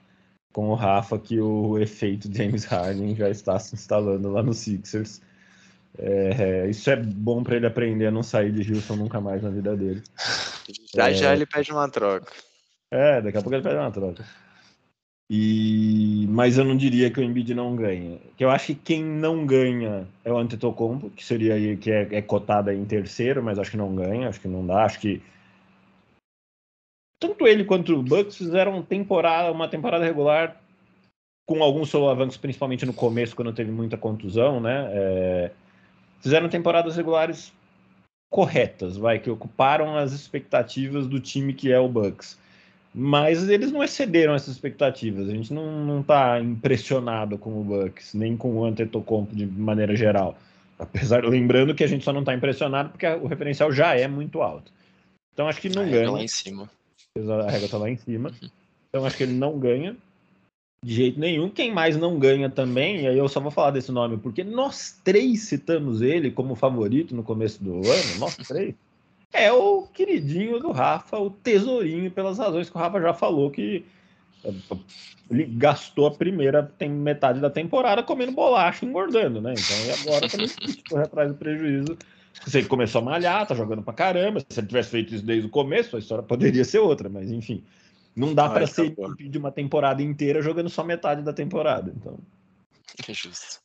com 0.56 0.70
o 0.70 0.74
Rafa 0.74 1.20
que 1.20 1.38
o 1.38 1.78
efeito 1.78 2.34
James 2.34 2.64
Harden 2.64 3.14
já 3.14 3.30
está 3.30 3.60
se 3.60 3.76
instalando 3.76 4.32
lá 4.32 4.42
no 4.42 4.54
Sixers. 4.54 5.22
É, 5.98 6.70
Isso 6.70 6.90
é 6.90 6.96
bom 6.96 7.44
para 7.44 7.58
ele 7.58 7.66
aprender 7.68 8.06
a 8.06 8.12
não 8.12 8.24
sair 8.24 8.54
de 8.54 8.74
Houston 8.74 8.96
nunca 8.96 9.20
mais 9.20 9.44
na 9.44 9.50
vida 9.50 9.76
dele. 9.76 10.02
Já 10.96 11.10
É. 11.10 11.14
já 11.14 11.34
ele 11.34 11.46
pede 11.46 11.74
uma 11.74 11.90
troca. 11.90 12.32
É, 12.90 13.22
daqui 13.22 13.38
a 13.38 13.42
pouco 13.42 13.54
ele 13.54 13.64
pede 13.64 13.76
uma 13.76 13.92
troca. 13.92 14.24
E... 15.30 16.26
Mas 16.30 16.58
eu 16.58 16.64
não 16.64 16.78
diria 16.78 17.12
que 17.12 17.20
o 17.20 17.24
Embiid 17.24 17.54
não 17.54 17.76
ganha. 17.76 18.18
Que 18.38 18.46
eu 18.46 18.50
acho 18.50 18.68
que 18.68 18.76
quem 18.76 19.04
não 19.04 19.46
ganha 19.46 20.08
é 20.24 20.32
o 20.32 20.38
Antetokounmpo, 20.38 21.10
que 21.10 21.26
seria 21.26 21.56
aí- 21.56 21.76
que 21.76 21.92
é, 21.92 22.08
é 22.12 22.22
cotado 22.22 22.72
em 22.72 22.86
terceiro, 22.86 23.44
mas 23.44 23.60
acho 23.60 23.72
que 23.72 23.78
não 23.78 23.94
ganha, 23.94 24.30
acho 24.30 24.40
que 24.40 24.48
não 24.48 24.66
dá, 24.66 24.86
acho 24.86 25.02
que 25.02 25.22
tanto 27.20 27.48
ele 27.48 27.64
quanto 27.64 27.94
o 27.94 28.04
Bucks 28.04 28.38
fizeram 28.38 28.82
temporada, 28.82 29.52
uma 29.52 29.68
temporada 29.68 30.04
regular 30.04 30.62
com 31.48 31.62
alguns 31.64 31.90
solavancos, 31.90 32.38
principalmente 32.38 32.86
no 32.86 32.94
começo, 32.94 33.36
quando 33.36 33.54
teve 33.54 33.72
muita 33.72 33.98
contusão, 33.98 34.60
né? 34.60 34.90
É, 34.92 35.52
Fizeram 36.26 36.50
temporadas 36.50 36.96
regulares 36.96 37.54
corretas, 38.32 38.98
vai, 38.98 39.20
que 39.20 39.30
ocuparam 39.30 39.96
as 39.96 40.12
expectativas 40.12 41.06
do 41.06 41.20
time 41.20 41.54
que 41.54 41.72
é 41.72 41.80
o 41.80 41.88
Bucks. 41.88 42.36
Mas 42.92 43.48
eles 43.48 43.72
não 43.72 43.84
excederam 43.84 44.34
essas 44.34 44.56
expectativas. 44.56 45.30
A 45.30 45.32
gente 45.32 45.54
não, 45.54 45.86
não 45.86 46.02
tá 46.02 46.40
impressionado 46.42 47.38
com 47.38 47.62
o 47.62 47.64
Bucks, 47.64 48.16
nem 48.16 48.36
com 48.36 48.56
o 48.56 48.66
Antetokounmpo 48.66 49.36
de 49.36 49.46
maneira 49.46 49.96
geral. 49.96 50.36
Apesar, 50.80 51.24
lembrando 51.24 51.76
que 51.76 51.84
a 51.84 51.88
gente 51.88 52.04
só 52.04 52.12
não 52.12 52.24
tá 52.24 52.34
impressionado 52.34 52.90
porque 52.90 53.06
o 53.06 53.28
referencial 53.28 53.72
já 53.72 53.96
é 53.96 54.08
muito 54.08 54.42
alto. 54.42 54.72
Então 55.32 55.48
acho 55.48 55.62
que 55.62 55.70
não 55.70 55.84
A 55.84 55.86
régua 55.86 56.00
ganha. 56.00 56.12
lá 56.12 56.24
em 56.24 56.28
cima. 56.28 56.70
A 57.18 57.50
regra 57.50 57.70
tá 57.70 57.78
lá 57.78 57.90
em 57.90 57.96
cima. 57.96 58.32
Então 58.90 59.06
acho 59.06 59.16
que 59.16 59.24
ele 59.24 59.34
não 59.34 59.58
ganha 59.58 59.96
de 60.84 60.94
jeito 60.94 61.20
nenhum. 61.20 61.50
Quem 61.50 61.74
mais 61.74 61.96
não 61.96 62.20
ganha 62.20 62.50
também, 62.50 63.02
e 63.02 63.08
aí 63.08 63.18
eu 63.18 63.28
só 63.30 63.40
vou 63.40 63.52
falar 63.52 63.72
desse 63.72 63.92
nome, 63.92 64.18
porque 64.18 64.44
nós 64.44 65.00
três 65.04 65.44
citamos 65.44 66.02
ele 66.02 66.30
como 66.30 66.56
favorito 66.56 67.16
no 67.16 67.24
começo 67.24 67.64
do 67.64 67.76
ano, 67.76 68.20
nós 68.20 68.36
três, 68.36 68.76
é 69.34 69.52
o 69.52 69.84
queridinho 69.84 70.60
do 70.60 70.72
Rafa, 70.72 71.18
o 71.18 71.30
tesourinho, 71.30 72.12
pelas 72.12 72.38
razões 72.38 72.70
que 72.70 72.76
o 72.76 72.80
Rafa 72.80 73.02
já 73.02 73.14
falou 73.14 73.50
que 73.50 73.86
ele 75.32 75.46
gastou 75.46 76.08
a 76.08 76.12
primeira 76.12 76.62
tem 76.78 76.90
metade 76.90 77.40
da 77.40 77.50
temporada 77.50 78.04
comendo 78.04 78.32
bolacha 78.32 78.86
e 78.86 78.88
engordando, 78.90 79.42
né? 79.42 79.54
Então 79.54 79.78
e 79.86 79.92
agora 80.02 80.30
também 80.30 80.50
corre 80.90 81.04
atrás 81.04 81.32
do 81.32 81.38
prejuízo. 81.38 81.98
Se 82.46 82.58
ele 82.58 82.68
começou 82.68 83.02
a 83.02 83.06
malhar, 83.06 83.48
tá 83.48 83.56
jogando 83.56 83.82
pra 83.82 83.94
caramba. 83.94 84.40
Se 84.50 84.60
ele 84.60 84.68
tivesse 84.68 84.90
feito 84.90 85.16
isso 85.16 85.26
desde 85.26 85.48
o 85.48 85.52
começo, 85.52 85.96
a 85.96 86.00
história 86.00 86.24
poderia 86.24 86.64
ser 86.66 86.80
outra, 86.80 87.10
mas 87.10 87.32
enfim. 87.32 87.64
Não 88.16 88.34
dá 88.34 88.50
para 88.50 88.66
ser 88.66 88.96
de 89.18 89.38
uma 89.38 89.52
temporada 89.52 90.02
inteira 90.02 90.42
jogando 90.42 90.70
só 90.70 90.84
metade 90.84 91.22
da 91.22 91.34
temporada. 91.34 91.94
Então. 91.96 92.18
Que 93.04 93.14
justo. 93.14 93.60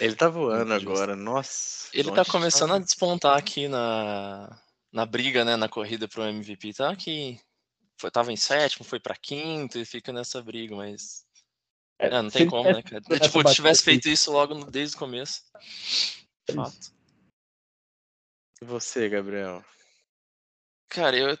Ele 0.00 0.14
tá 0.14 0.28
voando 0.28 0.72
agora, 0.72 1.16
nossa. 1.16 1.88
Ele 1.92 2.12
tá 2.12 2.24
começando 2.24 2.74
a 2.74 2.78
despontar 2.78 3.36
aqui 3.36 3.66
na, 3.66 4.56
na 4.92 5.06
briga, 5.06 5.44
né, 5.44 5.56
na 5.56 5.68
corrida 5.68 6.06
pro 6.06 6.22
MVP. 6.22 6.74
Tá 6.74 6.90
aqui 6.90 7.40
foi, 7.98 8.10
tava 8.10 8.32
em 8.32 8.36
sétimo, 8.36 8.84
foi 8.84 9.00
para 9.00 9.16
quinto 9.16 9.78
e 9.78 9.84
fica 9.84 10.12
nessa 10.12 10.42
briga, 10.42 10.76
mas. 10.76 11.24
É, 11.98 12.08
é 12.08 12.22
não 12.22 12.30
tem 12.30 12.46
como, 12.46 12.70
né, 12.70 12.82
cara? 12.82 13.00
Tipo, 13.00 13.48
se 13.48 13.54
tivesse 13.54 13.82
feito 13.82 14.08
isso 14.08 14.30
logo 14.30 14.54
desde 14.66 14.96
o 14.96 14.98
começo. 14.98 15.42
Fato. 16.54 16.95
E 18.60 18.64
você, 18.64 19.08
Gabriel? 19.08 19.64
Cara, 20.88 21.16
eu 21.16 21.38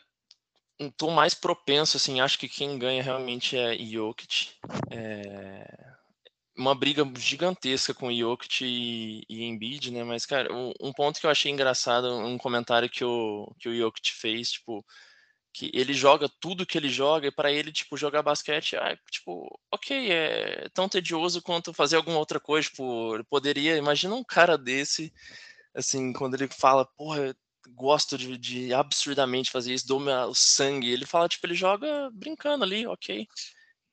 tô 0.96 1.10
mais 1.10 1.34
propenso, 1.34 1.96
assim, 1.96 2.20
acho 2.20 2.38
que 2.38 2.48
quem 2.48 2.78
ganha 2.78 3.02
realmente 3.02 3.56
é 3.56 3.76
Jokic. 3.78 4.52
É 4.90 5.96
uma 6.56 6.74
briga 6.74 7.04
gigantesca 7.18 7.92
com 7.92 8.12
Jokic 8.12 8.64
e, 8.64 9.22
e 9.28 9.44
Embiid, 9.44 9.90
né? 9.92 10.02
Mas, 10.02 10.24
cara, 10.24 10.48
um, 10.52 10.92
ponto 10.92 11.20
que 11.20 11.26
eu 11.26 11.30
achei 11.30 11.52
engraçado, 11.52 12.10
um 12.10 12.38
comentário 12.38 12.88
que 12.88 13.04
o, 13.04 13.54
que 13.58 13.68
o 13.68 13.76
Jokic 13.76 14.12
fez, 14.12 14.52
tipo, 14.52 14.84
que 15.52 15.70
ele 15.74 15.92
joga 15.92 16.28
tudo 16.40 16.66
que 16.66 16.76
ele 16.76 16.88
joga 16.88 17.28
e 17.28 17.32
para 17.32 17.50
ele 17.50 17.72
tipo 17.72 17.96
jogar 17.96 18.22
basquete 18.22 18.76
ah, 18.76 18.94
tipo 19.10 19.58
ok 19.72 20.12
é 20.12 20.68
tão 20.74 20.86
tedioso 20.86 21.40
quanto 21.40 21.72
fazer 21.72 21.96
alguma 21.96 22.18
outra 22.18 22.38
coisa 22.38 22.68
tipo 22.68 23.14
ele 23.14 23.24
poderia 23.24 23.74
imagina 23.74 24.14
um 24.14 24.22
cara 24.22 24.58
desse 24.58 25.10
assim 25.76 26.12
quando 26.12 26.34
ele 26.34 26.48
fala 26.48 26.84
porra 26.84 27.36
gosto 27.70 28.16
de, 28.16 28.36
de 28.38 28.72
absurdamente 28.72 29.50
fazer 29.50 29.74
isso 29.74 29.86
dou 29.86 30.00
meu 30.00 30.34
sangue 30.34 30.90
ele 30.90 31.06
fala 31.06 31.28
tipo 31.28 31.46
ele 31.46 31.54
joga 31.54 32.10
brincando 32.12 32.64
ali 32.64 32.86
ok 32.86 33.26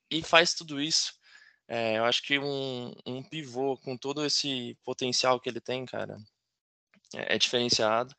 e 0.10 0.24
faz 0.24 0.54
tudo 0.54 0.82
isso 0.82 1.14
é, 1.68 1.98
eu 1.98 2.06
acho 2.06 2.22
que 2.24 2.40
um, 2.40 2.94
um 3.06 3.24
pivô 3.24 3.78
com 3.78 3.98
todo 3.98 4.26
esse 4.26 4.78
potencial 4.84 5.40
que 5.40 5.50
ele 5.50 5.62
tem 5.62 5.86
cara 5.86 6.18
é, 7.16 7.36
é 7.36 7.38
diferenciado 7.38 8.16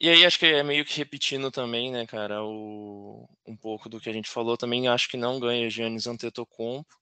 e 0.00 0.08
aí 0.08 0.24
acho 0.24 0.38
que 0.38 0.46
é 0.46 0.62
meio 0.62 0.82
que 0.82 0.96
repetindo 0.96 1.50
também, 1.50 1.92
né, 1.92 2.06
cara, 2.06 2.42
o, 2.42 3.28
um 3.46 3.54
pouco 3.54 3.86
do 3.86 4.00
que 4.00 4.08
a 4.08 4.12
gente 4.12 4.30
falou, 4.30 4.56
também 4.56 4.88
acho 4.88 5.10
que 5.10 5.16
não 5.18 5.38
ganha 5.38 5.68
Giannis 5.68 6.06
Antetokounmpo. 6.06 6.96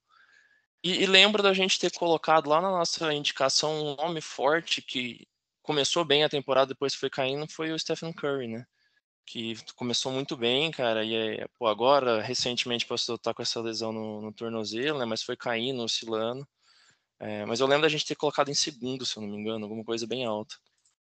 E, 0.83 1.03
e 1.03 1.07
lembra 1.07 1.41
da 1.41 1.53
gente 1.53 1.79
ter 1.79 1.93
colocado 1.93 2.49
lá 2.49 2.61
na 2.61 2.71
nossa 2.71 3.13
indicação 3.15 3.93
um 3.93 3.97
nome 3.97 4.21
forte 4.21 4.83
que 4.83 5.29
começou 5.69 6.03
bem 6.03 6.25
a 6.25 6.31
temporada, 6.31 6.69
depois 6.69 6.95
foi 6.95 7.11
caindo, 7.11 7.47
foi 7.47 7.71
o 7.71 7.79
Stephen 7.79 8.11
Curry, 8.11 8.49
né? 8.49 8.65
Que 9.27 9.55
começou 9.77 10.11
muito 10.11 10.35
bem, 10.35 10.71
cara, 10.71 11.05
e 11.05 11.15
é, 11.15 11.47
pô, 11.59 11.67
agora, 11.67 12.23
recentemente, 12.23 12.87
passou 12.87 13.17
estar 13.17 13.35
com 13.35 13.43
essa 13.43 13.61
lesão 13.61 13.93
no, 13.93 14.23
no 14.23 14.33
tornozelo, 14.33 14.99
né? 14.99 15.05
Mas 15.05 15.23
foi 15.23 15.37
caindo, 15.37 15.83
oscilando. 15.83 16.49
É, 17.21 17.45
mas 17.45 17.61
eu 17.61 17.67
lembro 17.67 17.83
da 17.83 17.89
gente 17.91 18.07
ter 18.07 18.15
colocado 18.15 18.49
em 18.49 18.55
segundo, 18.55 19.05
se 19.05 19.19
eu 19.19 19.23
não 19.23 19.29
me 19.29 19.37
engano, 19.37 19.67
alguma 19.67 19.85
coisa 19.85 20.07
bem 20.07 20.25
alta. 20.25 20.55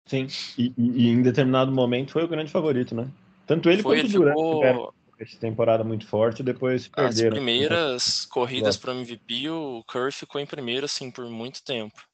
Sim, 0.08 0.26
e, 0.58 0.74
e, 0.76 1.10
em 1.10 1.22
determinado 1.22 1.72
momento 1.72 2.14
foi 2.14 2.24
o 2.24 2.28
grande 2.28 2.50
favorito, 2.50 2.96
né? 2.96 3.08
Tanto 3.46 3.70
ele 3.70 3.84
foi, 3.84 4.02
quanto 4.02 4.10
o 4.10 4.14
Durant 4.14 4.36
ficou... 4.36 4.94
essa 5.20 5.38
temporada 5.38 5.84
muito 5.84 6.08
forte, 6.08 6.42
depois 6.42 6.88
perderam. 6.88 7.28
As 7.28 7.36
primeiras 7.36 8.26
corridas 8.26 8.78
para 8.78 8.96
MVP, 8.96 9.48
o 9.52 9.84
Curry 9.84 10.12
ficou 10.12 10.42
em 10.42 10.48
primeiro, 10.48 10.86
assim, 10.86 11.12
por 11.12 11.30
muito 11.30 11.64
tempo. 11.64 12.09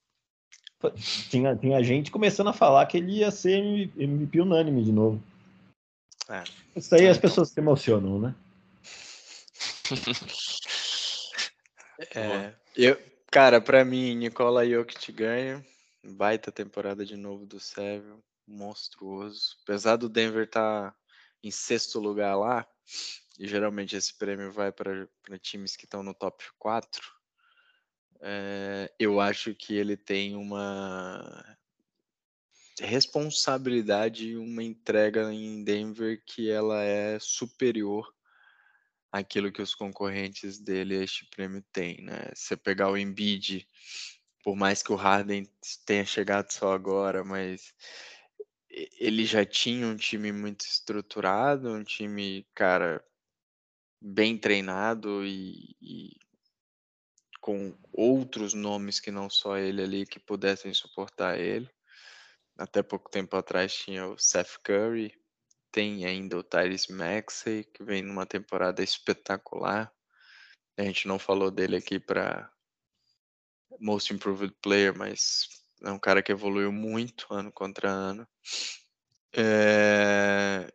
Tinha, 0.91 1.55
tinha 1.55 1.83
gente 1.83 2.11
começando 2.11 2.47
a 2.47 2.53
falar 2.53 2.85
que 2.85 2.97
ele 2.97 3.19
ia 3.19 3.31
ser 3.31 3.57
MVP 3.97 4.41
unânime 4.41 4.83
de 4.83 4.91
novo. 4.91 5.21
É. 6.29 6.43
Isso 6.75 6.93
aí 6.95 7.07
as 7.07 7.17
pessoas 7.17 7.49
se 7.49 7.59
emocionam, 7.59 8.19
né? 8.19 8.35
é, 12.15 12.53
eu, 12.75 12.97
cara, 13.31 13.61
para 13.61 13.85
mim, 13.85 14.15
Nicola 14.15 14.67
Jokic 14.67 15.11
ganha. 15.11 15.65
Baita 16.03 16.51
temporada 16.51 17.03
de 17.03 17.17
novo 17.17 17.47
do 17.47 17.59
Sérgio, 17.59 18.23
monstruoso. 18.47 19.57
Apesar 19.63 19.95
do 19.95 20.07
Denver 20.07 20.43
estar 20.43 20.91
tá 20.91 20.97
em 21.43 21.49
sexto 21.49 21.99
lugar 21.99 22.35
lá, 22.35 22.67
e 23.39 23.47
geralmente 23.47 23.95
esse 23.95 24.13
prêmio 24.13 24.51
vai 24.51 24.71
para 24.71 25.07
times 25.41 25.75
que 25.75 25.85
estão 25.85 26.03
no 26.03 26.13
top 26.13 26.43
4, 26.57 27.01
é, 28.27 28.91
eu 28.99 29.19
acho 29.19 29.53
que 29.53 29.75
ele 29.75 29.95
tem 29.95 30.35
uma 30.35 31.57
responsabilidade 32.79 34.29
e 34.29 34.37
uma 34.37 34.63
entrega 34.63 35.31
em 35.31 35.63
Denver 35.63 36.21
que 36.25 36.49
ela 36.49 36.81
é 36.83 37.19
superior 37.19 38.11
àquilo 39.11 39.51
que 39.51 39.61
os 39.61 39.75
concorrentes 39.75 40.57
dele 40.59 40.95
este 40.95 41.25
prêmio 41.29 41.63
têm, 41.71 42.01
né? 42.01 42.31
Você 42.33 42.57
pegar 42.57 42.89
o 42.89 42.97
Embiid 42.97 43.67
por 44.43 44.55
mais 44.55 44.81
que 44.81 44.91
o 44.91 44.95
Harden 44.95 45.47
tenha 45.85 46.05
chegado 46.05 46.51
só 46.51 46.73
agora, 46.73 47.23
mas 47.23 47.73
ele 48.99 49.23
já 49.25 49.45
tinha 49.45 49.87
um 49.87 49.95
time 49.95 50.31
muito 50.31 50.61
estruturado, 50.61 51.71
um 51.71 51.83
time, 51.83 52.45
cara, 52.53 53.03
bem 54.01 54.37
treinado 54.37 55.25
e, 55.25 55.75
e 55.81 56.24
com 57.45 57.77
outros 57.93 58.55
nomes 58.55 58.99
que 58.99 59.11
não 59.11 59.29
só 59.29 59.55
ele 59.55 59.83
ali 59.83 60.03
que 60.03 60.19
pudessem 60.19 60.73
suportar 60.73 61.39
ele. 61.39 61.69
Até 62.57 62.81
pouco 62.81 63.07
tempo 63.07 63.37
atrás 63.37 63.71
tinha 63.71 64.07
o 64.07 64.17
Seth 64.17 64.57
Curry, 64.63 65.13
tem 65.71 66.07
ainda 66.07 66.39
o 66.39 66.43
Tyrese 66.43 66.91
Maxey, 66.91 67.63
que 67.65 67.83
vem 67.83 68.01
numa 68.01 68.25
temporada 68.25 68.81
espetacular. 68.81 69.93
A 70.75 70.81
gente 70.81 71.07
não 71.07 71.19
falou 71.19 71.51
dele 71.51 71.75
aqui 71.75 71.99
para 71.99 72.51
Most 73.79 74.11
Improved 74.11 74.55
Player, 74.59 74.97
mas 74.97 75.47
é 75.83 75.91
um 75.91 75.99
cara 75.99 76.23
que 76.23 76.31
evoluiu 76.31 76.71
muito 76.71 77.27
ano 77.31 77.51
contra 77.51 77.91
ano. 77.91 78.27
É... 79.37 80.67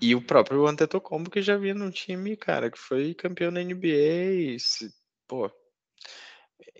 E 0.00 0.14
o 0.14 0.24
próprio 0.24 0.64
Antetokounmpo 0.64 1.28
que 1.28 1.42
já 1.42 1.56
vinha 1.56 1.74
num 1.74 1.90
time, 1.90 2.36
cara, 2.36 2.70
que 2.70 2.78
foi 2.78 3.14
campeão 3.14 3.52
da 3.52 3.60
NBA, 3.60 4.60
se... 4.60 4.94
pô. 5.26 5.50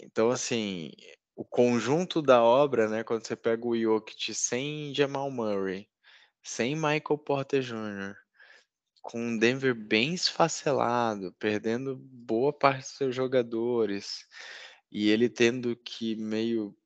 Então 0.03 0.31
assim, 0.31 0.91
o 1.37 1.45
conjunto 1.45 2.21
da 2.21 2.43
obra, 2.43 2.89
né, 2.89 3.05
quando 3.05 3.27
você 3.27 3.37
pega 3.37 3.67
o 3.67 3.79
Jokic 3.79 4.35
sem 4.35 4.95
Jamal 4.95 5.31
Murray, 5.31 5.89
sem 6.43 6.75
Michael 6.75 7.19
Porter 7.25 7.63
Jr., 7.63 8.17
com 9.01 9.35
o 9.35 9.39
Denver 9.39 9.75
bem 9.75 10.15
esfacelado, 10.15 11.33
perdendo 11.39 11.97
boa 11.97 12.53
parte 12.53 12.83
dos 12.83 12.97
seus 12.97 13.15
jogadores, 13.15 14.27
e 14.91 15.09
ele 15.11 15.29
tendo 15.29 15.75
que 15.77 16.15
meio 16.17 16.77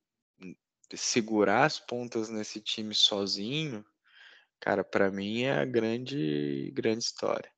segurar 0.95 1.64
as 1.64 1.79
pontas 1.79 2.29
nesse 2.29 2.61
time 2.61 2.95
sozinho, 2.95 3.85
cara, 4.61 4.85
para 4.85 5.11
mim 5.11 5.43
é 5.43 5.59
a 5.59 5.64
grande 5.64 6.71
grande 6.73 7.05
história. 7.05 7.51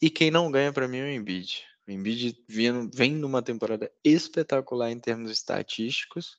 E 0.00 0.10
quem 0.10 0.30
não 0.30 0.50
ganha 0.50 0.72
para 0.72 0.86
mim 0.86 0.98
é 0.98 1.04
o 1.04 1.08
Embiid. 1.08 1.64
O 1.86 1.90
Embiid 1.90 2.36
vem, 2.48 3.12
numa 3.12 3.42
temporada 3.42 3.92
espetacular 4.02 4.90
em 4.90 4.98
termos 4.98 5.30
estatísticos, 5.30 6.38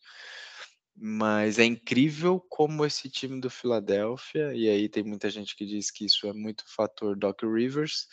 mas 0.95 1.59
é 1.59 1.65
incrível 1.65 2.39
como 2.49 2.85
esse 2.85 3.09
time 3.09 3.39
do 3.39 3.49
Philadelphia, 3.49 4.53
e 4.55 4.69
aí 4.69 4.89
tem 4.89 5.03
muita 5.03 5.29
gente 5.29 5.55
que 5.55 5.65
diz 5.65 5.91
que 5.91 6.05
isso 6.05 6.25
é 6.25 6.33
muito 6.33 6.63
fator 6.65 7.15
Doc 7.15 7.43
Rivers, 7.43 8.07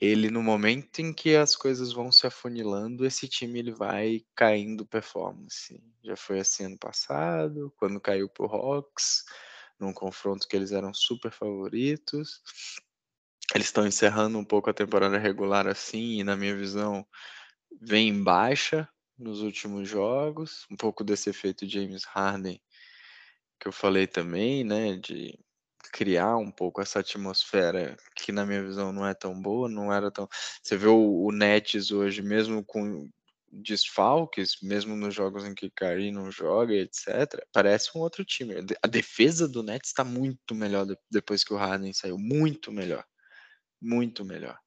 ele 0.00 0.30
no 0.30 0.42
momento 0.42 1.00
em 1.00 1.12
que 1.12 1.36
as 1.36 1.54
coisas 1.54 1.92
vão 1.92 2.10
se 2.10 2.26
afunilando, 2.26 3.04
esse 3.04 3.28
time 3.28 3.58
ele 3.58 3.72
vai 3.72 4.24
caindo 4.34 4.86
performance. 4.86 5.78
Já 6.02 6.16
foi 6.16 6.40
assim 6.40 6.64
ano 6.64 6.78
passado, 6.78 7.70
quando 7.76 8.00
caiu 8.00 8.26
pro 8.26 8.46
Hawks, 8.46 9.24
num 9.78 9.92
confronto 9.92 10.48
que 10.48 10.56
eles 10.56 10.72
eram 10.72 10.94
super 10.94 11.30
favoritos. 11.30 12.40
Eles 13.54 13.66
estão 13.66 13.86
encerrando 13.86 14.38
um 14.38 14.44
pouco 14.44 14.70
a 14.70 14.74
temporada 14.74 15.18
regular 15.18 15.66
assim, 15.66 16.20
e 16.20 16.24
na 16.24 16.36
minha 16.36 16.56
visão 16.56 17.06
vem 17.80 18.08
em 18.08 18.22
baixa 18.22 18.88
nos 19.18 19.42
últimos 19.42 19.88
jogos, 19.88 20.66
um 20.70 20.76
pouco 20.76 21.04
desse 21.04 21.30
efeito 21.30 21.68
James 21.68 22.04
Harden 22.04 22.60
que 23.60 23.68
eu 23.68 23.72
falei 23.72 24.06
também, 24.06 24.64
né, 24.64 24.96
de 24.96 25.38
criar 25.92 26.36
um 26.36 26.50
pouco 26.50 26.80
essa 26.80 27.00
atmosfera 27.00 27.96
que 28.16 28.32
na 28.32 28.46
minha 28.46 28.62
visão 28.62 28.92
não 28.92 29.06
é 29.06 29.12
tão 29.12 29.40
boa, 29.40 29.68
não 29.68 29.92
era 29.92 30.10
tão. 30.10 30.26
Você 30.62 30.76
vê 30.76 30.86
o, 30.86 31.26
o 31.26 31.30
Nets 31.30 31.90
hoje, 31.90 32.22
mesmo 32.22 32.64
com 32.64 33.08
desfalques, 33.52 34.56
mesmo 34.62 34.96
nos 34.96 35.14
jogos 35.14 35.44
em 35.44 35.54
que 35.54 35.70
Curry 35.70 36.12
não 36.12 36.30
joga, 36.30 36.72
etc., 36.72 37.44
parece 37.52 37.90
um 37.96 38.00
outro 38.00 38.24
time. 38.24 38.54
A 38.82 38.86
defesa 38.86 39.48
do 39.48 39.62
Nets 39.62 39.90
está 39.90 40.04
muito 40.04 40.54
melhor 40.54 40.86
depois 41.10 41.42
que 41.44 41.52
o 41.52 41.56
Harden 41.56 41.92
saiu, 41.92 42.16
muito 42.16 42.72
melhor, 42.72 43.04
muito 43.80 44.24
melhor. 44.24 44.58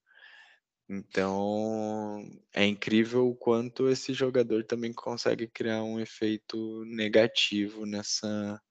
Então, 0.89 2.23
é 2.53 2.65
incrível 2.65 3.29
o 3.29 3.35
quanto 3.35 3.89
esse 3.89 4.13
jogador 4.13 4.63
também 4.65 4.93
consegue 4.93 5.47
criar 5.47 5.83
um 5.83 5.99
efeito 5.99 6.83
negativo 6.85 7.85
nessa 7.85 8.61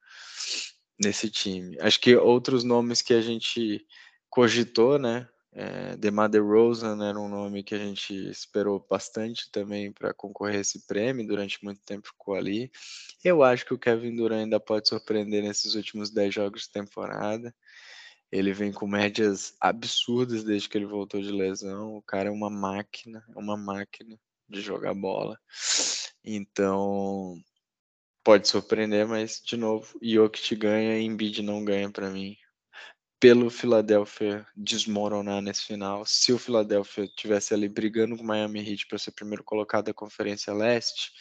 nesse 1.00 1.30
time. 1.30 1.76
Acho 1.80 2.00
que 2.00 2.14
outros 2.16 2.64
nomes 2.64 3.02
que 3.02 3.14
a 3.14 3.20
gente 3.20 3.84
cogitou, 4.30 4.98
né? 4.98 5.28
É, 5.54 5.96
DeMar 5.98 6.30
DeRozan 6.30 7.04
era 7.06 7.18
um 7.18 7.28
nome 7.28 7.62
que 7.62 7.74
a 7.74 7.78
gente 7.78 8.14
esperou 8.30 8.86
bastante 8.88 9.50
também 9.50 9.92
para 9.92 10.14
concorrer 10.14 10.56
a 10.56 10.60
esse 10.60 10.86
prêmio, 10.86 11.26
durante 11.26 11.62
muito 11.62 11.82
tempo 11.84 12.08
ficou 12.08 12.34
ali. 12.34 12.70
Eu 13.22 13.42
acho 13.42 13.66
que 13.66 13.74
o 13.74 13.78
Kevin 13.78 14.14
Durant 14.16 14.44
ainda 14.44 14.58
pode 14.58 14.88
surpreender 14.88 15.42
nesses 15.42 15.74
últimos 15.74 16.10
10 16.10 16.34
jogos 16.34 16.62
de 16.62 16.70
temporada. 16.70 17.54
Ele 18.32 18.52
vem 18.52 18.72
com 18.72 18.86
médias 18.88 19.54
absurdas 19.60 20.42
desde 20.42 20.68
que 20.68 20.78
ele 20.78 20.86
voltou 20.86 21.20
de 21.20 21.30
lesão. 21.30 21.94
O 21.96 22.02
cara 22.02 22.30
é 22.30 22.32
uma 22.32 22.48
máquina, 22.48 23.22
é 23.28 23.38
uma 23.38 23.56
máquina 23.56 24.18
de 24.48 24.60
jogar 24.60 24.94
bola. 24.94 25.38
Então, 26.24 27.36
pode 28.24 28.48
surpreender, 28.48 29.06
mas 29.06 29.42
de 29.44 29.56
novo, 29.56 29.98
Jokic 30.02 30.56
ganha 30.56 30.98
e 30.98 31.04
Embiid 31.04 31.42
não 31.42 31.64
ganha 31.64 31.90
para 31.90 32.10
mim 32.10 32.36
pelo 33.22 33.50
Philadelphia 33.50 34.44
desmoronar 34.56 35.40
nesse 35.40 35.64
final. 35.64 36.04
Se 36.04 36.32
o 36.32 36.38
Philadelphia 36.38 37.06
tivesse 37.16 37.54
ali 37.54 37.68
brigando 37.68 38.16
com 38.16 38.24
o 38.24 38.26
Miami 38.26 38.68
Heat 38.68 38.88
para 38.88 38.98
ser 38.98 39.12
primeiro 39.12 39.44
colocado 39.44 39.84
da 39.84 39.94
Conferência 39.94 40.52
Leste, 40.52 41.12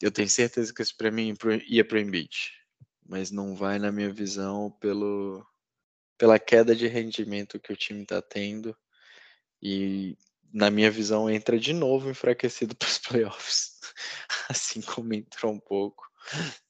eu 0.00 0.10
tenho 0.10 0.30
certeza 0.30 0.72
que 0.72 0.80
esse 0.80 0.96
prêmio 0.96 1.36
ia 1.68 1.84
para 1.84 1.98
o 1.98 2.00
Embiid. 2.00 2.52
Mas 3.06 3.30
não 3.30 3.54
vai, 3.54 3.78
na 3.78 3.92
minha 3.92 4.10
visão, 4.10 4.70
pelo, 4.80 5.46
pela 6.18 6.38
queda 6.38 6.74
de 6.74 6.86
rendimento 6.86 7.60
que 7.60 7.72
o 7.72 7.76
time 7.76 8.02
está 8.02 8.20
tendo. 8.22 8.76
E, 9.62 10.16
na 10.52 10.70
minha 10.70 10.90
visão, 10.90 11.28
entra 11.30 11.58
de 11.58 11.72
novo 11.72 12.10
enfraquecido 12.10 12.74
para 12.76 12.88
os 12.88 12.98
playoffs. 12.98 13.80
assim 14.48 14.80
como 14.82 15.14
entrou 15.14 15.52
um 15.52 15.60
pouco 15.60 16.06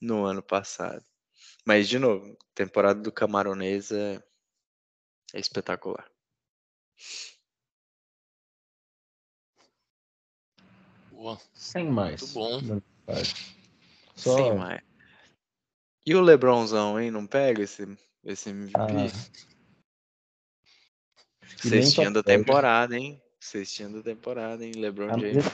no 0.01 0.25
ano 0.25 0.43
passado. 0.43 1.05
Mas, 1.65 1.89
de 1.89 1.99
novo, 1.99 2.37
temporada 2.55 3.01
do 3.01 3.13
Camaronês 3.13 3.91
é 3.91 4.23
é 5.35 5.41
espetacular. 5.41 6.11
Boa. 11.11 11.41
Sem 11.53 11.91
mais. 11.91 12.35
Muito 12.35 12.35
bom. 12.35 12.81
Só... 14.15 14.37
Sem 14.37 14.55
mais. 14.57 14.83
E 16.07 16.15
o 16.15 16.21
Lebronzão, 16.21 17.01
hein? 17.01 17.11
Não 17.11 17.27
pega 17.27 17.63
esse, 17.63 17.85
esse 18.27 18.51
MVP? 18.51 18.73
Ah. 18.77 19.09
Cestinha 21.57 22.11
da 22.11 22.23
temporada, 22.23 22.97
hein? 22.97 23.21
Cestinha 23.41 23.89
da 23.89 24.03
temporada, 24.03 24.65
hein? 24.65 24.73
LeBron 24.75 25.09
ah, 25.11 25.19
James. 25.19 25.45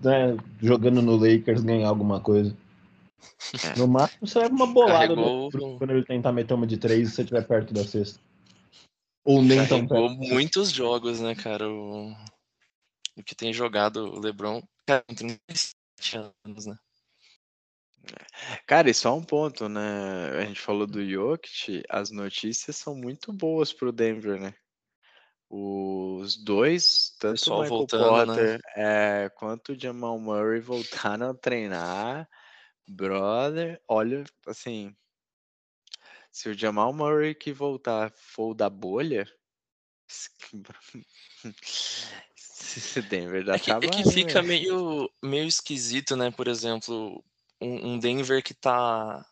Né, 0.00 0.36
jogando 0.62 1.02
no 1.02 1.16
Lakers 1.16 1.62
ganhar 1.62 1.88
alguma 1.88 2.20
coisa. 2.20 2.56
É. 3.64 3.78
No 3.78 3.88
máximo, 3.88 4.26
você 4.26 4.38
leva 4.38 4.54
uma 4.54 4.66
bolada 4.66 5.14
Carregou... 5.14 5.50
quando 5.50 5.90
ele 5.90 6.04
tentar 6.04 6.32
meter 6.32 6.54
uma 6.54 6.66
de 6.66 6.76
três 6.76 7.08
e 7.08 7.12
você 7.12 7.22
estiver 7.22 7.46
perto 7.46 7.74
da 7.74 7.84
cesta. 7.84 8.20
Ou 9.24 9.42
nem 9.42 9.66
tão 9.66 9.86
perto. 9.86 10.14
muitos 10.16 10.70
jogos, 10.70 11.20
né, 11.20 11.34
cara? 11.34 11.68
O, 11.68 12.12
o 13.16 13.22
que 13.24 13.34
tem 13.34 13.52
jogado 13.52 14.06
o 14.06 14.20
LeBron, 14.20 14.62
cara, 14.86 15.02
tem 15.08 15.36
37 15.48 16.18
anos, 16.44 16.66
né? 16.66 16.76
Cara, 18.66 18.90
e 18.90 18.94
só 18.94 19.16
um 19.16 19.22
ponto, 19.22 19.68
né? 19.68 20.30
A 20.38 20.44
gente 20.44 20.60
falou 20.60 20.86
do 20.86 21.04
Jokic, 21.04 21.82
as 21.88 22.10
notícias 22.10 22.76
são 22.76 22.94
muito 22.94 23.32
boas 23.32 23.72
pro 23.72 23.92
Denver, 23.92 24.40
né? 24.40 24.54
Os 25.48 26.36
dois, 26.36 27.14
tanto 27.20 27.52
o 27.52 27.60
Michael 27.60 27.68
voltando, 27.68 28.02
né? 28.02 28.24
Porter 28.26 28.52
né? 28.54 29.24
é, 29.24 29.30
quanto 29.30 29.72
o 29.72 29.80
Jamal 29.80 30.18
Murray 30.18 30.60
voltaram 30.60 31.30
a 31.30 31.34
treinar. 31.34 32.28
Brother, 32.88 33.80
olha, 33.88 34.24
assim, 34.46 34.94
se 36.30 36.48
o 36.48 36.58
Jamal 36.58 36.92
Murray 36.92 37.34
que 37.34 37.52
voltar 37.52 38.12
for 38.14 38.54
da 38.54 38.68
bolha, 38.68 39.26
se 42.36 43.02
Denver 43.02 43.44
dá 43.44 43.54
é 43.54 43.58
que, 43.58 43.70
é 43.70 43.80
que 43.80 44.10
fica 44.10 44.42
meio, 44.42 45.10
meio 45.22 45.46
esquisito, 45.46 46.14
né? 46.16 46.30
Por 46.30 46.46
exemplo, 46.46 47.24
um, 47.60 47.98
Denver 47.98 48.42
que 48.42 48.54
tá 48.54 49.24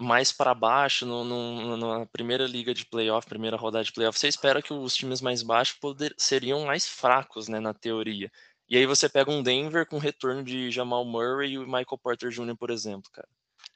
mais 0.00 0.32
para 0.32 0.54
baixo 0.54 1.06
no, 1.06 1.24
no, 1.24 1.76
na 1.76 2.06
primeira 2.06 2.46
liga 2.46 2.74
de 2.74 2.84
playoff, 2.84 3.26
primeira 3.26 3.56
rodada 3.56 3.84
de 3.84 3.92
playoff, 3.92 4.18
você 4.18 4.28
espera 4.28 4.60
que 4.60 4.72
os 4.72 4.94
times 4.94 5.20
mais 5.20 5.42
baixos 5.42 5.78
poder, 5.78 6.12
seriam 6.18 6.64
mais 6.64 6.88
fracos, 6.88 7.48
né, 7.48 7.60
na 7.60 7.72
teoria. 7.72 8.30
E 8.68 8.76
aí 8.76 8.86
você 8.86 9.08
pega 9.08 9.30
um 9.30 9.42
Denver 9.42 9.86
com 9.86 9.98
retorno 9.98 10.42
de 10.42 10.70
Jamal 10.70 11.04
Murray 11.04 11.52
e 11.52 11.58
o 11.58 11.66
Michael 11.66 11.98
Porter 12.02 12.30
Jr., 12.30 12.56
por 12.56 12.70
exemplo, 12.70 13.10
cara. 13.12 13.28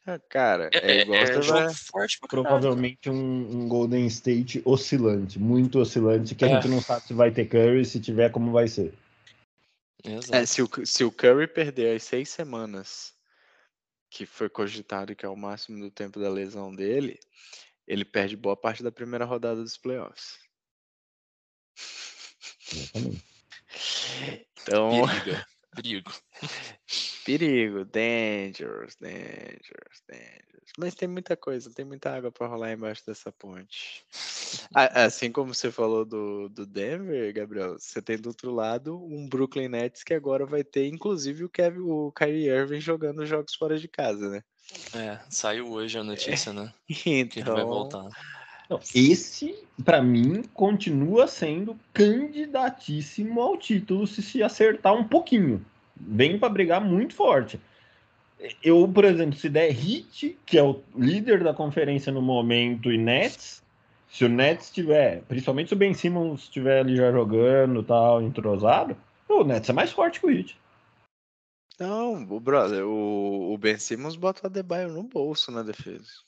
Ah, 0.06 0.20
cara, 0.28 0.70
é, 0.72 0.98
é 0.98 1.02
igual 1.02 1.18
é, 1.18 1.26
você 1.26 1.50
vai... 1.50 1.74
forte 1.74 2.20
pra 2.20 2.28
Provavelmente 2.28 3.10
um, 3.10 3.14
um, 3.14 3.68
Golden 3.68 4.06
State 4.06 4.62
oscilante, 4.64 5.36
muito 5.36 5.80
oscilante, 5.80 6.34
que 6.34 6.44
a 6.44 6.48
é. 6.48 6.54
gente 6.54 6.68
não 6.68 6.80
sabe 6.80 7.06
se 7.06 7.12
vai 7.12 7.32
ter 7.32 7.46
Curry, 7.46 7.84
se 7.84 7.98
tiver, 7.98 8.30
como 8.30 8.52
vai 8.52 8.68
ser. 8.68 8.94
É, 10.30 10.46
se, 10.46 10.62
o, 10.62 10.70
se 10.84 11.02
o 11.02 11.10
Curry 11.10 11.48
perder 11.48 11.96
as 11.96 12.04
seis 12.04 12.28
semanas, 12.28 13.15
que 14.16 14.24
foi 14.24 14.48
cogitado 14.48 15.14
que 15.14 15.26
é 15.26 15.28
o 15.28 15.36
máximo 15.36 15.78
do 15.78 15.90
tempo 15.90 16.18
da 16.18 16.30
lesão 16.30 16.74
dele, 16.74 17.20
ele 17.86 18.02
perde 18.02 18.34
boa 18.34 18.56
parte 18.56 18.82
da 18.82 18.90
primeira 18.90 19.26
rodada 19.26 19.62
dos 19.62 19.76
playoffs. 19.76 20.38
Então. 24.62 25.06
Perigo. 25.06 25.44
Perigo. 25.74 26.12
Perigo, 27.26 27.84
dangerous, 27.84 28.94
dangerous, 29.00 30.00
dangerous. 30.08 30.70
Mas 30.78 30.94
tem 30.94 31.08
muita 31.08 31.36
coisa, 31.36 31.68
tem 31.74 31.84
muita 31.84 32.14
água 32.14 32.30
para 32.30 32.46
rolar 32.46 32.72
embaixo 32.72 33.04
dessa 33.04 33.32
ponte. 33.32 34.04
Assim 34.72 35.32
como 35.32 35.52
você 35.52 35.72
falou 35.72 36.04
do, 36.04 36.48
do 36.48 36.64
Denver, 36.64 37.34
Gabriel, 37.34 37.80
você 37.80 38.00
tem 38.00 38.16
do 38.16 38.28
outro 38.28 38.54
lado 38.54 38.96
um 39.04 39.28
Brooklyn 39.28 39.68
Nets 39.68 40.04
que 40.04 40.14
agora 40.14 40.46
vai 40.46 40.62
ter, 40.62 40.86
inclusive, 40.86 41.42
o 41.42 41.48
Kevin, 41.48 41.80
o 41.80 42.12
Kyrie 42.12 42.48
Irving 42.48 42.80
jogando 42.80 43.26
jogos 43.26 43.56
fora 43.56 43.76
de 43.76 43.88
casa, 43.88 44.30
né? 44.30 44.42
É, 44.94 45.18
saiu 45.28 45.68
hoje 45.72 45.98
a 45.98 46.04
notícia, 46.04 46.52
né? 46.52 46.72
Então, 47.04 47.28
que 47.28 47.40
ele 47.40 47.50
vai 47.50 47.64
voltar. 47.64 48.08
Não, 48.70 48.78
esse, 48.94 49.66
para 49.84 50.00
mim, 50.00 50.44
continua 50.54 51.26
sendo 51.26 51.76
candidatíssimo 51.92 53.40
ao 53.40 53.56
título 53.56 54.06
se 54.06 54.22
se 54.22 54.44
acertar 54.44 54.94
um 54.94 55.06
pouquinho 55.08 55.64
vem 55.98 56.38
para 56.38 56.48
brigar 56.48 56.80
muito 56.80 57.14
forte. 57.14 57.60
Eu, 58.62 58.86
por 58.86 59.04
exemplo, 59.04 59.38
se 59.38 59.48
der 59.48 59.70
Hit, 59.70 60.38
que 60.44 60.58
é 60.58 60.62
o 60.62 60.82
líder 60.94 61.42
da 61.42 61.54
conferência 61.54 62.12
no 62.12 62.20
momento, 62.20 62.92
e 62.92 62.98
Nets, 62.98 63.62
se 64.10 64.24
o 64.24 64.28
Nets 64.28 64.70
tiver, 64.70 65.22
principalmente 65.22 65.68
se 65.68 65.74
o 65.74 65.78
Ben 65.78 65.94
Simmons 65.94 66.42
estiver 66.42 66.80
ali 66.80 66.96
já 66.96 67.10
jogando 67.10 67.82
tal, 67.82 68.22
entrosado, 68.22 68.96
o 69.28 69.42
Nets 69.42 69.70
é 69.70 69.72
mais 69.72 69.90
forte 69.90 70.20
que 70.20 70.26
o 70.26 70.30
Hit. 70.30 70.56
Não, 71.78 72.22
o 72.22 72.40
brother, 72.40 72.86
o, 72.86 73.52
o 73.52 73.58
Ben 73.58 73.78
Simmons 73.78 74.16
bota 74.16 74.42
o 74.44 74.46
Adebayo 74.46 74.88
no 74.88 75.02
bolso 75.02 75.50
na 75.50 75.62
defesa. 75.62 76.26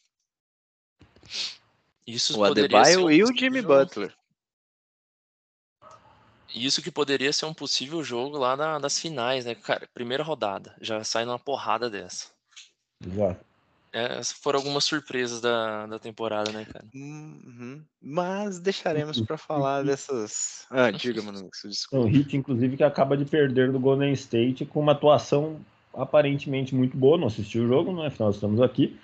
Isso 2.06 2.38
o 2.38 2.44
Adebayo 2.44 3.10
e 3.10 3.22
o 3.22 3.34
Jimmy 3.34 3.60
Butler. 3.60 4.14
Isso 6.54 6.82
que 6.82 6.90
poderia 6.90 7.32
ser 7.32 7.46
um 7.46 7.54
possível 7.54 8.02
jogo 8.02 8.38
lá 8.38 8.56
na, 8.56 8.78
das 8.78 8.98
finais, 8.98 9.44
né? 9.44 9.54
Cara, 9.54 9.88
primeira 9.92 10.22
rodada, 10.22 10.74
já 10.80 11.02
sai 11.04 11.24
numa 11.24 11.38
porrada 11.38 11.90
dessa. 11.90 12.28
Exato. 13.04 13.48
É, 13.92 14.18
essas 14.18 14.32
foram 14.32 14.58
algumas 14.58 14.84
surpresas 14.84 15.40
da, 15.40 15.86
da 15.86 15.98
temporada, 15.98 16.52
né, 16.52 16.66
cara? 16.66 16.84
Uhum. 16.94 17.82
Mas 18.00 18.58
deixaremos 18.58 19.20
para 19.20 19.38
falar 19.38 19.82
dessas. 19.82 20.66
Ah, 20.70 20.90
diga, 20.90 21.22
mano, 21.22 21.48
desculpa. 21.64 22.06
Um 22.06 22.08
hit, 22.08 22.36
inclusive, 22.36 22.76
que 22.76 22.84
acaba 22.84 23.16
de 23.16 23.24
perder 23.24 23.72
do 23.72 23.80
Golden 23.80 24.12
State 24.12 24.66
com 24.66 24.80
uma 24.80 24.92
atuação 24.92 25.60
aparentemente 25.94 26.74
muito 26.74 26.96
boa. 26.96 27.16
Não 27.16 27.28
assistiu 27.28 27.64
o 27.64 27.68
jogo, 27.68 27.92
né? 27.92 28.08
Afinal, 28.08 28.30
estamos 28.30 28.60
aqui 28.60 28.98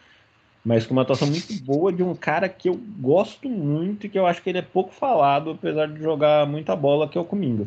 mas 0.64 0.86
com 0.86 0.94
uma 0.94 1.02
atuação 1.02 1.28
muito 1.28 1.62
boa 1.62 1.92
de 1.92 2.02
um 2.02 2.14
cara 2.14 2.48
que 2.48 2.68
eu 2.68 2.80
gosto 2.98 3.48
muito 3.48 4.06
e 4.06 4.08
que 4.08 4.18
eu 4.18 4.26
acho 4.26 4.42
que 4.42 4.48
ele 4.48 4.58
é 4.58 4.62
pouco 4.62 4.92
falado, 4.92 5.50
apesar 5.50 5.86
de 5.86 6.00
jogar 6.00 6.46
muita 6.46 6.74
bola, 6.74 7.08
que 7.08 7.18
é 7.18 7.20
o 7.20 7.24
Cominga. 7.24 7.66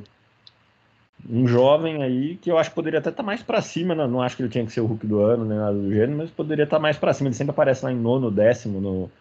Um 1.30 1.48
jovem 1.48 2.02
aí 2.02 2.38
que 2.38 2.50
eu 2.50 2.58
acho 2.58 2.70
que 2.70 2.76
poderia 2.76 3.00
até 3.00 3.10
estar 3.10 3.22
tá 3.22 3.26
mais 3.26 3.44
para 3.44 3.62
cima, 3.62 3.94
não, 3.94 4.06
né? 4.06 4.12
não 4.12 4.22
acho 4.22 4.36
que 4.36 4.42
ele 4.42 4.50
tinha 4.50 4.66
que 4.66 4.72
ser 4.72 4.82
o 4.82 4.86
Hulk 4.86 5.06
do 5.06 5.20
ano, 5.20 5.46
nem 5.46 5.58
nada 5.58 5.78
do 5.78 5.92
gênero, 5.92 6.18
mas 6.18 6.32
poderia 6.32 6.64
estar 6.64 6.78
tá 6.78 6.82
mais 6.82 6.98
para 6.98 7.14
cima. 7.14 7.30
Ele 7.30 7.36
sempre 7.36 7.52
aparece 7.52 7.86
lá 7.86 7.92
em 7.92 7.98
nono, 7.98 8.32
décimo 8.32 8.80
no, 8.82 9.12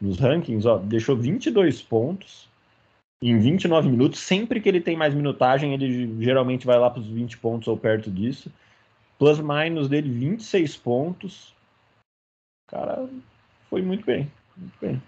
nos 0.00 0.18
rankings, 0.18 0.66
ó, 0.66 0.78
deixou 0.78 1.16
22 1.16 1.82
pontos 1.82 2.48
em 3.20 3.38
29 3.38 3.88
minutos. 3.88 4.20
Sempre 4.20 4.60
que 4.60 4.68
ele 4.68 4.80
tem 4.80 4.96
mais 4.96 5.14
minutagem, 5.14 5.74
ele 5.74 6.22
geralmente 6.22 6.66
vai 6.66 6.78
lá 6.78 6.88
para 6.88 7.00
os 7.00 7.08
20 7.08 7.36
pontos 7.38 7.68
ou 7.68 7.76
perto 7.76 8.10
disso. 8.10 8.50
plus 9.18 9.38
minus 9.40 9.88
dele 9.88 10.10
26 10.10 10.76
pontos. 10.76 11.57
Cara 12.68 13.08
foi 13.68 13.82
muito 13.82 14.04
bem, 14.04 14.30
muito 14.56 14.78
bem. 14.80 15.02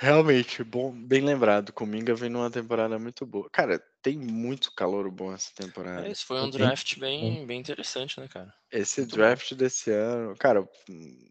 Realmente, 0.00 0.62
bom, 0.62 0.92
bem 0.92 1.20
lembrado. 1.24 1.72
Cominga 1.72 2.14
vem 2.14 2.30
numa 2.30 2.50
temporada 2.50 2.98
muito 2.98 3.26
boa. 3.26 3.50
Cara, 3.50 3.82
tem 4.00 4.16
muito 4.16 4.72
calor 4.72 5.10
bom 5.10 5.32
essa 5.32 5.52
temporada. 5.52 6.06
É, 6.06 6.10
esse 6.10 6.24
foi 6.24 6.40
um 6.40 6.50
draft 6.50 6.98
bem, 6.98 7.44
bem 7.44 7.58
interessante, 7.58 8.20
né, 8.20 8.28
cara? 8.28 8.54
Esse 8.70 9.00
Muito 9.00 9.16
draft 9.16 9.54
desse 9.54 9.90
ano, 9.90 10.36
cara, 10.36 10.62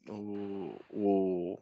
o, 0.09 0.81
o, 0.89 1.59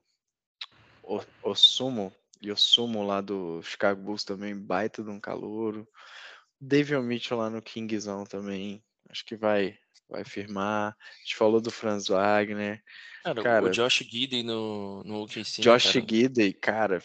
o, 1.03 1.21
o 1.43 1.55
Sumo 1.55 2.11
e 2.41 2.51
o 2.51 2.57
Sumo 2.57 3.03
lá 3.03 3.21
do 3.21 3.61
Chicago 3.61 4.01
Bulls 4.01 4.23
também, 4.23 4.57
baita 4.57 5.03
de 5.03 5.09
um 5.09 5.19
calouro. 5.19 5.88
David 6.59 7.01
Mitchell 7.01 7.38
lá 7.38 7.49
no 7.49 7.61
Kingzão 7.61 8.23
também, 8.23 8.84
acho 9.09 9.23
que 9.26 9.36
vai, 9.36 9.78
vai 10.09 10.23
firmar. 10.23 10.97
A 10.99 11.17
gente 11.19 11.36
falou 11.36 11.61
do 11.61 11.69
Franz 11.69 12.07
Wagner. 12.07 12.82
Cara, 13.26 13.41
Cara, 13.41 13.65
o 13.65 13.71
Josh 13.71 14.03
Gidey 14.07 14.43
no, 14.43 15.03
no 15.03 15.23
OKC, 15.23 15.63
Josh 15.63 15.93
cara? 15.93 16.05
Giddey, 16.07 16.53
cara, 16.53 17.01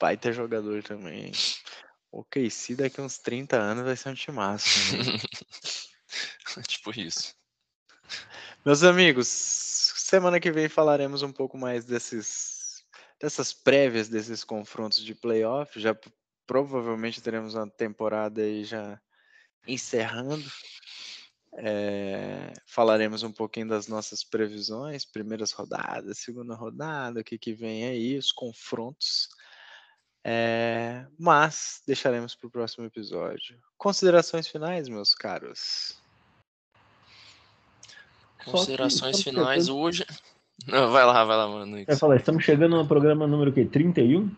baita 0.00 0.32
jogador 0.32 0.84
também. 0.84 1.32
O 2.12 2.22
KC 2.22 2.76
daqui 2.76 3.00
uns 3.00 3.18
30 3.18 3.56
anos 3.56 3.84
vai 3.84 3.96
ser 3.96 4.10
um 4.10 4.14
timaço. 4.14 4.68
né? 4.96 6.62
tipo 6.62 6.92
isso. 6.96 7.34
Meus 8.64 8.84
amigos, 8.84 9.26
semana 9.26 10.38
que 10.38 10.52
vem 10.52 10.68
falaremos 10.68 11.22
um 11.24 11.32
pouco 11.32 11.58
mais 11.58 11.84
desses, 11.84 12.84
dessas 13.20 13.52
prévias 13.52 14.08
desses 14.08 14.44
confrontos 14.44 15.04
de 15.04 15.12
playoff. 15.12 15.80
Já 15.80 15.92
provavelmente 16.46 17.20
teremos 17.20 17.56
uma 17.56 17.68
temporada 17.68 18.42
aí 18.42 18.62
já 18.62 19.00
encerrando. 19.66 20.48
É, 21.56 22.52
falaremos 22.66 23.22
um 23.22 23.32
pouquinho 23.32 23.68
das 23.68 23.86
nossas 23.86 24.24
previsões, 24.24 25.04
primeiras 25.04 25.52
rodadas, 25.52 26.18
segunda 26.18 26.54
rodada, 26.54 27.20
o 27.20 27.24
que, 27.24 27.38
que 27.38 27.52
vem 27.52 27.84
aí, 27.84 28.18
os 28.18 28.32
confrontos. 28.32 29.28
É, 30.24 31.06
mas 31.18 31.82
deixaremos 31.86 32.34
para 32.34 32.48
o 32.48 32.50
próximo 32.50 32.86
episódio. 32.86 33.58
Considerações 33.76 34.48
finais, 34.48 34.88
meus 34.88 35.14
caros. 35.14 35.98
Que 38.42 38.50
Considerações 38.50 39.22
finais 39.22 39.68
hoje. 39.68 40.04
Não, 40.66 40.90
vai 40.90 41.04
lá, 41.04 41.24
vai 41.24 41.36
lá, 41.36 41.48
mano. 41.48 41.84
Eu 41.86 41.96
falei, 41.96 42.18
estamos 42.18 42.44
chegando 42.44 42.76
no 42.76 42.86
programa 42.86 43.26
número 43.26 43.50
o 43.50 43.54
quê? 43.54 43.64
31? 43.64 44.30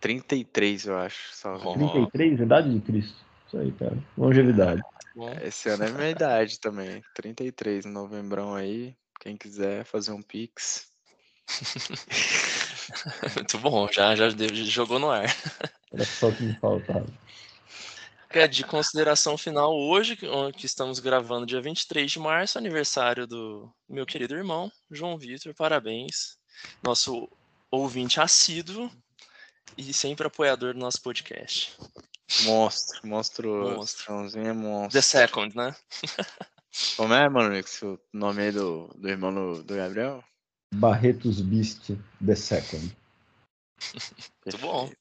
33, 0.00 0.86
eu 0.86 0.96
acho. 0.98 1.32
engano. 1.74 1.90
33, 2.10 2.40
idade 2.40 2.72
de 2.72 2.80
Cristo. 2.80 3.25
Isso 3.46 3.58
aí, 3.58 3.72
cara. 3.72 3.96
Longevidade. 4.16 4.82
Esse 5.42 5.68
ano 5.68 5.84
é 5.84 5.90
minha 5.90 6.10
idade 6.10 6.60
também. 6.60 7.02
33, 7.14 7.86
novembrão 7.86 8.54
aí. 8.54 8.94
Quem 9.20 9.36
quiser 9.36 9.84
fazer 9.84 10.12
um 10.12 10.22
pix. 10.22 10.88
muito 13.36 13.58
bom, 13.58 13.88
já, 13.90 14.14
já 14.14 14.28
jogou 14.64 14.98
no 14.98 15.10
ar. 15.10 15.34
Era 15.92 16.04
só 16.04 16.28
o 16.28 16.36
que 16.36 16.42
me 16.42 16.54
faltava. 16.58 17.06
É, 18.28 18.46
de 18.46 18.64
consideração 18.64 19.38
final 19.38 19.74
hoje, 19.74 20.16
que 20.16 20.66
estamos 20.66 20.98
gravando 20.98 21.46
dia 21.46 21.60
23 21.60 22.10
de 22.10 22.18
março, 22.18 22.58
aniversário 22.58 23.26
do 23.26 23.72
meu 23.88 24.04
querido 24.04 24.34
irmão, 24.34 24.70
João 24.90 25.16
Vitor, 25.16 25.54
parabéns. 25.54 26.36
Nosso 26.82 27.30
ouvinte 27.70 28.20
assíduo 28.20 28.90
e 29.78 29.92
sempre 29.92 30.26
apoiador 30.26 30.74
do 30.74 30.80
nosso 30.80 31.00
podcast. 31.00 31.76
Monstro, 32.44 33.06
monstruoso. 33.06 33.76
Monstro. 33.76 34.04
Joãozinho 34.06 34.46
é 34.48 34.52
monstro. 34.52 34.92
The 34.92 35.02
Second, 35.02 35.56
né? 35.56 35.76
Como 36.96 37.14
é, 37.14 37.28
mano, 37.28 37.54
o 37.82 37.98
nome 38.12 38.42
aí 38.42 38.52
do, 38.52 38.88
do 38.96 39.08
irmão 39.08 39.32
do, 39.32 39.62
do 39.62 39.76
Gabriel? 39.76 40.22
Barretos 40.74 41.40
Beast 41.40 41.92
The 42.24 42.34
Second. 42.34 42.96
Muito 44.44 44.58
bom. 44.58 44.92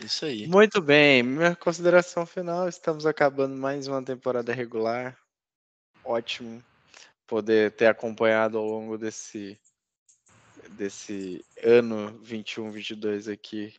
Isso 0.00 0.24
aí. 0.24 0.46
Muito 0.46 0.80
bem, 0.80 1.22
minha 1.22 1.56
consideração 1.56 2.24
final. 2.24 2.68
Estamos 2.68 3.04
acabando 3.04 3.56
mais 3.56 3.86
uma 3.86 4.02
temporada 4.02 4.52
regular. 4.52 5.18
Ótimo 6.04 6.62
poder 7.26 7.72
ter 7.72 7.86
acompanhado 7.86 8.56
ao 8.56 8.64
longo 8.64 8.96
desse 8.96 9.58
desse 10.70 11.44
ano 11.62 12.18
21, 12.22 12.70
22 12.70 13.28
aqui 13.28 13.74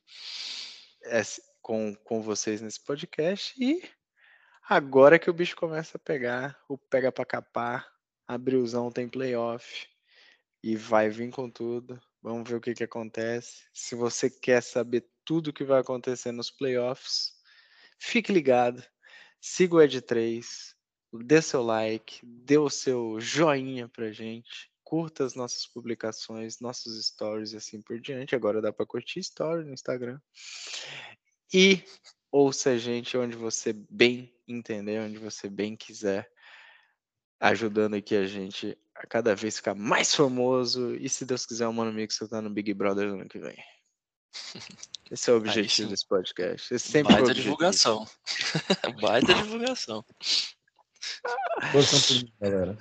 esse- 1.02 1.42
com, 1.68 1.94
com 1.94 2.22
vocês 2.22 2.62
nesse 2.62 2.82
podcast. 2.82 3.54
E 3.62 3.84
agora 4.70 5.20
que 5.20 5.30
o 5.30 5.34
bicho 5.34 5.54
começa 5.58 5.98
a 5.98 6.00
pegar, 6.00 6.58
o 6.70 6.78
pega 6.78 7.12
pra 7.12 7.26
capar, 7.26 7.86
abrilzão 8.26 8.90
tem 8.90 9.10
playoff 9.10 9.86
e 10.64 10.78
vai 10.78 11.10
vir 11.10 11.30
com 11.30 11.50
tudo. 11.50 12.02
Vamos 12.22 12.50
ver 12.50 12.56
o 12.56 12.62
que, 12.62 12.74
que 12.74 12.86
acontece. 12.86 13.66
Se 13.74 13.96
você 13.96 14.30
quer 14.30 14.64
saber 14.64 15.06
tudo 15.26 15.50
o 15.50 15.54
que 15.54 15.66
vai 15.66 15.82
acontecer 15.82 16.32
nos 16.32 16.50
playoffs, 16.50 17.34
fique 18.00 18.32
ligado. 18.32 18.82
Siga 19.42 19.76
o 19.76 19.80
Ed3, 19.80 20.46
dê 21.26 21.42
seu 21.42 21.62
like, 21.62 22.26
dê 22.26 22.58
o 22.58 22.70
seu 22.70 23.20
joinha 23.20 23.90
pra 23.90 24.10
gente, 24.12 24.72
curta 24.86 25.26
as 25.26 25.36
nossas 25.36 25.68
publicações, 25.68 26.62
nossos 26.62 27.08
stories 27.08 27.52
e 27.52 27.58
assim 27.58 27.82
por 27.82 28.00
diante. 28.00 28.38
Agora 28.38 28.62
dá 28.62 28.72
para 28.72 28.86
curtir 28.86 29.20
story 29.20 29.66
no 29.66 29.74
Instagram. 29.74 30.18
E 31.54 31.84
ouça 32.32 32.72
a 32.72 32.78
gente 32.78 33.18
onde 33.18 33.36
você 33.36 33.74
bem 33.74 34.34
entender, 34.48 35.02
onde 35.02 35.18
você 35.18 35.50
bem 35.50 35.76
quiser, 35.76 36.30
ajudando 37.40 37.96
aqui 37.96 38.16
a 38.16 38.26
gente 38.26 38.78
a 38.96 39.06
cada 39.08 39.36
vez 39.36 39.58
ficar 39.58 39.76
mais 39.76 40.14
famoso. 40.14 40.96
E 40.96 41.08
se 41.08 41.26
Deus 41.26 41.46
quiser, 41.46 41.68
o 41.68 41.74
Mano 41.74 41.94
Mix 41.94 42.18
tá 42.30 42.42
no 42.42 42.50
Big 42.50 42.74
Brother 42.74 43.08
no 43.08 43.16
ano 43.16 43.30
que 43.30 43.40
vem. 43.40 43.58
Esse 45.12 45.30
é 45.30 45.34
o 45.34 45.38
objetivo 45.38 45.90
desse 45.90 46.06
podcast. 46.06 46.74
Esse 46.74 46.92
sempre 46.92 47.14
Baita 47.14 47.32
objetivo. 47.32 47.44
divulgação. 47.44 48.06
Baita 49.02 49.34
divulgação. 49.34 50.06
Mim, 52.12 52.34
galera. 52.42 52.78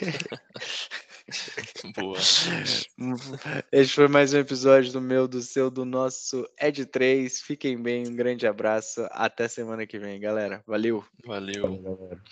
Boa. 1.96 2.18
Este 3.72 3.94
foi 3.94 4.08
mais 4.08 4.34
um 4.34 4.38
episódio 4.38 4.92
do 4.92 5.00
meu, 5.00 5.28
do 5.28 5.40
seu, 5.40 5.70
do 5.70 5.84
nosso 5.84 6.46
Ed 6.60 6.84
3. 6.86 7.40
Fiquem 7.40 7.80
bem, 7.80 8.06
um 8.06 8.14
grande 8.14 8.46
abraço. 8.46 9.06
Até 9.10 9.48
semana 9.48 9.86
que 9.86 9.98
vem, 9.98 10.20
galera. 10.20 10.62
Valeu! 10.66 11.04
Valeu. 11.24 11.62
Valeu, 11.62 11.96
galera. 11.96 12.22